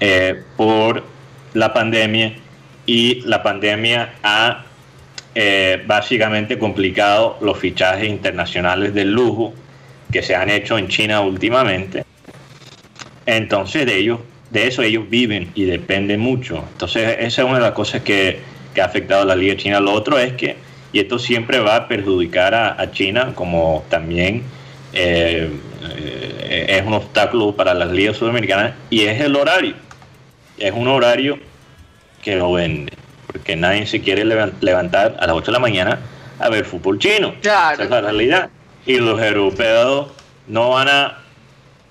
eh, 0.00 0.42
por 0.56 1.04
la 1.52 1.72
pandemia 1.72 2.34
y 2.86 3.20
la 3.22 3.42
pandemia 3.42 4.14
ha 4.22 4.64
básicamente 5.86 6.60
complicado 6.60 7.38
los 7.40 7.58
fichajes 7.58 8.08
internacionales 8.08 8.94
del 8.94 9.10
lujo 9.10 9.52
que 10.12 10.22
se 10.22 10.36
han 10.36 10.48
hecho 10.48 10.78
en 10.78 10.86
China 10.86 11.22
últimamente. 11.22 12.04
Entonces 13.26 13.84
de 13.84 13.96
ellos, 13.96 14.20
de 14.50 14.68
eso 14.68 14.82
ellos 14.82 15.10
viven 15.10 15.50
y 15.56 15.64
dependen 15.64 16.20
mucho. 16.20 16.64
Entonces 16.72 17.16
esa 17.18 17.42
es 17.42 17.48
una 17.48 17.56
de 17.56 17.62
las 17.62 17.72
cosas 17.72 18.02
que, 18.02 18.38
que 18.72 18.80
ha 18.80 18.84
afectado 18.84 19.22
a 19.22 19.24
la 19.24 19.34
Liga 19.34 19.56
China. 19.56 19.80
Lo 19.80 19.92
otro 19.92 20.20
es 20.20 20.34
que 20.34 20.56
y 20.94 21.00
esto 21.00 21.18
siempre 21.18 21.58
va 21.58 21.74
a 21.74 21.88
perjudicar 21.88 22.54
a, 22.54 22.90
China 22.92 23.32
como 23.34 23.84
también 23.88 24.44
eh, 24.92 25.50
eh, 25.82 26.66
es 26.68 26.86
un 26.86 26.94
obstáculo 26.94 27.56
para 27.56 27.74
las 27.74 27.90
ligas 27.90 28.16
sudamericanas 28.16 28.74
y 28.90 29.00
es 29.00 29.20
el 29.20 29.34
horario. 29.34 29.74
Es 30.56 30.72
un 30.72 30.86
horario 30.86 31.40
que 32.22 32.36
lo 32.36 32.52
vende, 32.52 32.92
porque 33.26 33.56
nadie 33.56 33.88
se 33.88 34.02
quiere 34.02 34.24
levantar 34.24 35.16
a 35.18 35.26
las 35.26 35.34
8 35.34 35.46
de 35.46 35.52
la 35.52 35.58
mañana 35.58 35.98
a 36.38 36.48
ver 36.48 36.64
fútbol 36.64 37.00
chino. 37.00 37.34
Esa 37.40 37.72
es 37.72 37.90
la 37.90 38.00
realidad. 38.00 38.50
Y 38.86 38.98
los 38.98 39.20
europeos 39.20 40.12
no 40.46 40.70
van 40.70 40.88
a 40.88 41.18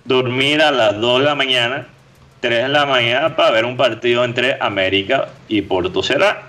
dormir 0.06 0.62
a 0.62 0.72
las 0.72 1.02
2 1.02 1.20
de 1.20 1.26
la 1.26 1.36
mañana, 1.36 1.88
3 2.40 2.64
de 2.64 2.70
la 2.70 2.86
mañana 2.86 3.36
para 3.36 3.52
ver 3.52 3.66
un 3.66 3.76
partido 3.76 4.24
entre 4.24 4.56
América 4.62 5.28
y 5.50 5.62
Porto 5.62 6.02
Serra. 6.02 6.44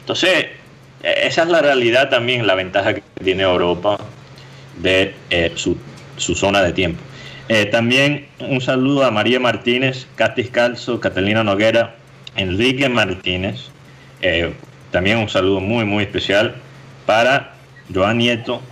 Entonces, 0.00 0.61
esa 1.02 1.42
es 1.42 1.48
la 1.48 1.60
realidad 1.60 2.10
también, 2.10 2.46
la 2.46 2.54
ventaja 2.54 2.94
que 2.94 3.02
tiene 3.22 3.42
Europa 3.42 3.98
de 4.80 5.14
eh, 5.30 5.52
su, 5.56 5.76
zona 6.16 6.62
de 6.62 6.72
tiempo. 6.72 7.00
Eh, 7.48 7.66
también 7.66 8.26
un 8.38 8.60
saludo 8.60 9.04
a 9.04 9.10
María 9.10 9.40
Martínez, 9.40 10.06
Katis 10.14 10.50
Calzo, 10.50 11.00
Catalina 11.00 11.42
Noguera, 11.42 11.96
Enrique 12.36 12.88
Martínez. 12.88 13.68
Eh, 14.20 14.52
también 14.92 15.18
un 15.18 15.28
saludo 15.28 15.60
muy, 15.60 15.84
muy 15.84 16.04
especial 16.04 16.54
para 17.06 17.54
Joan 17.92 18.18
Nieto, 18.18 18.62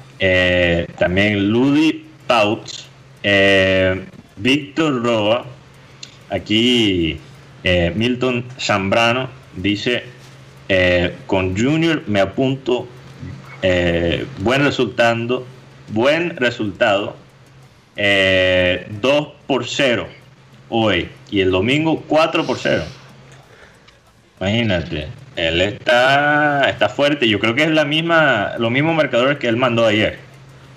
también 0.98 1.50
Ludi 1.50 2.06
Pautz, 2.26 2.84
Víctor 4.36 5.02
Roa, 5.02 5.46
aquí 6.28 7.18
Milton 7.94 8.44
Zambrano 8.58 9.30
dice 9.56 10.04
eh, 10.72 11.16
con 11.26 11.58
Junior 11.58 12.04
me 12.06 12.20
apunto 12.20 12.86
eh, 13.60 14.24
buen 14.38 14.62
resultado, 14.62 15.44
buen 15.88 16.36
resultado, 16.36 17.06
2 17.06 17.16
eh, 17.96 18.86
por 19.48 19.66
0 19.66 20.06
hoy 20.68 21.08
y 21.28 21.40
el 21.40 21.50
domingo 21.50 22.04
4 22.06 22.46
por 22.46 22.56
0. 22.56 22.84
Imagínate, 24.38 25.08
él 25.34 25.60
está, 25.60 26.70
está 26.70 26.88
fuerte. 26.88 27.28
Yo 27.28 27.40
creo 27.40 27.56
que 27.56 27.64
es 27.64 27.72
la 27.72 27.84
misma, 27.84 28.52
los 28.58 28.70
mismos 28.70 28.94
marcadores 28.94 29.38
que 29.38 29.48
él 29.48 29.56
mandó 29.56 29.84
ayer. 29.84 30.20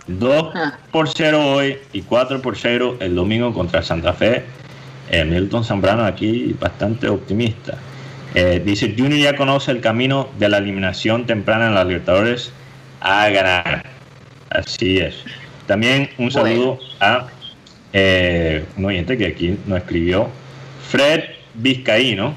2 0.08 0.54
ah. 0.56 0.80
por 0.92 1.08
0 1.08 1.54
hoy 1.54 1.78
y 1.94 2.02
4 2.02 2.42
por 2.42 2.58
0 2.58 2.98
el 3.00 3.14
domingo 3.14 3.54
contra 3.54 3.84
Santa 3.84 4.14
Fe. 4.14 4.44
Milton 5.28 5.64
Zambrano 5.64 6.04
aquí 6.04 6.56
bastante 6.60 7.08
optimista. 7.08 7.78
Eh, 8.36 8.62
dice, 8.66 8.96
Junior 8.98 9.20
ya 9.20 9.36
conoce 9.36 9.72
el 9.72 9.82
camino 9.82 10.30
de 10.40 10.50
la 10.50 10.58
eliminación 10.58 11.26
temprana 11.26 11.68
en 11.68 11.76
las 11.76 11.86
Libertadores 11.86 12.52
a 13.00 13.30
ganar. 13.30 13.86
Así 14.50 14.98
es. 14.98 15.24
También 15.68 16.10
un 16.18 16.32
saludo 16.32 16.80
a 17.00 17.28
eh, 17.94 18.66
un 18.76 18.86
oyente 18.86 19.18
que 19.18 19.28
aquí 19.28 19.58
nos 19.68 19.80
escribió, 19.80 20.30
Fred 20.90 21.24
Vizcaíno, 21.54 22.36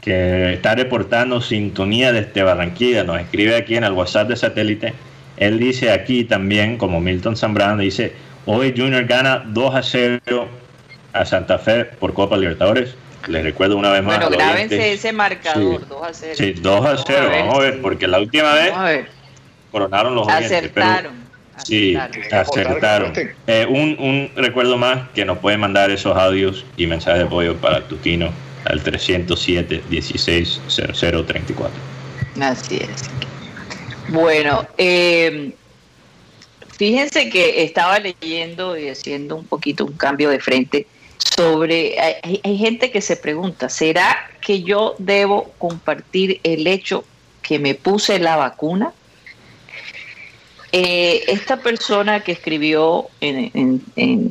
que 0.00 0.54
está 0.54 0.74
reportando 0.74 1.40
sintonía 1.40 2.12
desde 2.12 2.42
Barranquilla, 2.42 3.04
nos 3.04 3.20
escribe 3.20 3.56
aquí 3.56 3.76
en 3.76 3.84
el 3.84 3.92
WhatsApp 3.92 4.28
de 4.28 4.36
satélite. 4.36 4.94
Él 5.36 5.58
dice 5.58 5.92
aquí 5.92 6.24
también, 6.24 6.78
como 6.78 7.00
Milton 7.00 7.36
Zambrano, 7.36 7.82
dice, 7.82 8.12
hoy 8.46 8.72
Junior 8.76 9.04
gana 9.04 9.44
2 9.46 9.74
a 9.74 9.82
0 9.82 10.48
a 11.12 11.24
Santa 11.24 11.58
Fe 11.58 11.84
por 11.84 12.14
Copa 12.14 12.36
Libertadores. 12.36 12.96
Les 13.26 13.42
recuerdo 13.42 13.76
una 13.76 13.90
vez 13.90 14.02
más. 14.02 14.18
Bueno, 14.18 14.30
grábense 14.30 14.92
ese 14.92 15.12
marcador, 15.12 15.86
2 15.86 16.02
a 16.02 16.14
0. 16.14 16.34
Sí, 16.36 16.52
2 16.52 16.86
a 16.86 16.96
0, 16.96 17.28
vamos 17.30 17.54
a 17.56 17.58
ver, 17.60 17.82
porque 17.82 18.06
la 18.06 18.20
última 18.20 18.54
vez 18.54 18.72
coronaron 19.70 20.14
los 20.14 20.28
Acertaron. 20.28 21.28
Sí, 21.64 21.96
acertaron. 21.96 23.12
Eh, 23.46 23.66
un, 23.68 23.96
un, 23.98 24.30
recuerdo 24.36 24.78
más 24.78 25.08
que 25.10 25.24
nos 25.24 25.38
pueden 25.38 25.58
mandar 25.60 25.90
esos 25.90 26.16
audios 26.16 26.64
y 26.76 26.86
mensajes 26.86 27.18
de 27.18 27.26
apoyo 27.26 27.56
para 27.56 27.82
Tutino 27.82 28.30
al 28.64 28.82
307 28.82 29.82
16 29.88 30.60
0034. 30.68 31.70
Así 32.40 32.76
es. 32.76 33.10
Bueno, 34.08 34.66
eh, 34.78 35.52
fíjense 36.76 37.28
que 37.28 37.64
estaba 37.64 37.98
leyendo 37.98 38.78
y 38.78 38.88
haciendo 38.88 39.36
un 39.36 39.44
poquito 39.44 39.84
un 39.84 39.92
cambio 39.92 40.30
de 40.30 40.40
frente 40.40 40.86
sobre, 41.18 42.00
hay, 42.00 42.40
hay, 42.42 42.58
gente 42.58 42.90
que 42.90 43.00
se 43.00 43.16
pregunta, 43.16 43.68
¿será 43.68 44.16
que 44.40 44.62
yo 44.62 44.94
debo 44.98 45.52
compartir 45.58 46.40
el 46.42 46.66
hecho 46.66 47.04
que 47.42 47.58
me 47.58 47.74
puse 47.74 48.18
la 48.18 48.36
vacuna? 48.36 48.92
Eh, 50.72 51.24
esta 51.28 51.56
persona 51.56 52.20
que 52.20 52.32
escribió 52.32 53.08
en, 53.20 53.82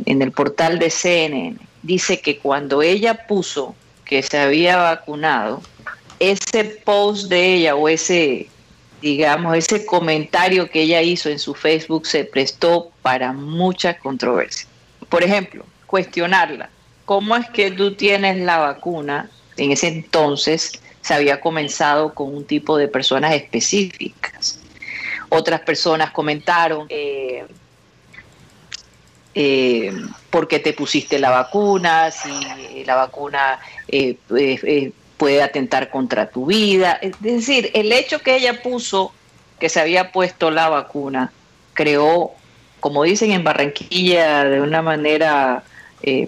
el 0.05 0.31
portal 0.31 0.77
de 0.77 0.91
CNN 0.91 1.57
dice 1.81 2.21
que 2.21 2.37
cuando 2.37 2.83
ella 2.83 3.25
puso 3.25 3.75
que 4.05 4.21
se 4.21 4.37
había 4.37 4.77
vacunado, 4.77 5.61
ese 6.19 6.63
post 6.63 7.27
de 7.29 7.55
ella 7.55 7.75
o 7.75 7.89
ese, 7.89 8.49
digamos, 9.01 9.57
ese 9.57 9.85
comentario 9.85 10.69
que 10.69 10.83
ella 10.83 11.01
hizo 11.01 11.29
en 11.29 11.39
su 11.39 11.55
Facebook 11.55 12.05
se 12.05 12.23
prestó 12.23 12.91
para 13.01 13.33
mucha 13.33 13.97
controversia. 13.97 14.67
Por 15.09 15.23
ejemplo, 15.23 15.65
cuestionarla. 15.87 16.69
¿Cómo 17.07 17.35
es 17.35 17.49
que 17.49 17.71
tú 17.71 17.95
tienes 17.95 18.37
la 18.37 18.59
vacuna? 18.59 19.31
En 19.57 19.71
ese 19.71 19.87
entonces 19.87 20.73
se 21.01 21.15
había 21.15 21.41
comenzado 21.41 22.13
con 22.13 22.35
un 22.35 22.45
tipo 22.45 22.77
de 22.77 22.87
personas 22.87 23.33
específicas 23.33 24.59
otras 25.29 25.61
personas 25.61 26.11
comentaron 26.11 26.87
eh, 26.89 27.45
eh, 29.35 29.93
por 30.29 30.47
qué 30.47 30.59
te 30.59 30.73
pusiste 30.73 31.19
la 31.19 31.29
vacuna, 31.29 32.11
si 32.11 32.83
la 32.85 32.95
vacuna 32.95 33.59
eh, 33.87 34.17
puede 35.17 35.43
atentar 35.43 35.89
contra 35.89 36.29
tu 36.29 36.45
vida. 36.47 36.93
Es 37.01 37.19
decir, 37.19 37.71
el 37.73 37.91
hecho 37.91 38.19
que 38.19 38.35
ella 38.37 38.61
puso 38.61 39.11
que 39.59 39.69
se 39.69 39.79
había 39.79 40.11
puesto 40.11 40.51
la 40.51 40.69
vacuna 40.69 41.31
creó, 41.73 42.31
como 42.79 43.03
dicen 43.03 43.31
en 43.31 43.43
Barranquilla 43.43 44.43
de 44.45 44.61
una 44.61 44.81
manera 44.81 45.63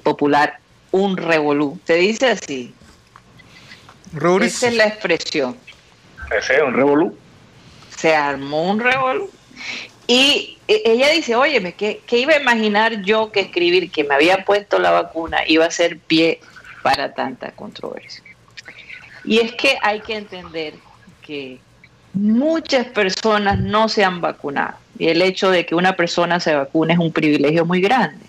popular, 0.04 0.60
un 0.92 1.18
revolú. 1.18 1.80
Se 1.86 1.96
dice 1.96 2.28
así. 2.28 2.74
Esa 4.42 4.68
es 4.68 4.74
la 4.76 4.88
expresión. 4.88 5.58
Ese 6.32 6.56
es 6.56 6.62
un 6.62 6.74
revolú 6.74 7.18
se 8.00 8.16
armó 8.16 8.64
un 8.64 8.80
revolú. 8.80 9.30
Y 10.08 10.58
e, 10.68 10.82
ella 10.86 11.10
dice, 11.10 11.36
óyeme, 11.36 11.74
¿qué, 11.74 12.02
¿qué, 12.08 12.18
iba 12.18 12.34
a 12.34 12.40
imaginar 12.40 13.02
yo 13.02 13.32
que 13.32 13.42
escribir 13.42 13.92
que 13.92 14.04
me 14.04 14.16
había 14.16 14.46
puesto 14.46 14.80
la 14.80 14.92
vacuna 14.92 15.40
iba 15.48 15.66
a 15.66 15.72
ser 15.72 16.00
pie 16.00 16.40
para 16.82 17.14
tanta 17.14 17.52
controversia? 17.52 18.24
Y 19.26 19.40
es 19.40 19.52
que 19.54 19.78
hay 19.82 20.00
que 20.00 20.16
entender 20.16 20.76
que 21.22 21.60
muchas 22.14 22.88
personas 22.88 23.60
no 23.60 23.90
se 23.90 24.04
han 24.04 24.22
vacunado. 24.22 24.78
Y 24.98 25.10
el 25.10 25.22
hecho 25.22 25.52
de 25.52 25.66
que 25.66 25.76
una 25.76 25.96
persona 25.96 26.40
se 26.40 26.56
vacune 26.56 26.94
es 26.94 27.00
un 27.00 27.12
privilegio 27.12 27.66
muy 27.66 27.82
grande. 27.82 28.26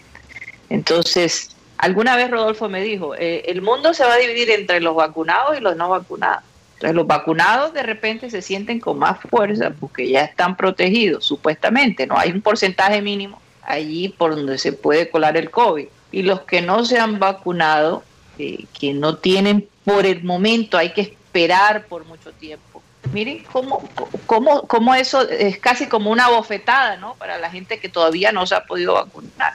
Entonces, 0.69 1.57
alguna 1.81 2.15
vez 2.15 2.31
Rodolfo 2.31 2.69
me 2.69 2.83
dijo, 2.83 3.15
eh, 3.15 3.43
el 3.47 3.63
mundo 3.63 3.95
se 3.95 4.05
va 4.05 4.15
a 4.15 4.19
dividir 4.19 4.51
entre 4.51 4.81
los 4.81 4.95
vacunados 4.95 5.57
y 5.57 5.61
los 5.61 5.77
no 5.77 5.89
vacunados. 5.89 6.45
Entonces 6.75 6.95
los 6.95 7.07
vacunados 7.07 7.73
de 7.73 7.83
repente 7.83 8.31
se 8.31 8.43
sienten 8.43 8.81
con 8.81 8.99
más 8.99 9.19
fuerza 9.21 9.73
porque 9.79 10.09
ya 10.09 10.23
están 10.23 10.57
protegidos, 10.57 11.25
supuestamente, 11.25 12.07
no 12.07 12.19
hay 12.19 12.31
un 12.31 12.43
porcentaje 12.43 13.03
mínimo 13.03 13.41
allí 13.63 14.09
por 14.11 14.35
donde 14.35 14.59
se 14.59 14.73
puede 14.73 15.11
colar 15.11 15.37
el 15.37 15.51
COVID. 15.51 15.87
Y 16.13 16.23
los 16.23 16.43
que 16.43 16.61
no 16.61 16.85
se 16.85 16.99
han 16.99 17.19
vacunado, 17.19 18.03
eh, 18.39 18.65
que 18.79 18.93
no 18.93 19.17
tienen 19.17 19.69
por 19.85 20.07
el 20.07 20.23
momento, 20.23 20.77
hay 20.77 20.93
que 20.93 21.03
esperar 21.03 21.87
por 21.87 22.05
mucho 22.05 22.33
tiempo. 22.33 22.83
Miren 23.13 23.45
cómo, 23.51 23.89
cómo, 24.27 24.63
cómo 24.63 24.95
eso 24.95 25.27
es 25.29 25.59
casi 25.59 25.87
como 25.87 26.11
una 26.11 26.29
bofetada, 26.29 26.97
¿no? 26.97 27.15
Para 27.15 27.39
la 27.39 27.51
gente 27.51 27.79
que 27.81 27.89
todavía 27.89 28.33
no 28.33 28.47
se 28.47 28.55
ha 28.55 28.65
podido 28.65 28.95
vacunar. 28.95 29.55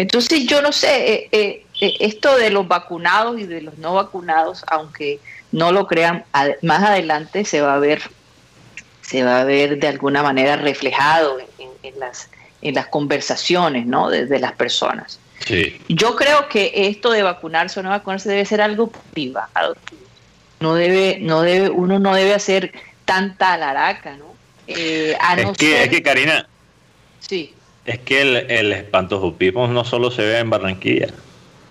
Entonces 0.00 0.46
yo 0.46 0.62
no 0.62 0.72
sé, 0.72 1.28
eh, 1.30 1.62
eh, 1.78 1.94
esto 2.00 2.34
de 2.38 2.48
los 2.48 2.66
vacunados 2.66 3.38
y 3.38 3.44
de 3.44 3.60
los 3.60 3.76
no 3.76 3.92
vacunados, 3.92 4.64
aunque 4.68 5.20
no 5.52 5.72
lo 5.72 5.86
crean, 5.86 6.24
más 6.62 6.82
adelante 6.82 7.44
se 7.44 7.60
va 7.60 7.74
a 7.74 7.78
ver, 7.78 8.00
se 9.02 9.22
va 9.22 9.42
a 9.42 9.44
ver 9.44 9.78
de 9.78 9.88
alguna 9.88 10.22
manera 10.22 10.56
reflejado 10.56 11.36
en, 11.82 12.00
las, 12.00 12.30
en 12.62 12.76
las 12.76 12.86
conversaciones 12.86 13.84
¿no? 13.84 14.08
de, 14.08 14.38
las 14.38 14.52
personas. 14.52 15.20
Yo 15.88 16.16
creo 16.16 16.48
que 16.48 16.72
esto 16.74 17.10
de 17.10 17.22
vacunarse 17.22 17.80
o 17.80 17.82
no 17.82 17.90
vacunarse 17.90 18.30
debe 18.30 18.46
ser 18.46 18.62
algo 18.62 18.90
privado. 19.12 19.76
No 20.60 20.76
debe, 20.76 21.18
no 21.20 21.42
debe, 21.42 21.68
uno 21.68 21.98
no 21.98 22.14
debe 22.14 22.32
hacer 22.32 22.72
tanta 23.04 23.52
alaraca, 23.52 24.16
¿no? 24.16 24.34
Eh, 24.66 25.14
es, 25.36 25.58
que, 25.58 25.82
es 25.82 25.88
que 25.90 26.02
Karina, 26.02 26.48
sí. 27.18 27.54
Es 27.84 27.98
que 28.00 28.22
el, 28.22 28.36
el 28.50 28.72
espantojupismo 28.72 29.68
no 29.68 29.84
solo 29.84 30.10
se 30.10 30.22
ve 30.22 30.38
en 30.38 30.50
Barranquilla, 30.50 31.08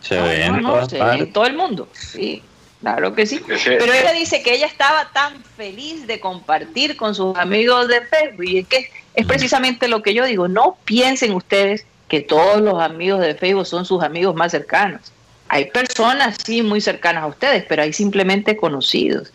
se 0.01 0.19
ve 0.19 0.45
en, 0.45 0.65
en 0.65 1.33
todo 1.33 1.45
el 1.45 1.55
mundo, 1.55 1.87
sí. 1.93 2.41
Claro 2.81 3.13
que 3.13 3.25
sí. 3.25 3.41
Pero 3.45 3.93
ella 3.93 4.13
dice 4.13 4.41
que 4.41 4.53
ella 4.53 4.65
estaba 4.65 5.09
tan 5.11 5.43
feliz 5.43 6.07
de 6.07 6.19
compartir 6.19 6.95
con 6.95 7.13
sus 7.13 7.35
amigos 7.37 7.89
de 7.89 8.01
Facebook. 8.01 8.45
Y 8.45 8.59
es 8.59 8.67
que 8.67 8.89
es 9.15 9.25
precisamente 9.25 9.89
lo 9.89 10.01
que 10.01 10.13
yo 10.13 10.25
digo. 10.25 10.47
No 10.47 10.77
piensen 10.85 11.33
ustedes 11.33 11.85
que 12.07 12.21
todos 12.21 12.61
los 12.61 12.81
amigos 12.81 13.19
de 13.19 13.35
Facebook 13.35 13.65
son 13.65 13.85
sus 13.85 14.01
amigos 14.01 14.33
más 14.33 14.51
cercanos. 14.51 15.11
Hay 15.49 15.65
personas, 15.65 16.37
sí, 16.43 16.61
muy 16.61 16.79
cercanas 16.79 17.23
a 17.23 17.27
ustedes, 17.27 17.65
pero 17.67 17.81
hay 17.81 17.91
simplemente 17.91 18.55
conocidos. 18.55 19.31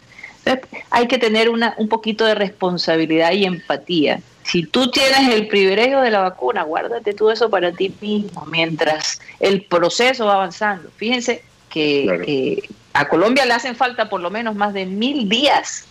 hay 0.91 1.07
que 1.07 1.19
tener 1.19 1.51
una, 1.51 1.75
un 1.77 1.89
poquito 1.89 2.25
de 2.25 2.35
responsabilidad 2.35 3.33
y 3.33 3.45
empatía. 3.45 4.21
Si 4.45 4.65
tú 4.65 4.91
tienes 4.91 5.33
el 5.33 5.49
privilegio 5.49 6.01
de 6.01 6.11
la 6.11 6.21
vacuna, 6.21 6.65
guárdate 6.65 7.15
todo 7.15 7.33
eso 7.33 7.49
para 7.49 7.73
ti 7.73 7.95
mismo 8.01 8.45
mientras 8.47 9.21
el 9.41 9.63
proceso 9.63 10.27
va 10.27 10.35
avanzando. 10.35 10.91
Fíjense 10.97 11.43
que 11.71 12.69
a 12.93 13.09
Colombia 13.09 13.45
le 13.47 13.55
hacen 13.55 13.75
falta 13.75 14.09
por 14.09 14.21
lo 14.21 14.31
menos 14.31 14.55
más 14.55 14.75
de 14.75 14.87
mil 14.87 15.29
días, 15.29 15.87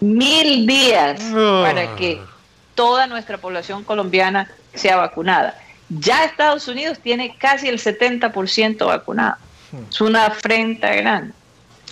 mil 0.00 0.66
días 0.66 1.20
para 1.32 1.96
que 1.96 2.20
toda 2.74 3.06
nuestra 3.06 3.38
población 3.38 3.84
colombiana 3.84 4.50
sea 4.74 4.96
vacunada. 4.96 5.58
Ya 5.88 6.24
Estados 6.24 6.68
Unidos 6.68 6.98
tiene 7.02 7.36
casi 7.38 7.68
el 7.68 7.78
70% 7.78 8.86
vacunado. 8.86 9.36
Es 9.90 10.00
una 10.00 10.26
afrenta 10.26 10.94
grande. 10.94 11.32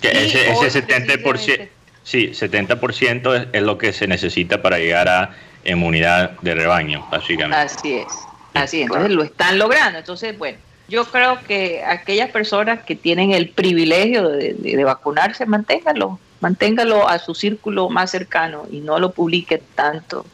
ese, 0.01 0.51
ese 0.51 0.87
70%, 0.87 1.67
sí, 2.03 2.29
70% 2.29 3.35
es, 3.35 3.47
es 3.51 3.61
lo 3.61 3.77
que 3.77 3.93
se 3.93 4.07
necesita 4.07 4.61
para 4.61 4.77
llegar 4.77 5.09
a 5.09 5.35
inmunidad 5.65 6.31
de 6.41 6.55
rebaño, 6.55 7.05
básicamente. 7.11 7.55
Así 7.55 7.93
es, 7.95 8.07
así 8.53 8.81
es. 8.81 8.87
Entonces 8.87 9.11
lo 9.11 9.23
están 9.23 9.57
logrando. 9.57 9.99
Entonces, 9.99 10.37
bueno, 10.37 10.57
yo 10.87 11.05
creo 11.05 11.39
que 11.47 11.83
aquellas 11.83 12.29
personas 12.29 12.83
que 12.83 12.95
tienen 12.95 13.31
el 13.31 13.49
privilegio 13.49 14.29
de, 14.29 14.83
vacunarse, 14.83 15.45
manténgalo, 15.45 16.19
manténgalo 16.41 17.07
a 17.07 17.19
su 17.19 17.33
círculo 17.33 17.89
más 17.89 18.11
cercano 18.11 18.67
y 18.71 18.79
no 18.79 18.99
lo 18.99 19.11
publique 19.11 19.61
tanto. 19.75 20.25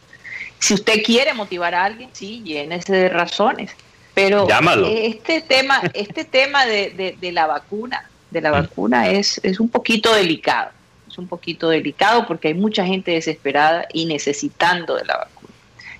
Si 0.57 0.73
usted 0.73 1.03
quiere 1.03 1.33
motivar 1.33 1.75
a 1.75 1.85
alguien, 1.85 2.09
sí, 2.13 2.41
llénese 2.43 2.93
de 2.93 3.09
razones. 3.09 3.71
Pero 4.13 4.47
este 4.85 5.39
tema, 5.39 5.81
este 5.93 6.25
tema 6.25 6.65
de, 6.65 7.15
la 7.21 7.45
vacuna, 7.45 8.09
de 8.31 8.41
la 8.41 8.51
vacuna 8.51 9.09
es, 9.09 9.39
es 9.43 9.59
un 9.59 9.69
poquito 9.69 10.13
delicado. 10.13 10.71
Un 11.19 11.27
poquito 11.27 11.69
delicado 11.69 12.25
porque 12.25 12.49
hay 12.49 12.53
mucha 12.53 12.85
gente 12.85 13.11
desesperada 13.11 13.87
y 13.93 14.05
necesitando 14.05 14.95
de 14.95 15.05
la 15.05 15.17
vacuna. 15.17 15.53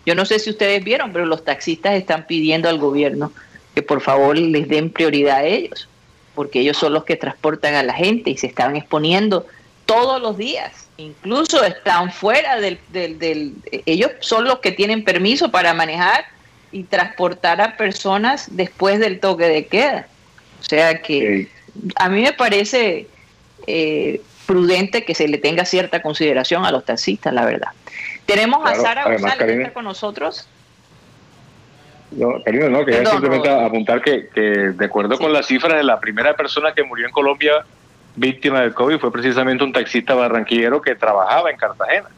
Yo 0.05 0.15
no 0.15 0.25
sé 0.25 0.39
si 0.39 0.49
ustedes 0.49 0.83
vieron, 0.83 1.11
pero 1.11 1.25
los 1.25 1.43
taxistas 1.43 1.93
están 1.93 2.25
pidiendo 2.25 2.69
al 2.69 2.79
gobierno 2.79 3.31
que 3.75 3.83
por 3.83 4.01
favor 4.01 4.37
les 4.37 4.67
den 4.67 4.89
prioridad 4.89 5.37
a 5.37 5.43
ellos, 5.43 5.87
porque 6.35 6.61
ellos 6.61 6.77
son 6.77 6.93
los 6.93 7.03
que 7.03 7.15
transportan 7.15 7.75
a 7.75 7.83
la 7.83 7.93
gente 7.93 8.29
y 8.29 8.37
se 8.37 8.47
están 8.47 8.75
exponiendo 8.75 9.45
todos 9.85 10.21
los 10.21 10.37
días. 10.37 10.87
Incluso 10.97 11.63
están 11.63 12.11
fuera 12.11 12.59
del, 12.59 12.79
del, 12.89 13.53
Ellos 13.85 14.11
son 14.19 14.45
los 14.45 14.59
que 14.59 14.71
tienen 14.71 15.03
permiso 15.03 15.51
para 15.51 15.73
manejar 15.73 16.25
y 16.71 16.83
transportar 16.83 17.61
a 17.61 17.77
personas 17.77 18.47
después 18.51 18.99
del 18.99 19.19
toque 19.19 19.45
de 19.45 19.65
queda. 19.67 20.07
O 20.59 20.63
sea 20.63 21.01
que 21.01 21.47
a 21.95 22.09
mí 22.09 22.21
me 22.21 22.33
parece 22.33 23.07
eh, 23.67 24.21
prudente 24.49 25.05
que 25.05 25.13
se 25.13 25.27
le 25.27 25.37
tenga 25.37 25.63
cierta 25.63 26.01
consideración 26.01 26.65
a 26.65 26.71
los 26.71 26.83
taxistas, 26.83 27.31
la 27.31 27.45
verdad. 27.45 27.67
Tenemos 28.25 28.67
a 28.67 28.73
Sara 28.73 29.03
González 29.03 29.71
con 29.73 29.85
nosotros. 29.85 30.47
No, 32.09 32.41
querido, 32.43 32.67
no, 32.67 32.83
quería 32.83 33.05
simplemente 33.05 33.47
apuntar 33.47 34.01
que, 34.01 34.27
de 34.33 34.85
acuerdo 34.85 35.19
con 35.19 35.31
las 35.31 35.45
cifras 35.45 35.75
de 35.75 35.83
la 35.83 35.99
primera 35.99 36.35
persona 36.35 36.73
que 36.73 36.81
murió 36.81 37.05
en 37.05 37.11
Colombia 37.11 37.63
víctima 38.15 38.61
del 38.61 38.73
COVID 38.73 38.97
fue 38.97 39.11
precisamente 39.11 39.63
un 39.63 39.71
taxista 39.71 40.15
barranquillero 40.15 40.81
que 40.81 40.95
trabajaba 40.95 41.51
en 41.51 41.57
Cartagena. 41.57 42.09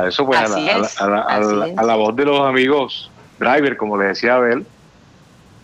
A 0.00 0.08
eso 0.08 0.26
pues 0.26 0.40
a 0.40 1.82
la, 1.84 1.94
voz 1.94 2.16
de 2.16 2.24
los 2.24 2.40
amigos 2.40 3.08
driver, 3.38 3.76
como 3.76 3.96
le 3.96 4.06
decía 4.06 4.34
Abel. 4.34 4.66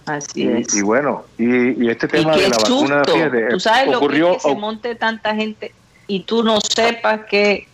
Así 0.06 0.48
es. 0.48 0.74
Y 0.74 0.82
bueno, 0.82 1.24
y, 1.38 1.88
este 1.88 2.08
tema 2.08 2.36
de 2.36 2.48
la 2.48 2.56
vacuna, 2.56 3.02
tú 3.50 3.60
sabes 3.60 3.94
ocurrió, 3.94 4.28
lo 4.28 4.34
que, 4.34 4.40
se 4.40 4.54
monte 4.54 4.94
tanta 4.94 5.34
gente 5.34 5.72
y 6.06 6.20
tú 6.20 6.42
no 6.42 6.58
sepas 6.60 7.20
que 7.26 7.68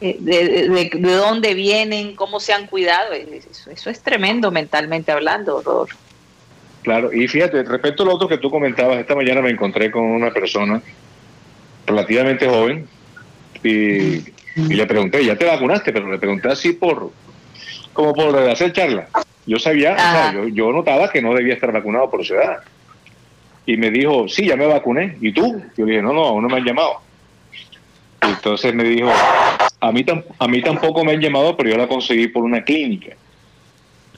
eh, 0.00 0.16
de, 0.20 0.90
de, 0.92 1.12
dónde 1.12 1.54
vienen, 1.54 2.16
cómo 2.16 2.40
se 2.40 2.52
han 2.52 2.66
cuidado. 2.66 3.12
Eso, 3.12 3.70
eso 3.70 3.90
es 3.90 4.00
tremendo 4.00 4.50
mentalmente 4.50 5.12
hablando, 5.12 5.56
horror. 5.56 5.88
Claro, 6.82 7.12
y 7.12 7.26
fíjate, 7.28 7.62
respecto 7.62 8.02
a 8.02 8.06
lo 8.06 8.14
otro 8.14 8.28
que 8.28 8.36
tú 8.36 8.50
comentabas, 8.50 8.98
esta 8.98 9.14
mañana 9.14 9.40
me 9.40 9.48
encontré 9.48 9.90
con 9.90 10.02
una 10.02 10.30
persona 10.30 10.82
relativamente 11.86 12.46
joven 12.46 12.86
y, 13.62 14.22
le 14.56 14.86
pregunté, 14.86 15.24
¿ya 15.24 15.36
te 15.36 15.46
vacunaste? 15.46 15.92
Pero 15.92 16.10
le 16.12 16.18
pregunté 16.18 16.48
así 16.48 16.72
por, 16.72 17.10
como 17.94 18.12
por 18.12 18.36
hacer 18.36 18.72
charla. 18.72 19.08
Yo 19.46 19.58
sabía, 19.58 20.32
yo, 20.52 20.72
notaba 20.72 21.10
que 21.10 21.20
no 21.20 21.34
debía 21.34 21.54
estar 21.54 21.70
vacunado 21.70 22.10
por 22.10 22.24
su 22.24 22.34
edad. 22.34 22.60
Y 23.66 23.76
me 23.76 23.90
dijo, 23.90 24.28
sí, 24.28 24.46
ya 24.46 24.56
me 24.56 24.66
vacuné. 24.66 25.18
¿Y 25.20 25.32
tú? 25.32 25.62
Yo 25.76 25.84
le 25.84 25.92
dije, 25.92 26.02
no, 26.02 26.12
no, 26.12 26.24
aún 26.24 26.42
no 26.42 26.48
me 26.48 26.56
han 26.56 26.64
llamado. 26.64 27.00
Entonces 28.22 28.74
me 28.74 28.84
dijo, 28.84 29.10
a 29.80 29.92
mí, 29.92 30.04
a 30.38 30.48
mí 30.48 30.62
tampoco 30.62 31.04
me 31.04 31.12
han 31.12 31.20
llamado, 31.20 31.56
pero 31.56 31.70
yo 31.70 31.76
la 31.76 31.86
conseguí 31.86 32.28
por 32.28 32.42
una 32.42 32.64
clínica. 32.64 33.16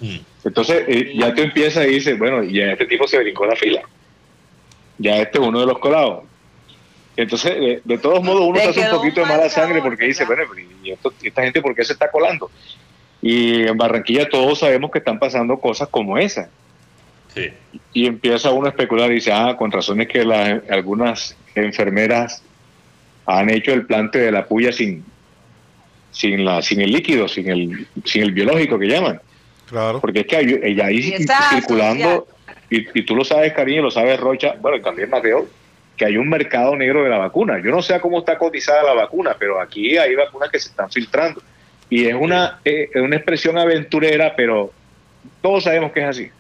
Mm. 0.00 0.18
Entonces 0.44 0.84
eh, 0.86 1.12
ya 1.16 1.34
tú 1.34 1.42
empiezas 1.42 1.86
y 1.86 1.90
dices, 1.90 2.18
bueno, 2.18 2.44
ya 2.44 2.72
este 2.72 2.86
tipo 2.86 3.06
se 3.08 3.18
brincó 3.18 3.46
la 3.46 3.56
fila. 3.56 3.82
Ya 4.98 5.16
este 5.16 5.38
es 5.38 5.44
uno 5.44 5.60
de 5.60 5.66
los 5.66 5.78
colados. 5.78 6.24
Entonces, 7.16 7.82
de, 7.82 7.98
todos 7.98 8.22
modos, 8.22 8.42
uno 8.42 8.60
se 8.60 8.68
hace 8.68 8.80
un 8.90 8.96
poquito 8.96 9.20
de 9.22 9.26
mala 9.26 9.48
sangre 9.48 9.80
porque 9.80 10.04
dice, 10.04 10.26
bueno, 10.26 10.42
¿y 10.82 10.92
esta 11.26 11.42
gente 11.42 11.62
por 11.62 11.74
qué 11.74 11.82
se 11.82 11.94
está 11.94 12.10
colando? 12.10 12.50
Y 13.22 13.66
en 13.66 13.76
Barranquilla 13.76 14.28
todos 14.28 14.60
sabemos 14.60 14.90
que 14.90 14.98
están 14.98 15.18
pasando 15.18 15.58
cosas 15.58 15.88
como 15.88 16.18
esa. 16.18 16.48
Sí. 17.34 17.50
Y 17.92 18.06
empieza 18.06 18.50
uno 18.50 18.66
a 18.66 18.70
especular 18.70 19.10
y 19.10 19.16
dice, 19.16 19.32
ah, 19.32 19.56
con 19.58 19.70
razones 19.70 20.08
que 20.08 20.24
las, 20.24 20.62
algunas 20.70 21.36
enfermeras 21.54 22.42
han 23.26 23.50
hecho 23.50 23.72
el 23.72 23.86
plante 23.86 24.18
de 24.18 24.30
la 24.30 24.46
puya 24.46 24.72
sin, 24.72 25.04
sin, 26.12 26.44
la, 26.44 26.62
sin 26.62 26.80
el 26.80 26.92
líquido, 26.92 27.28
sin 27.28 27.48
el, 27.48 27.86
sin 28.04 28.22
el 28.22 28.32
biológico 28.32 28.78
que 28.78 28.86
llaman. 28.86 29.20
Claro. 29.68 30.00
Porque 30.00 30.20
es 30.20 30.26
que 30.26 30.60
ella 30.62 30.86
ahí 30.86 31.02
circulando, 31.50 32.28
y, 32.70 32.86
y, 32.98 33.04
tú 33.04 33.16
lo 33.16 33.24
sabes, 33.24 33.52
cariño, 33.52 33.82
lo 33.82 33.90
sabes, 33.90 34.18
Rocha, 34.18 34.54
bueno, 34.60 34.76
y 34.76 34.82
también 34.82 35.10
Mateo, 35.10 35.46
que 35.96 36.04
hay 36.04 36.16
un 36.16 36.28
mercado 36.28 36.76
negro 36.76 37.02
de 37.02 37.10
la 37.10 37.18
vacuna. 37.18 37.60
Yo 37.62 37.70
no 37.70 37.82
sé 37.82 37.98
cómo 38.00 38.20
está 38.20 38.38
cotizada 38.38 38.82
la 38.82 38.94
vacuna, 38.94 39.34
pero 39.38 39.60
aquí 39.60 39.96
hay 39.96 40.14
vacunas 40.14 40.50
que 40.50 40.58
se 40.58 40.68
están 40.68 40.90
filtrando. 40.90 41.42
Y 41.88 42.06
es 42.06 42.14
una, 42.14 42.60
eh, 42.64 42.90
una 42.96 43.16
expresión 43.16 43.58
aventurera, 43.58 44.34
pero 44.36 44.72
todos 45.40 45.64
sabemos 45.64 45.92
que 45.92 46.00
es 46.00 46.06
así. 46.06 46.30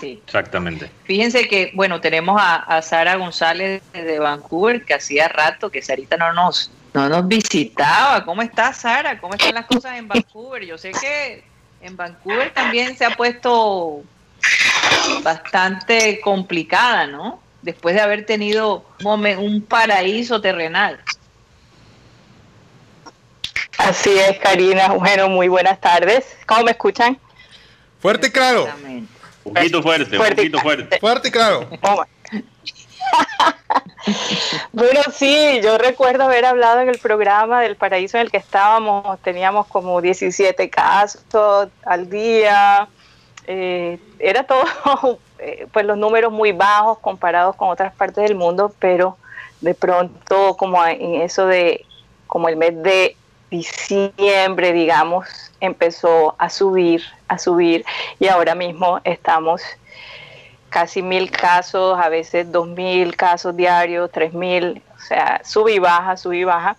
Sí. 0.00 0.20
Exactamente. 0.24 0.90
Fíjense 1.04 1.48
que, 1.48 1.70
bueno, 1.74 2.00
tenemos 2.00 2.40
a, 2.40 2.82
Sara 2.82 3.16
González 3.16 3.82
de 3.92 4.18
Vancouver, 4.18 4.84
que 4.84 4.94
hacía 4.94 5.28
rato 5.28 5.70
que 5.70 5.82
Sarita 5.82 6.16
no 6.16 6.32
nos, 6.32 6.70
no 6.94 7.08
nos 7.08 7.26
visitaba. 7.28 8.24
¿Cómo 8.24 8.42
está 8.42 8.72
Sara? 8.72 9.18
¿Cómo 9.20 9.34
están 9.34 9.54
las 9.54 9.66
cosas 9.66 9.96
en 9.96 10.08
Vancouver? 10.08 10.64
Yo 10.64 10.78
sé 10.78 10.92
que 10.92 11.44
en 11.80 11.96
Vancouver 11.96 12.52
también 12.52 12.96
se 12.96 13.04
ha 13.04 13.10
puesto 13.10 14.02
bastante 15.22 16.20
complicada, 16.20 17.06
¿no? 17.06 17.40
Después 17.62 17.94
de 17.94 18.00
haber 18.00 18.26
tenido 18.26 18.84
un 19.04 19.62
paraíso 19.62 20.40
terrenal. 20.40 21.00
Así 23.78 24.10
es, 24.18 24.38
Karina. 24.38 24.88
Bueno, 24.88 25.28
muy 25.28 25.48
buenas 25.48 25.80
tardes. 25.80 26.36
¿Cómo 26.46 26.64
me 26.64 26.72
escuchan? 26.72 27.18
Fuerte 28.00 28.26
y 28.28 28.30
claro. 28.30 28.68
Un 29.44 29.54
poquito 29.54 29.82
fuerte, 29.82 30.16
fuerte, 30.16 30.42
un 30.42 30.50
poquito 30.50 30.58
fuerte. 30.58 30.98
Fuerte 31.00 31.28
y 31.28 31.30
claro. 31.30 31.68
Oh, 31.82 32.04
bueno, 34.72 35.00
sí, 35.12 35.60
yo 35.62 35.78
recuerdo 35.78 36.24
haber 36.24 36.44
hablado 36.44 36.80
en 36.80 36.88
el 36.88 36.98
programa 36.98 37.60
del 37.62 37.76
paraíso 37.76 38.16
en 38.18 38.24
el 38.24 38.30
que 38.30 38.36
estábamos, 38.36 39.18
teníamos 39.22 39.66
como 39.66 40.00
17 40.00 40.70
casos 40.70 41.22
al 41.84 42.10
día, 42.10 42.88
eh, 43.46 43.98
era 44.18 44.44
todo, 44.44 44.64
eh, 45.38 45.66
pues 45.72 45.86
los 45.86 45.96
números 45.96 46.32
muy 46.32 46.52
bajos 46.52 46.98
comparados 46.98 47.56
con 47.56 47.68
otras 47.68 47.94
partes 47.94 48.24
del 48.24 48.34
mundo, 48.34 48.72
pero 48.78 49.16
de 49.60 49.74
pronto 49.74 50.56
como 50.56 50.84
en 50.86 51.22
eso 51.22 51.46
de, 51.46 51.84
como 52.26 52.48
el 52.48 52.56
mes 52.56 52.82
de 52.82 53.16
diciembre, 53.50 54.72
digamos, 54.72 55.26
empezó 55.60 56.34
a 56.38 56.50
subir, 56.50 57.02
a 57.28 57.38
subir 57.38 57.84
y 58.18 58.28
ahora 58.28 58.54
mismo 58.54 59.00
estamos 59.04 59.62
casi 60.68 61.02
mil 61.02 61.30
casos, 61.30 61.98
a 61.98 62.08
veces 62.08 62.50
dos 62.52 62.68
mil 62.68 63.16
casos 63.16 63.56
diarios, 63.56 64.10
tres 64.12 64.32
mil, 64.32 64.82
o 64.96 65.00
sea, 65.00 65.40
sube 65.44 65.72
y 65.72 65.78
baja, 65.78 66.16
sube 66.16 66.38
y 66.38 66.44
baja. 66.44 66.76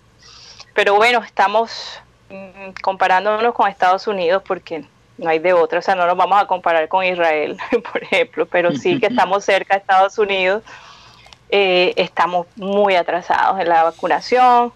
Pero 0.74 0.96
bueno, 0.96 1.24
estamos 1.24 2.00
mm, 2.30 2.72
comparándonos 2.82 3.54
con 3.54 3.68
Estados 3.68 4.08
Unidos 4.08 4.44
porque 4.46 4.86
no 5.18 5.30
hay 5.30 5.40
de 5.40 5.54
otra, 5.54 5.80
o 5.80 5.82
sea, 5.82 5.96
no 5.96 6.06
nos 6.06 6.16
vamos 6.16 6.42
a 6.42 6.46
comparar 6.46 6.88
con 6.88 7.04
Israel, 7.04 7.58
por 7.92 8.04
ejemplo, 8.04 8.46
pero 8.46 8.76
sí 8.76 9.00
que 9.00 9.08
estamos 9.08 9.44
cerca 9.44 9.74
de 9.74 9.80
Estados 9.80 10.18
Unidos, 10.18 10.64
eh, 11.50 11.94
estamos 11.96 12.48
muy 12.56 12.96
atrasados 12.96 13.60
en 13.60 13.68
la 13.68 13.84
vacunación, 13.84 14.72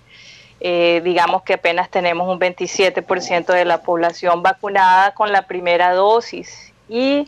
eh, 0.66 1.02
digamos 1.04 1.44
que 1.44 1.56
apenas 1.56 1.90
tenemos 1.90 2.28
un 2.28 2.40
27% 2.40 3.48
de 3.48 3.66
la 3.66 3.82
población 3.82 4.42
vacunada 4.42 5.14
con 5.14 5.32
la 5.32 5.42
primera 5.42 5.94
dosis 5.94 6.72
y 6.88 7.28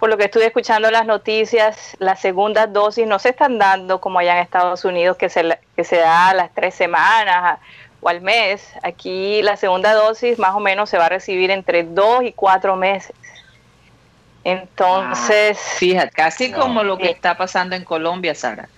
por 0.00 0.10
lo 0.10 0.18
que 0.18 0.24
estuve 0.24 0.46
escuchando 0.46 0.90
las 0.90 1.06
noticias, 1.06 1.96
las 2.00 2.20
segundas 2.20 2.72
dosis 2.72 3.06
no 3.06 3.20
se 3.20 3.28
están 3.30 3.58
dando 3.58 4.00
como 4.00 4.18
allá 4.18 4.36
en 4.36 4.42
Estados 4.42 4.84
Unidos, 4.84 5.16
que 5.16 5.28
se, 5.28 5.56
que 5.76 5.84
se 5.84 5.96
da 5.96 6.30
a 6.30 6.34
las 6.34 6.52
tres 6.52 6.74
semanas, 6.74 7.60
o 8.00 8.08
al 8.08 8.20
mes. 8.20 8.68
Aquí 8.82 9.40
la 9.42 9.56
segunda 9.56 9.94
dosis 9.94 10.38
más 10.38 10.54
o 10.54 10.60
menos 10.60 10.90
se 10.90 10.98
va 10.98 11.06
a 11.06 11.08
recibir 11.08 11.50
entre 11.50 11.84
dos 11.84 12.22
y 12.22 12.32
cuatro 12.32 12.76
meses. 12.76 13.14
Entonces... 14.44 15.58
Ah, 15.58 15.76
fíjate, 15.78 16.10
casi 16.10 16.52
como 16.52 16.82
lo 16.82 16.98
que 16.98 17.10
está 17.10 17.36
pasando 17.36 17.74
en 17.76 17.84
Colombia, 17.84 18.34
Sara. 18.34 18.68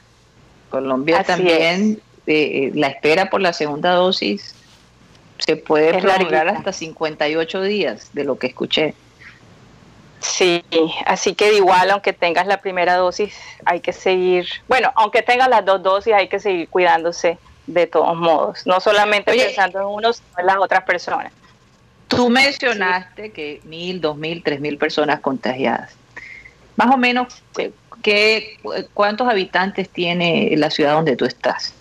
Colombia 0.70 1.24
también, 1.24 2.00
eh, 2.26 2.70
la 2.74 2.88
espera 2.88 3.30
por 3.30 3.40
la 3.40 3.52
segunda 3.52 3.92
dosis 3.92 4.54
se 5.38 5.56
puede 5.56 6.00
prolongar 6.00 6.48
hasta 6.48 6.72
58 6.72 7.62
días, 7.62 8.10
de 8.12 8.24
lo 8.24 8.38
que 8.38 8.48
escuché. 8.48 8.94
Sí, 10.20 10.64
así 11.04 11.34
que 11.34 11.54
igual, 11.54 11.90
aunque 11.90 12.12
tengas 12.12 12.46
la 12.46 12.60
primera 12.60 12.96
dosis, 12.96 13.34
hay 13.64 13.80
que 13.80 13.92
seguir, 13.92 14.46
bueno, 14.66 14.90
aunque 14.96 15.22
tengas 15.22 15.48
las 15.48 15.64
dos 15.64 15.82
dosis, 15.82 16.14
hay 16.14 16.28
que 16.28 16.40
seguir 16.40 16.68
cuidándose 16.68 17.38
de 17.66 17.86
todos 17.86 18.16
modos, 18.16 18.66
no 18.66 18.80
solamente 18.80 19.32
pensando 19.32 19.80
en 19.80 19.86
uno, 19.86 20.12
sino 20.12 20.28
en 20.38 20.46
las 20.46 20.56
otras 20.56 20.84
personas. 20.84 21.32
Tú 22.08 22.30
mencionaste 22.30 23.30
que 23.32 23.60
mil, 23.64 24.00
dos 24.00 24.16
mil, 24.16 24.42
tres 24.42 24.60
mil 24.60 24.78
personas 24.78 25.20
contagiadas. 25.20 25.92
Más 26.76 26.94
o 26.94 26.96
menos, 26.96 27.42
¿qué, 28.02 28.58
¿cuántos 28.94 29.28
habitantes 29.28 29.88
tiene 29.88 30.54
la 30.56 30.70
ciudad 30.70 30.94
donde 30.94 31.16
tú 31.16 31.24
estás? 31.24 31.74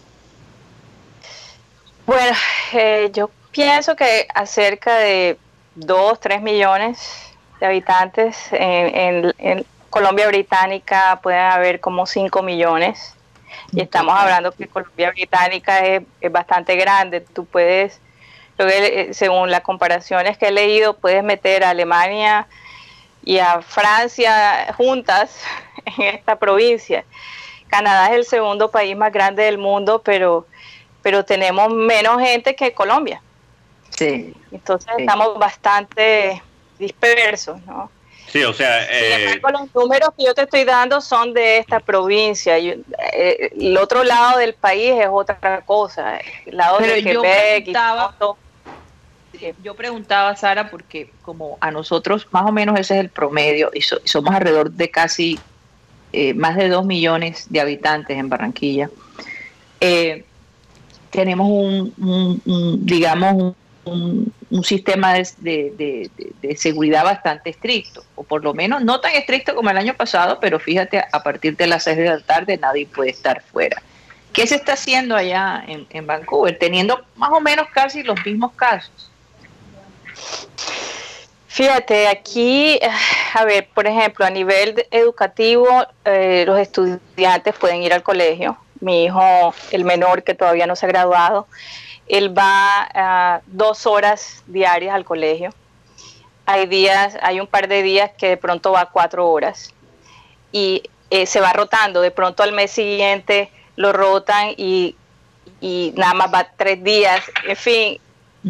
Bueno, 2.06 2.36
eh, 2.74 3.10
yo 3.14 3.30
pienso 3.52 3.96
que 3.96 4.28
acerca 4.34 4.98
de 4.98 5.38
dos, 5.76 6.20
tres 6.20 6.42
millones 6.42 7.34
de 7.60 7.66
habitantes. 7.66 8.48
En, 8.52 9.34
en 9.38 9.66
Colombia 9.90 10.28
Británica 10.28 11.20
pueden 11.24 11.42
haber 11.42 11.80
como 11.80 12.06
cinco 12.06 12.42
millones 12.42 13.16
y 13.72 13.82
estamos 13.82 14.16
hablando 14.18 14.52
que 14.52 14.68
Colombia 14.68 15.12
Británica 15.12 15.80
es, 15.86 16.04
bastante 16.32 16.76
grande. 16.76 17.22
Tú 17.22 17.46
puedes, 17.46 18.00
eh, 18.58 19.10
según 19.14 19.52
las 19.52 19.62
comparaciones 19.62 20.38
que 20.38 20.48
he 20.48 20.52
leído, 20.52 20.96
puedes 20.96 21.24
meter 21.24 21.64
a 21.64 21.72
Alemania 21.72 22.48
y 23.24 23.40
a 23.40 23.62
Francia 23.62 24.74
juntas 24.78 25.42
en 25.98 26.16
esta 26.16 26.38
provincia. 26.38 27.04
Canadá 27.68 28.08
es 28.08 28.16
el 28.16 28.26
segundo 28.26 28.72
país 28.72 28.96
más 28.96 29.12
grande 29.12 29.44
del 29.44 29.58
mundo, 29.58 30.02
pero, 30.04 30.46
pero 31.06 31.24
tenemos 31.24 31.72
menos 31.72 32.20
gente 32.20 32.56
que 32.56 32.74
Colombia. 32.74 33.22
Sí. 33.96 34.34
Entonces 34.52 34.92
estamos 34.98 35.38
bastante 35.38 36.42
dispersos, 36.80 37.64
¿no? 37.68 37.92
Sí, 38.26 38.44
o 38.44 38.52
sea... 38.52 38.88
Eh, 38.90 39.40
los 39.40 39.76
números 39.76 40.10
que 40.18 40.26
yo 40.26 40.34
te 40.34 40.42
estoy 40.42 40.64
dando 40.64 41.00
son 41.02 41.32
de 41.32 41.60
esta 41.60 41.80
provincia. 41.80 42.58
Eh, 42.58 43.52
el 43.56 43.78
otro 43.78 44.04
lado 44.04 44.40
del 44.40 44.56
país 44.56 44.94
es 45.00 45.08
otra 45.12 45.62
cosa. 45.62 46.18
El 46.44 46.58
lado 46.58 46.80
de 46.80 47.04
Quebec 47.04 47.78
yo 49.62 49.76
preguntaba, 49.76 50.36
Sara, 50.36 50.72
porque 50.72 51.12
como 51.22 51.60
a 51.62 51.70
nosotros 51.70 52.28
más 52.32 52.48
o 52.48 52.52
menos 52.52 52.80
ese 52.80 52.96
es 52.96 53.00
el 53.02 53.10
promedio 53.10 53.70
y, 53.76 53.82
somos 53.82 54.34
alrededor 54.34 54.72
de 54.72 54.90
casi 54.90 55.38
eh, 56.14 56.34
más 56.34 56.56
de 56.56 56.68
dos 56.68 56.84
millones 56.84 57.46
de 57.52 57.62
habitantes 57.62 58.18
en 58.18 58.28
Barranquilla, 58.28 58.90
eh, 59.82 60.26
tenemos 61.16 61.48
un, 61.48 62.86
digamos, 62.86 63.56
un, 63.86 64.34
sistema 64.64 65.14
de, 65.14 66.10
seguridad 66.58 67.04
bastante 67.04 67.50
estricto, 67.50 68.04
o 68.16 68.24
por 68.24 68.44
lo 68.44 68.54
menos 68.54 68.84
no 68.84 69.00
tan 69.02 69.14
estricto 69.14 69.56
como 69.56 69.70
el 69.70 69.78
año 69.78 69.94
pasado, 69.94 70.40
pero 70.40 70.60
fíjate, 70.60 71.04
a 71.12 71.24
partir 71.24 71.58
de 71.58 71.68
las 71.68 71.84
seis 71.84 71.98
de 71.98 72.06
la 72.06 72.20
tarde 72.20 72.58
nadie 72.58 72.86
puede 72.88 73.12
estar 73.12 73.42
fuera. 73.42 73.82
¿Qué 74.32 74.48
se 74.48 74.56
está 74.56 74.74
haciendo 74.74 75.16
allá 75.16 75.64
en, 75.68 75.88
en 75.90 76.06
Vancouver, 76.06 76.58
teniendo 76.58 77.02
más 77.16 77.32
o 77.32 77.40
menos 77.40 77.68
casi 77.74 78.04
los 78.04 78.18
mismos 78.26 78.52
casos? 78.54 79.10
Fíjate, 81.56 82.10
aquí, 82.10 82.78
a 83.34 83.46
ver, 83.46 83.70
por 83.74 83.88
ejemplo, 83.88 84.26
a 84.26 84.30
nivel 84.30 84.86
educativo, 84.92 85.68
eh, 86.04 86.44
los 86.46 86.60
estudiantes 86.60 87.56
pueden 87.56 87.82
ir 87.82 87.94
al 87.94 88.04
colegio. 88.04 88.58
Mi 88.82 89.06
hijo, 89.06 89.54
el 89.72 89.86
menor 89.86 90.24
que 90.24 90.34
todavía 90.34 90.68
no 90.68 90.76
se 90.76 90.86
ha 90.86 90.90
graduado, 90.90 91.48
él 92.08 92.38
va 92.38 93.42
dos 93.48 93.86
horas 93.86 94.44
diarias 94.48 94.94
al 94.94 95.06
colegio. 95.06 95.52
Hay 96.46 96.68
días, 96.68 97.18
hay 97.22 97.40
un 97.40 97.48
par 97.48 97.68
de 97.68 97.82
días 97.82 98.12
que 98.18 98.30
de 98.30 98.38
pronto 98.38 98.72
va 98.72 98.92
cuatro 98.92 99.28
horas 99.28 99.74
y 100.52 100.84
eh, 101.10 101.26
se 101.26 101.42
va 101.42 101.54
rotando. 101.54 102.02
De 102.02 102.12
pronto 102.12 102.44
al 102.44 102.54
mes 102.54 102.72
siguiente 102.72 103.50
lo 103.76 103.92
rotan 103.94 104.54
y, 104.58 104.96
y 105.60 105.94
nada 105.98 106.14
más 106.14 106.34
va 106.34 106.48
tres 106.56 106.84
días. 106.84 107.22
En 107.48 107.56
fin, 107.56 108.00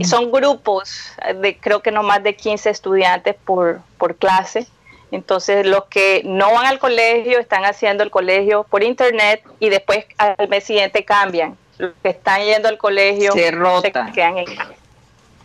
son 0.04 0.32
grupos 0.32 1.14
de 1.42 1.58
creo 1.58 1.82
que 1.82 1.92
no 1.92 2.04
más 2.04 2.22
de 2.22 2.36
15 2.36 2.70
estudiantes 2.70 3.36
por, 3.46 3.82
por 3.98 4.18
clase. 4.18 4.68
Entonces 5.12 5.66
los 5.66 5.86
que 5.86 6.22
no 6.26 6.54
van 6.54 6.66
al 6.66 6.80
colegio 6.80 7.40
están 7.40 7.66
haciendo 7.66 8.04
el 8.04 8.12
colegio 8.12 8.64
por 8.64 8.84
internet 8.84 9.44
y 9.60 9.70
después 9.70 10.06
al 10.18 10.48
mes 10.50 10.64
siguiente 10.64 11.06
cambian. 11.06 11.58
Los 11.78 11.92
que 12.02 12.10
están 12.10 12.42
yendo 12.42 12.70
al 12.70 12.78
colegio 12.78 13.32
se, 13.34 13.52
rota. 13.52 14.12
quedan 14.14 14.38
en, 14.40 14.46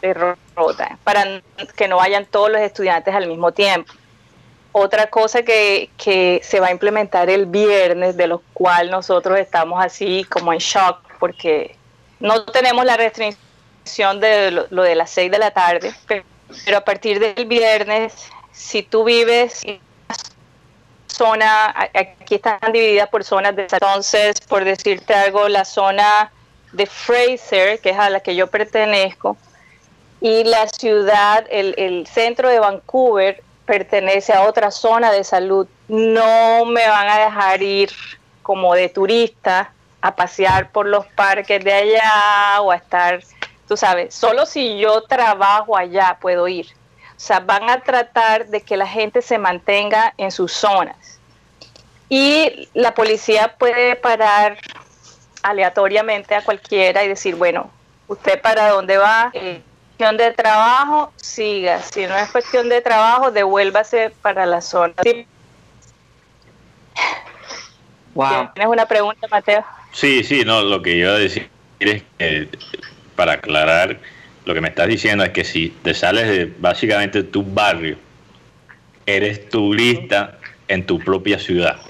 se 0.00 0.14
rotan 0.14 0.98
para 1.04 1.42
que 1.76 1.88
no 1.88 1.96
vayan 1.96 2.24
todos 2.24 2.50
los 2.50 2.60
estudiantes 2.60 3.14
al 3.14 3.26
mismo 3.26 3.52
tiempo. 3.52 3.92
Otra 4.72 5.08
cosa 5.08 5.42
que, 5.42 5.90
que 5.96 6.40
se 6.44 6.60
va 6.60 6.68
a 6.68 6.70
implementar 6.70 7.28
el 7.28 7.46
viernes, 7.46 8.16
de 8.16 8.28
lo 8.28 8.40
cual 8.52 8.90
nosotros 8.90 9.38
estamos 9.38 9.84
así 9.84 10.24
como 10.24 10.52
en 10.52 10.60
shock 10.60 10.98
porque 11.18 11.76
no 12.20 12.44
tenemos 12.44 12.84
la 12.84 12.96
restricción 12.96 14.20
de 14.20 14.50
lo, 14.50 14.82
de 14.82 14.94
las 14.94 15.10
6 15.10 15.30
de 15.30 15.38
la 15.38 15.50
tarde, 15.50 15.92
pero, 16.06 16.24
a 16.76 16.80
partir 16.80 17.18
del 17.18 17.46
viernes, 17.46 18.30
si 18.60 18.82
tú 18.82 19.04
vives 19.04 19.64
en 19.64 19.80
una 20.06 20.16
zona, 21.06 21.90
aquí 21.94 22.36
están 22.36 22.58
divididas 22.72 23.08
por 23.08 23.24
zonas 23.24 23.56
de 23.56 23.62
entonces, 23.70 24.40
por 24.42 24.64
decirte 24.64 25.14
algo, 25.14 25.48
la 25.48 25.64
zona 25.64 26.30
de 26.72 26.86
Fraser, 26.86 27.80
que 27.80 27.90
es 27.90 27.98
a 27.98 28.10
la 28.10 28.20
que 28.20 28.36
yo 28.36 28.46
pertenezco, 28.46 29.36
y 30.20 30.44
la 30.44 30.68
ciudad, 30.68 31.46
el, 31.50 31.74
el 31.78 32.06
centro 32.06 32.48
de 32.48 32.60
Vancouver 32.60 33.42
pertenece 33.64 34.34
a 34.34 34.42
otra 34.42 34.70
zona 34.70 35.10
de 35.10 35.24
salud, 35.24 35.66
no 35.88 36.64
me 36.66 36.86
van 36.86 37.08
a 37.08 37.18
dejar 37.18 37.62
ir 37.62 37.90
como 38.42 38.74
de 38.74 38.88
turista 38.88 39.72
a 40.02 40.14
pasear 40.14 40.70
por 40.70 40.86
los 40.86 41.06
parques 41.06 41.64
de 41.64 41.72
allá 41.72 42.60
o 42.60 42.70
a 42.70 42.76
estar 42.76 43.20
tú 43.70 43.76
sabes, 43.76 44.12
solo 44.12 44.46
si 44.46 44.78
yo 44.78 45.02
trabajo 45.02 45.76
allá 45.76 46.18
puedo 46.20 46.48
ir. 46.48 46.66
O 47.20 47.22
sea, 47.22 47.40
van 47.40 47.68
a 47.68 47.80
tratar 47.80 48.46
de 48.46 48.62
que 48.62 48.78
la 48.78 48.86
gente 48.86 49.20
se 49.20 49.36
mantenga 49.36 50.14
en 50.16 50.30
sus 50.30 50.54
zonas. 50.54 51.20
Y 52.08 52.70
la 52.72 52.94
policía 52.94 53.56
puede 53.58 53.94
parar 53.94 54.56
aleatoriamente 55.42 56.34
a 56.34 56.42
cualquiera 56.42 57.04
y 57.04 57.08
decir, 57.08 57.34
bueno, 57.34 57.70
usted 58.08 58.40
para 58.40 58.70
dónde 58.70 58.96
va, 58.96 59.30
eh, 59.34 59.60
cuestión 59.98 60.16
de 60.16 60.32
trabajo, 60.32 61.12
siga. 61.16 61.82
Si 61.82 62.06
no 62.06 62.16
es 62.16 62.30
cuestión 62.30 62.70
de 62.70 62.80
trabajo, 62.80 63.30
devuélvase 63.30 64.14
para 64.22 64.46
la 64.46 64.62
zona. 64.62 64.94
Wow. 68.14 68.50
¿Tienes 68.54 68.72
una 68.72 68.86
pregunta, 68.86 69.28
Mateo? 69.30 69.62
Sí, 69.92 70.24
sí, 70.24 70.42
no, 70.46 70.62
lo 70.62 70.80
que 70.80 70.94
iba 70.94 71.10
a 71.10 71.18
decir 71.18 71.50
es 71.80 72.02
que 72.16 72.48
para 73.14 73.34
aclarar, 73.34 73.98
lo 74.44 74.54
que 74.54 74.60
me 74.60 74.68
estás 74.68 74.88
diciendo 74.88 75.24
es 75.24 75.30
que 75.30 75.44
si 75.44 75.68
te 75.82 75.94
sales 75.94 76.28
de 76.28 76.52
básicamente 76.58 77.22
tu 77.22 77.42
barrio, 77.42 77.96
eres 79.06 79.48
turista 79.48 80.38
en 80.68 80.86
tu 80.86 80.98
propia 80.98 81.38
ciudad. 81.38 81.80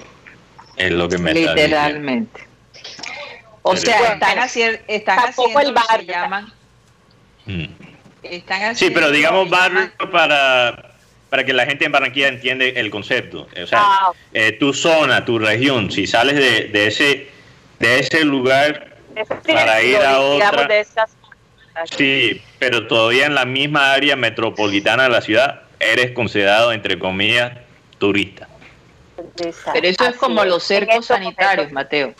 Es 0.77 0.91
lo 0.91 1.07
que 1.07 1.17
me 1.17 1.31
estás 1.31 1.55
diciendo. 1.55 1.77
Literalmente. 1.77 2.41
O 3.63 3.75
sea, 3.75 4.13
están, 4.13 4.39
haciendo, 4.39 4.79
están 4.87 5.19
haciendo 5.19 5.59
el 5.59 5.73
barrio. 5.73 6.07
llaman. 6.07 6.53
Mm. 7.45 7.65
sí, 8.75 8.89
pero 8.91 9.11
digamos 9.11 9.49
barrio 9.49 9.91
para, 10.11 10.93
para 11.29 11.43
que 11.43 11.53
la 11.53 11.65
gente 11.65 11.85
en 11.85 11.91
Barranquilla 11.91 12.27
entiende 12.27 12.69
el 12.75 12.89
concepto. 12.89 13.47
O 13.61 13.67
sea, 13.67 13.79
ah, 13.81 14.11
eh, 14.33 14.51
tu 14.53 14.73
zona, 14.73 15.25
tu 15.25 15.37
región, 15.39 15.91
si 15.91 16.07
sales 16.07 16.35
de, 16.35 16.69
de 16.69 16.87
ese 16.87 17.31
de 17.81 17.99
ese 17.99 18.23
lugar 18.23 18.95
para 19.45 19.81
ir 19.83 19.97
a 19.97 20.19
otra. 20.19 20.67
Sí, 21.97 22.41
pero 22.59 22.87
todavía 22.87 23.25
en 23.25 23.35
la 23.35 23.45
misma 23.45 23.93
área 23.93 24.15
metropolitana 24.15 25.03
de 25.03 25.09
la 25.09 25.21
ciudad 25.21 25.61
eres 25.79 26.11
considerado, 26.11 26.71
entre 26.71 26.99
comillas, 26.99 27.53
turista. 27.97 28.47
Pero 29.73 29.87
eso 29.87 30.05
es 30.05 30.15
como 30.15 30.43
los 30.45 30.63
cercos 30.63 31.07
sanitarios, 31.07 31.71
Mateo. 31.71 32.13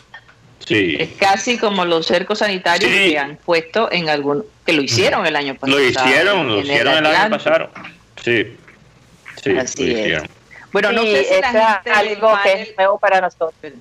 Sí. 0.66 0.96
Es 0.98 1.10
casi 1.18 1.58
como 1.58 1.84
los 1.84 2.06
cercos 2.06 2.38
sanitarios 2.38 2.90
que 2.90 3.18
han 3.18 3.36
puesto 3.36 3.90
en 3.90 4.08
algún 4.08 4.44
que 4.64 4.72
lo 4.72 4.82
hicieron 4.82 5.26
el 5.26 5.34
año 5.34 5.54
pasado. 5.56 5.78
Lo 5.78 5.84
hicieron, 5.84 6.48
lo 6.48 6.60
hicieron 6.60 6.98
el, 6.98 7.06
año 7.06 7.30
pasado. 7.30 7.70
Sí. 8.22 8.56
Sí, 9.42 9.56
Así 9.58 9.92
es. 9.92 10.22
Bueno, 10.72 10.92
no 10.92 11.02
sé 11.02 11.24
si 11.24 11.40
la 11.40 11.80
gente 11.82 11.90
algo 11.90 12.38
que 12.42 12.62
es 12.62 12.76
nuevo 12.76 12.98
para 12.98 13.20
nosotros. 13.20 13.72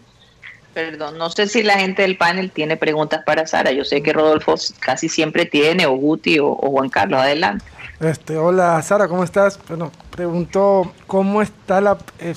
Perdón, 0.74 1.18
no 1.18 1.30
sé 1.30 1.48
si 1.48 1.64
la 1.64 1.78
gente 1.80 2.02
del 2.04 2.16
panel 2.16 2.50
tiene 2.50 2.78
preguntas 2.78 3.24
para 3.26 3.46
Sara. 3.46 3.72
Yo 3.72 3.84
sé 3.84 4.02
que 4.02 4.14
Rodolfo 4.14 4.56
casi 4.80 5.10
siempre 5.10 5.46
tiene, 5.46 5.86
o 5.86 5.96
Guti 5.96 6.40
o, 6.40 6.56
Juan 6.56 6.90
Carlos. 6.90 7.20
Adelante. 7.20 7.66
Este, 8.00 8.38
hola 8.38 8.82
Sara, 8.82 9.08
¿cómo 9.08 9.24
estás? 9.24 9.60
Bueno, 9.68 9.92
pregunto 10.10 10.92
cómo 11.08 11.42
está 11.42 11.82
la... 11.82 11.98
Eh, 12.20 12.34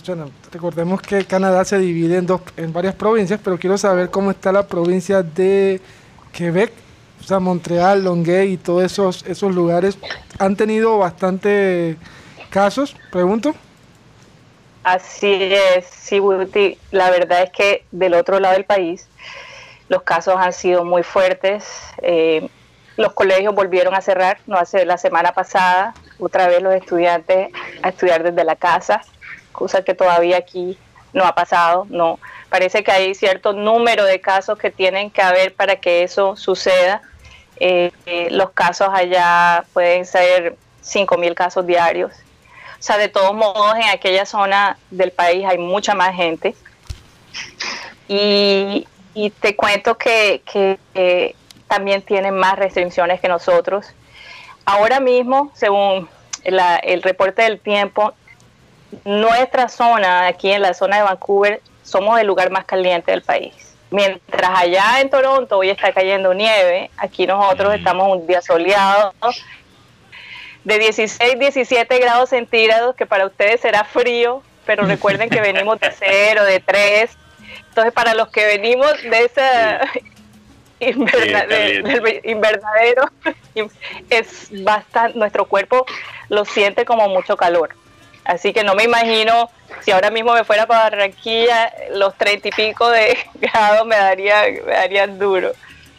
recordemos 0.52 1.00
que 1.00 1.24
Canadá 1.24 1.64
se 1.64 1.78
divide 1.78 2.18
en, 2.18 2.26
dos, 2.26 2.42
en 2.56 2.72
varias 2.72 2.94
provincias, 2.94 3.40
pero 3.42 3.56
quiero 3.56 3.78
saber 3.78 4.10
cómo 4.10 4.30
está 4.30 4.52
la 4.52 4.66
provincia 4.66 5.22
de 5.22 5.80
Quebec, 6.32 6.72
o 7.20 7.22
sea, 7.22 7.38
Montreal, 7.38 8.04
Longueuil 8.04 8.52
y 8.52 8.56
todos 8.58 8.82
esos, 8.82 9.24
esos 9.26 9.54
lugares. 9.54 9.96
¿Han 10.38 10.56
tenido 10.56 10.98
bastante 10.98 11.96
casos? 12.50 12.94
Pregunto. 13.10 13.54
Así 14.84 15.50
es, 15.50 15.86
sí, 15.86 16.20
La 16.90 17.10
verdad 17.10 17.42
es 17.42 17.50
que 17.50 17.84
del 17.90 18.12
otro 18.12 18.38
lado 18.38 18.54
del 18.54 18.66
país 18.66 19.08
los 19.88 20.02
casos 20.02 20.34
han 20.36 20.52
sido 20.52 20.84
muy 20.84 21.02
fuertes. 21.02 21.64
Eh, 22.02 22.46
los 22.98 23.14
colegios 23.14 23.54
volvieron 23.54 23.94
a 23.94 24.02
cerrar, 24.02 24.38
no 24.46 24.58
hace 24.58 24.84
la 24.84 24.98
semana 24.98 25.32
pasada, 25.32 25.94
otra 26.18 26.48
vez 26.48 26.62
los 26.62 26.74
estudiantes 26.74 27.48
a 27.82 27.88
estudiar 27.88 28.22
desde 28.22 28.44
la 28.44 28.56
casa, 28.56 29.00
cosa 29.52 29.82
que 29.82 29.94
todavía 29.94 30.36
aquí 30.36 30.78
no 31.14 31.24
ha 31.24 31.34
pasado. 31.34 31.86
No, 31.88 32.20
parece 32.50 32.84
que 32.84 32.92
hay 32.92 33.14
cierto 33.14 33.54
número 33.54 34.04
de 34.04 34.20
casos 34.20 34.58
que 34.58 34.70
tienen 34.70 35.10
que 35.10 35.22
haber 35.22 35.54
para 35.54 35.76
que 35.76 36.02
eso 36.02 36.36
suceda. 36.36 37.00
Eh, 37.58 37.90
eh, 38.04 38.28
los 38.30 38.50
casos 38.50 38.90
allá 38.92 39.64
pueden 39.72 40.04
ser 40.04 40.56
5.000 40.82 41.34
casos 41.34 41.66
diarios 41.66 42.12
sea, 42.82 42.98
de 42.98 43.08
todos 43.08 43.34
modos, 43.34 43.74
en 43.76 43.88
aquella 43.88 44.26
zona 44.26 44.78
del 44.90 45.10
país 45.10 45.44
hay 45.46 45.58
mucha 45.58 45.94
más 45.94 46.14
gente. 46.14 46.54
Y, 48.08 48.86
te 49.40 49.56
cuento 49.56 49.96
que, 49.96 50.42
también 51.68 52.02
tienen 52.02 52.34
más 52.34 52.58
restricciones 52.58 53.20
que 53.20 53.28
nosotros. 53.28 53.86
Ahora 54.64 55.00
mismo, 55.00 55.50
según 55.54 56.08
el 56.42 57.02
reporte 57.02 57.42
del 57.42 57.58
tiempo, 57.60 58.12
nuestra 59.04 59.68
zona, 59.68 60.26
aquí 60.26 60.50
en 60.50 60.62
la 60.62 60.74
zona 60.74 60.96
de 60.98 61.02
Vancouver, 61.02 61.60
somos 61.82 62.18
el 62.20 62.26
lugar 62.26 62.50
más 62.50 62.64
caliente 62.64 63.10
del 63.10 63.22
país. 63.22 63.54
Mientras 63.90 64.50
allá 64.58 65.00
en 65.00 65.10
Toronto 65.10 65.58
hoy 65.58 65.70
está 65.70 65.92
cayendo 65.92 66.34
nieve, 66.34 66.90
aquí 66.96 67.26
nosotros 67.26 67.72
mm. 67.72 67.76
estamos 67.76 68.08
un 68.08 68.26
día 68.26 68.42
soleado, 68.42 69.14
de 70.64 70.78
16, 70.78 71.38
17 71.38 71.98
grados 71.98 72.30
centígrados, 72.30 72.96
que 72.96 73.06
para 73.06 73.26
ustedes 73.26 73.60
será 73.60 73.84
frío, 73.84 74.42
pero 74.66 74.84
recuerden 74.86 75.28
que 75.30 75.40
venimos 75.40 75.78
de 75.80 75.92
cero, 75.92 76.44
de 76.44 76.60
tres. 76.60 77.16
Entonces, 77.68 77.92
para 77.92 78.14
los 78.14 78.28
que 78.28 78.46
venimos 78.46 78.90
de 79.02 79.24
esa 79.24 79.80
invernadero, 82.24 83.10
es 84.10 84.48
bastante, 84.64 85.18
nuestro 85.18 85.46
cuerpo 85.46 85.84
lo 86.28 86.44
siente 86.44 86.84
como 86.84 87.08
mucho 87.08 87.36
calor. 87.36 87.70
Así 88.24 88.54
que 88.54 88.64
no 88.64 88.74
me 88.74 88.84
imagino 88.84 89.50
si 89.82 89.90
ahora 89.90 90.10
mismo 90.10 90.32
me 90.32 90.44
fuera 90.44 90.66
para 90.66 90.84
Barranquilla, 90.84 91.72
los 91.90 92.16
treinta 92.16 92.48
y 92.48 92.52
pico 92.52 92.88
de 92.88 93.18
grados 93.34 93.86
me 93.86 93.96
daría, 93.96 94.44
me 94.64 94.72
darían 94.72 95.18
duro. 95.18 95.52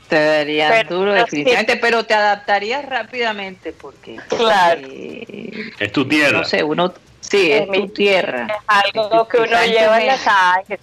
Te 0.09 0.23
darían 0.23 0.87
duro, 0.87 1.13
definitivamente, 1.13 1.77
pero 1.77 2.05
te 2.05 2.13
adaptarías 2.13 2.85
rápidamente 2.85 3.73
porque. 3.73 4.17
Claro. 4.27 4.81
es 4.87 5.91
tu 5.91 6.07
tierra. 6.07 6.39
No 6.39 6.45
sé, 6.45 6.63
uno. 6.63 6.93
Sí, 7.21 7.51
es, 7.51 7.67
tu 7.71 7.87
tierra. 7.89 8.47
Es 8.49 8.63
algo 8.67 9.27
que 9.27 9.37
uno 9.37 9.65
lleva 9.65 9.99
en 9.99 10.07
la 10.07 10.17
sangre. 10.17 10.79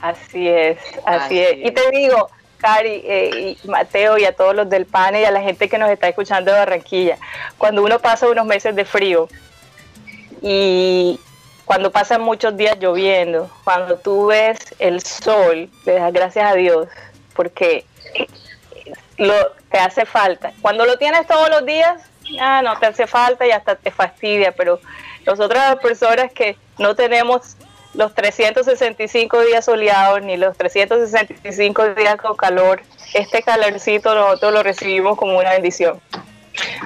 Así 0.00 0.48
es, 0.48 0.78
así, 1.04 1.38
es. 1.38 1.56
Y 1.64 1.70
te 1.70 1.90
digo, 1.90 2.30
Cari 2.58 3.02
eh, 3.04 3.56
y 3.62 3.68
Mateo 3.68 4.18
y 4.18 4.24
a 4.24 4.32
todos 4.32 4.54
los 4.54 4.68
del 4.68 4.86
PANE 4.86 5.22
y 5.22 5.24
a 5.24 5.30
la 5.30 5.40
gente 5.42 5.68
que 5.68 5.78
nos 5.78 5.90
está 5.90 6.08
escuchando 6.08 6.52
de 6.52 6.58
Barranquilla, 6.58 7.18
cuando 7.58 7.82
uno 7.82 7.98
pasa 7.98 8.28
unos 8.28 8.46
meses 8.46 8.74
de 8.74 8.84
frío 8.84 9.28
y 10.42 11.18
cuando 11.64 11.90
pasan 11.90 12.22
muchos 12.22 12.56
días 12.56 12.78
lloviendo, 12.78 13.50
cuando 13.64 13.96
tú 13.96 14.26
ves 14.26 14.58
el 14.78 15.02
sol, 15.02 15.68
le 15.84 15.92
das 15.92 16.12
gracias 16.12 16.52
a 16.52 16.54
Dios 16.54 16.88
porque 17.36 17.84
lo, 19.18 19.34
te 19.70 19.78
hace 19.78 20.06
falta. 20.06 20.52
Cuando 20.62 20.84
lo 20.84 20.98
tienes 20.98 21.26
todos 21.26 21.50
los 21.50 21.64
días, 21.64 22.02
ah, 22.40 22.62
no 22.62 22.78
te 22.78 22.86
hace 22.86 23.06
falta 23.06 23.46
y 23.46 23.50
hasta 23.50 23.76
te 23.76 23.90
fastidia, 23.90 24.52
pero 24.52 24.80
nosotros 25.26 25.60
las 25.62 25.76
personas 25.76 26.32
que 26.32 26.56
no 26.78 26.94
tenemos 26.94 27.56
los 27.94 28.14
365 28.14 29.42
días 29.42 29.64
soleados 29.64 30.22
ni 30.22 30.36
los 30.36 30.56
365 30.56 31.94
días 31.94 32.16
con 32.16 32.36
calor, 32.36 32.82
este 33.14 33.42
calorcito 33.42 34.14
nosotros 34.14 34.52
lo 34.52 34.62
recibimos 34.62 35.16
como 35.16 35.38
una 35.38 35.52
bendición. 35.52 36.00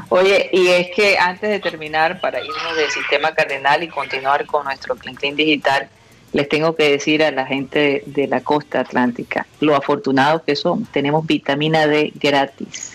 Oye, 0.09 0.51
y 0.53 0.68
es 0.68 0.90
que 0.90 1.18
antes 1.18 1.48
de 1.51 1.61
terminar, 1.61 2.20
para 2.20 2.40
irnos 2.40 2.76
del 2.76 2.90
sistema 2.90 3.34
cardenal 3.34 3.82
y 3.82 3.88
continuar 3.88 4.46
con 4.46 4.64
nuestro 4.64 4.96
Clean 4.96 5.36
digital, 5.36 5.88
les 6.32 6.48
tengo 6.48 6.76
que 6.76 6.90
decir 6.90 7.22
a 7.22 7.30
la 7.30 7.46
gente 7.46 8.02
de 8.06 8.26
la 8.26 8.40
costa 8.40 8.80
atlántica 8.80 9.46
lo 9.60 9.74
afortunados 9.74 10.42
que 10.42 10.56
son. 10.56 10.84
Tenemos 10.86 11.26
vitamina 11.26 11.86
D 11.86 12.12
gratis. 12.14 12.92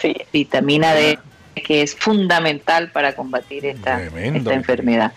Sí. 0.00 0.14
Vitamina 0.32 0.94
D 0.94 1.18
que 1.54 1.82
es 1.82 1.94
fundamental 1.94 2.90
para 2.90 3.14
combatir 3.14 3.66
esta, 3.66 4.02
esta 4.02 4.54
enfermedad. 4.54 5.12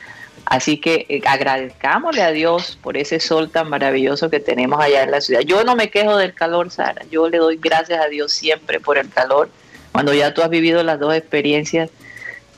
Así 0.45 0.77
que 0.77 1.05
eh, 1.09 1.21
agradezcámosle 1.25 2.21
a 2.21 2.31
Dios 2.31 2.77
por 2.81 2.97
ese 2.97 3.19
sol 3.19 3.49
tan 3.49 3.69
maravilloso 3.69 4.29
que 4.29 4.39
tenemos 4.39 4.79
allá 4.79 5.03
en 5.03 5.11
la 5.11 5.21
ciudad. 5.21 5.41
Yo 5.41 5.63
no 5.63 5.75
me 5.75 5.89
quejo 5.89 6.17
del 6.17 6.33
calor, 6.33 6.69
Sara. 6.69 7.03
Yo 7.09 7.29
le 7.29 7.38
doy 7.38 7.57
gracias 7.57 7.99
a 7.99 8.07
Dios 8.07 8.31
siempre 8.31 8.79
por 8.79 8.97
el 8.97 9.09
calor. 9.09 9.49
Cuando 9.91 10.13
ya 10.13 10.33
tú 10.33 10.43
has 10.43 10.49
vivido 10.49 10.83
las 10.83 10.99
dos 10.99 11.15
experiencias, 11.15 11.89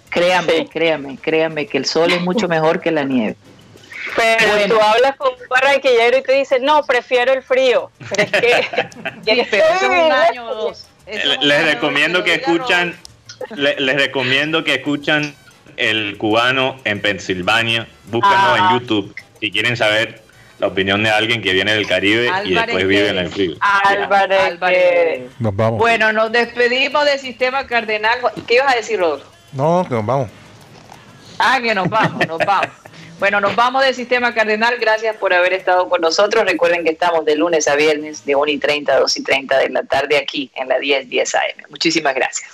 créame, 0.09 0.67
créame, 0.67 1.17
créame 1.17 1.67
que 1.67 1.77
el 1.77 1.85
sol 1.85 2.11
es 2.11 2.21
mucho 2.21 2.47
mejor 2.47 2.81
que 2.81 2.91
la 2.91 3.03
nieve. 3.03 3.37
Pero 4.15 4.75
tú 4.75 4.81
hablas 4.81 5.15
con 5.15 5.33
un 5.33 5.47
barranquillero 5.49 6.17
y 6.17 6.21
te 6.23 6.33
dice, 6.33 6.59
no, 6.59 6.83
prefiero 6.83 7.33
el 7.33 7.43
frío. 7.43 7.91
Pero 8.09 8.23
es 8.23 8.31
que, 9.49 9.61
un 9.87 10.11
año 10.11 10.49
o 10.49 10.55
dos. 10.55 10.87
Les 11.41 11.65
recomiendo 11.65 12.23
que 12.23 12.35
escuchan, 12.35 12.97
les 13.55 13.95
recomiendo 13.95 14.63
que 14.63 14.75
escuchan 14.75 15.35
el 15.77 16.17
cubano 16.17 16.77
en 16.83 17.01
Pensilvania. 17.01 17.87
Búsquenlo 18.05 18.55
en 18.57 18.63
ah. 18.63 18.69
YouTube 18.73 19.15
si 19.39 19.51
quieren 19.51 19.77
saber 19.77 20.21
la 20.59 20.67
opinión 20.67 21.03
de 21.03 21.09
alguien 21.09 21.41
que 21.41 21.53
viene 21.53 21.73
del 21.73 21.87
Caribe 21.87 22.29
y 22.43 22.53
después 22.53 22.87
vive 22.87 23.09
en 23.09 23.17
el 23.17 23.29
frío. 23.29 23.55
Álvarez. 23.61 25.23
Nos 25.39 25.55
vamos. 25.55 25.79
Bueno, 25.79 26.11
nos 26.11 26.31
despedimos 26.31 27.05
del 27.05 27.19
sistema 27.19 27.67
cardenal. 27.67 28.19
¿Qué 28.47 28.55
ibas 28.55 28.73
a 28.73 28.75
decir, 28.75 28.99
Rodolfo? 28.99 29.29
No, 29.53 29.85
que 29.87 29.93
nos 29.93 30.05
vamos. 30.05 30.29
Ah, 31.39 31.59
que 31.61 31.75
nos 31.75 31.87
vamos, 31.89 32.27
nos 32.27 32.39
vamos. 32.39 32.69
Bueno, 33.19 33.41
nos 33.41 33.55
vamos 33.55 33.83
del 33.83 33.95
sistema 33.95 34.33
cardenal. 34.33 34.77
Gracias 34.79 35.15
por 35.15 35.33
haber 35.33 35.53
estado 35.53 35.89
con 35.89 36.01
nosotros. 36.01 36.45
Recuerden 36.45 36.83
que 36.83 36.91
estamos 36.91 37.25
de 37.25 37.35
lunes 37.35 37.67
a 37.67 37.75
viernes 37.75 38.25
de 38.25 38.35
1 38.35 38.51
y 38.51 38.57
30 38.59 38.93
a 38.93 38.99
2 38.99 39.17
y 39.17 39.23
30 39.23 39.57
de 39.57 39.69
la 39.69 39.83
tarde 39.83 40.17
aquí 40.17 40.51
en 40.53 40.67
la 40.67 40.77
10 40.77 41.09
10 41.09 41.35
AM. 41.35 41.41
Muchísimas 41.69 42.13
gracias. 42.13 42.49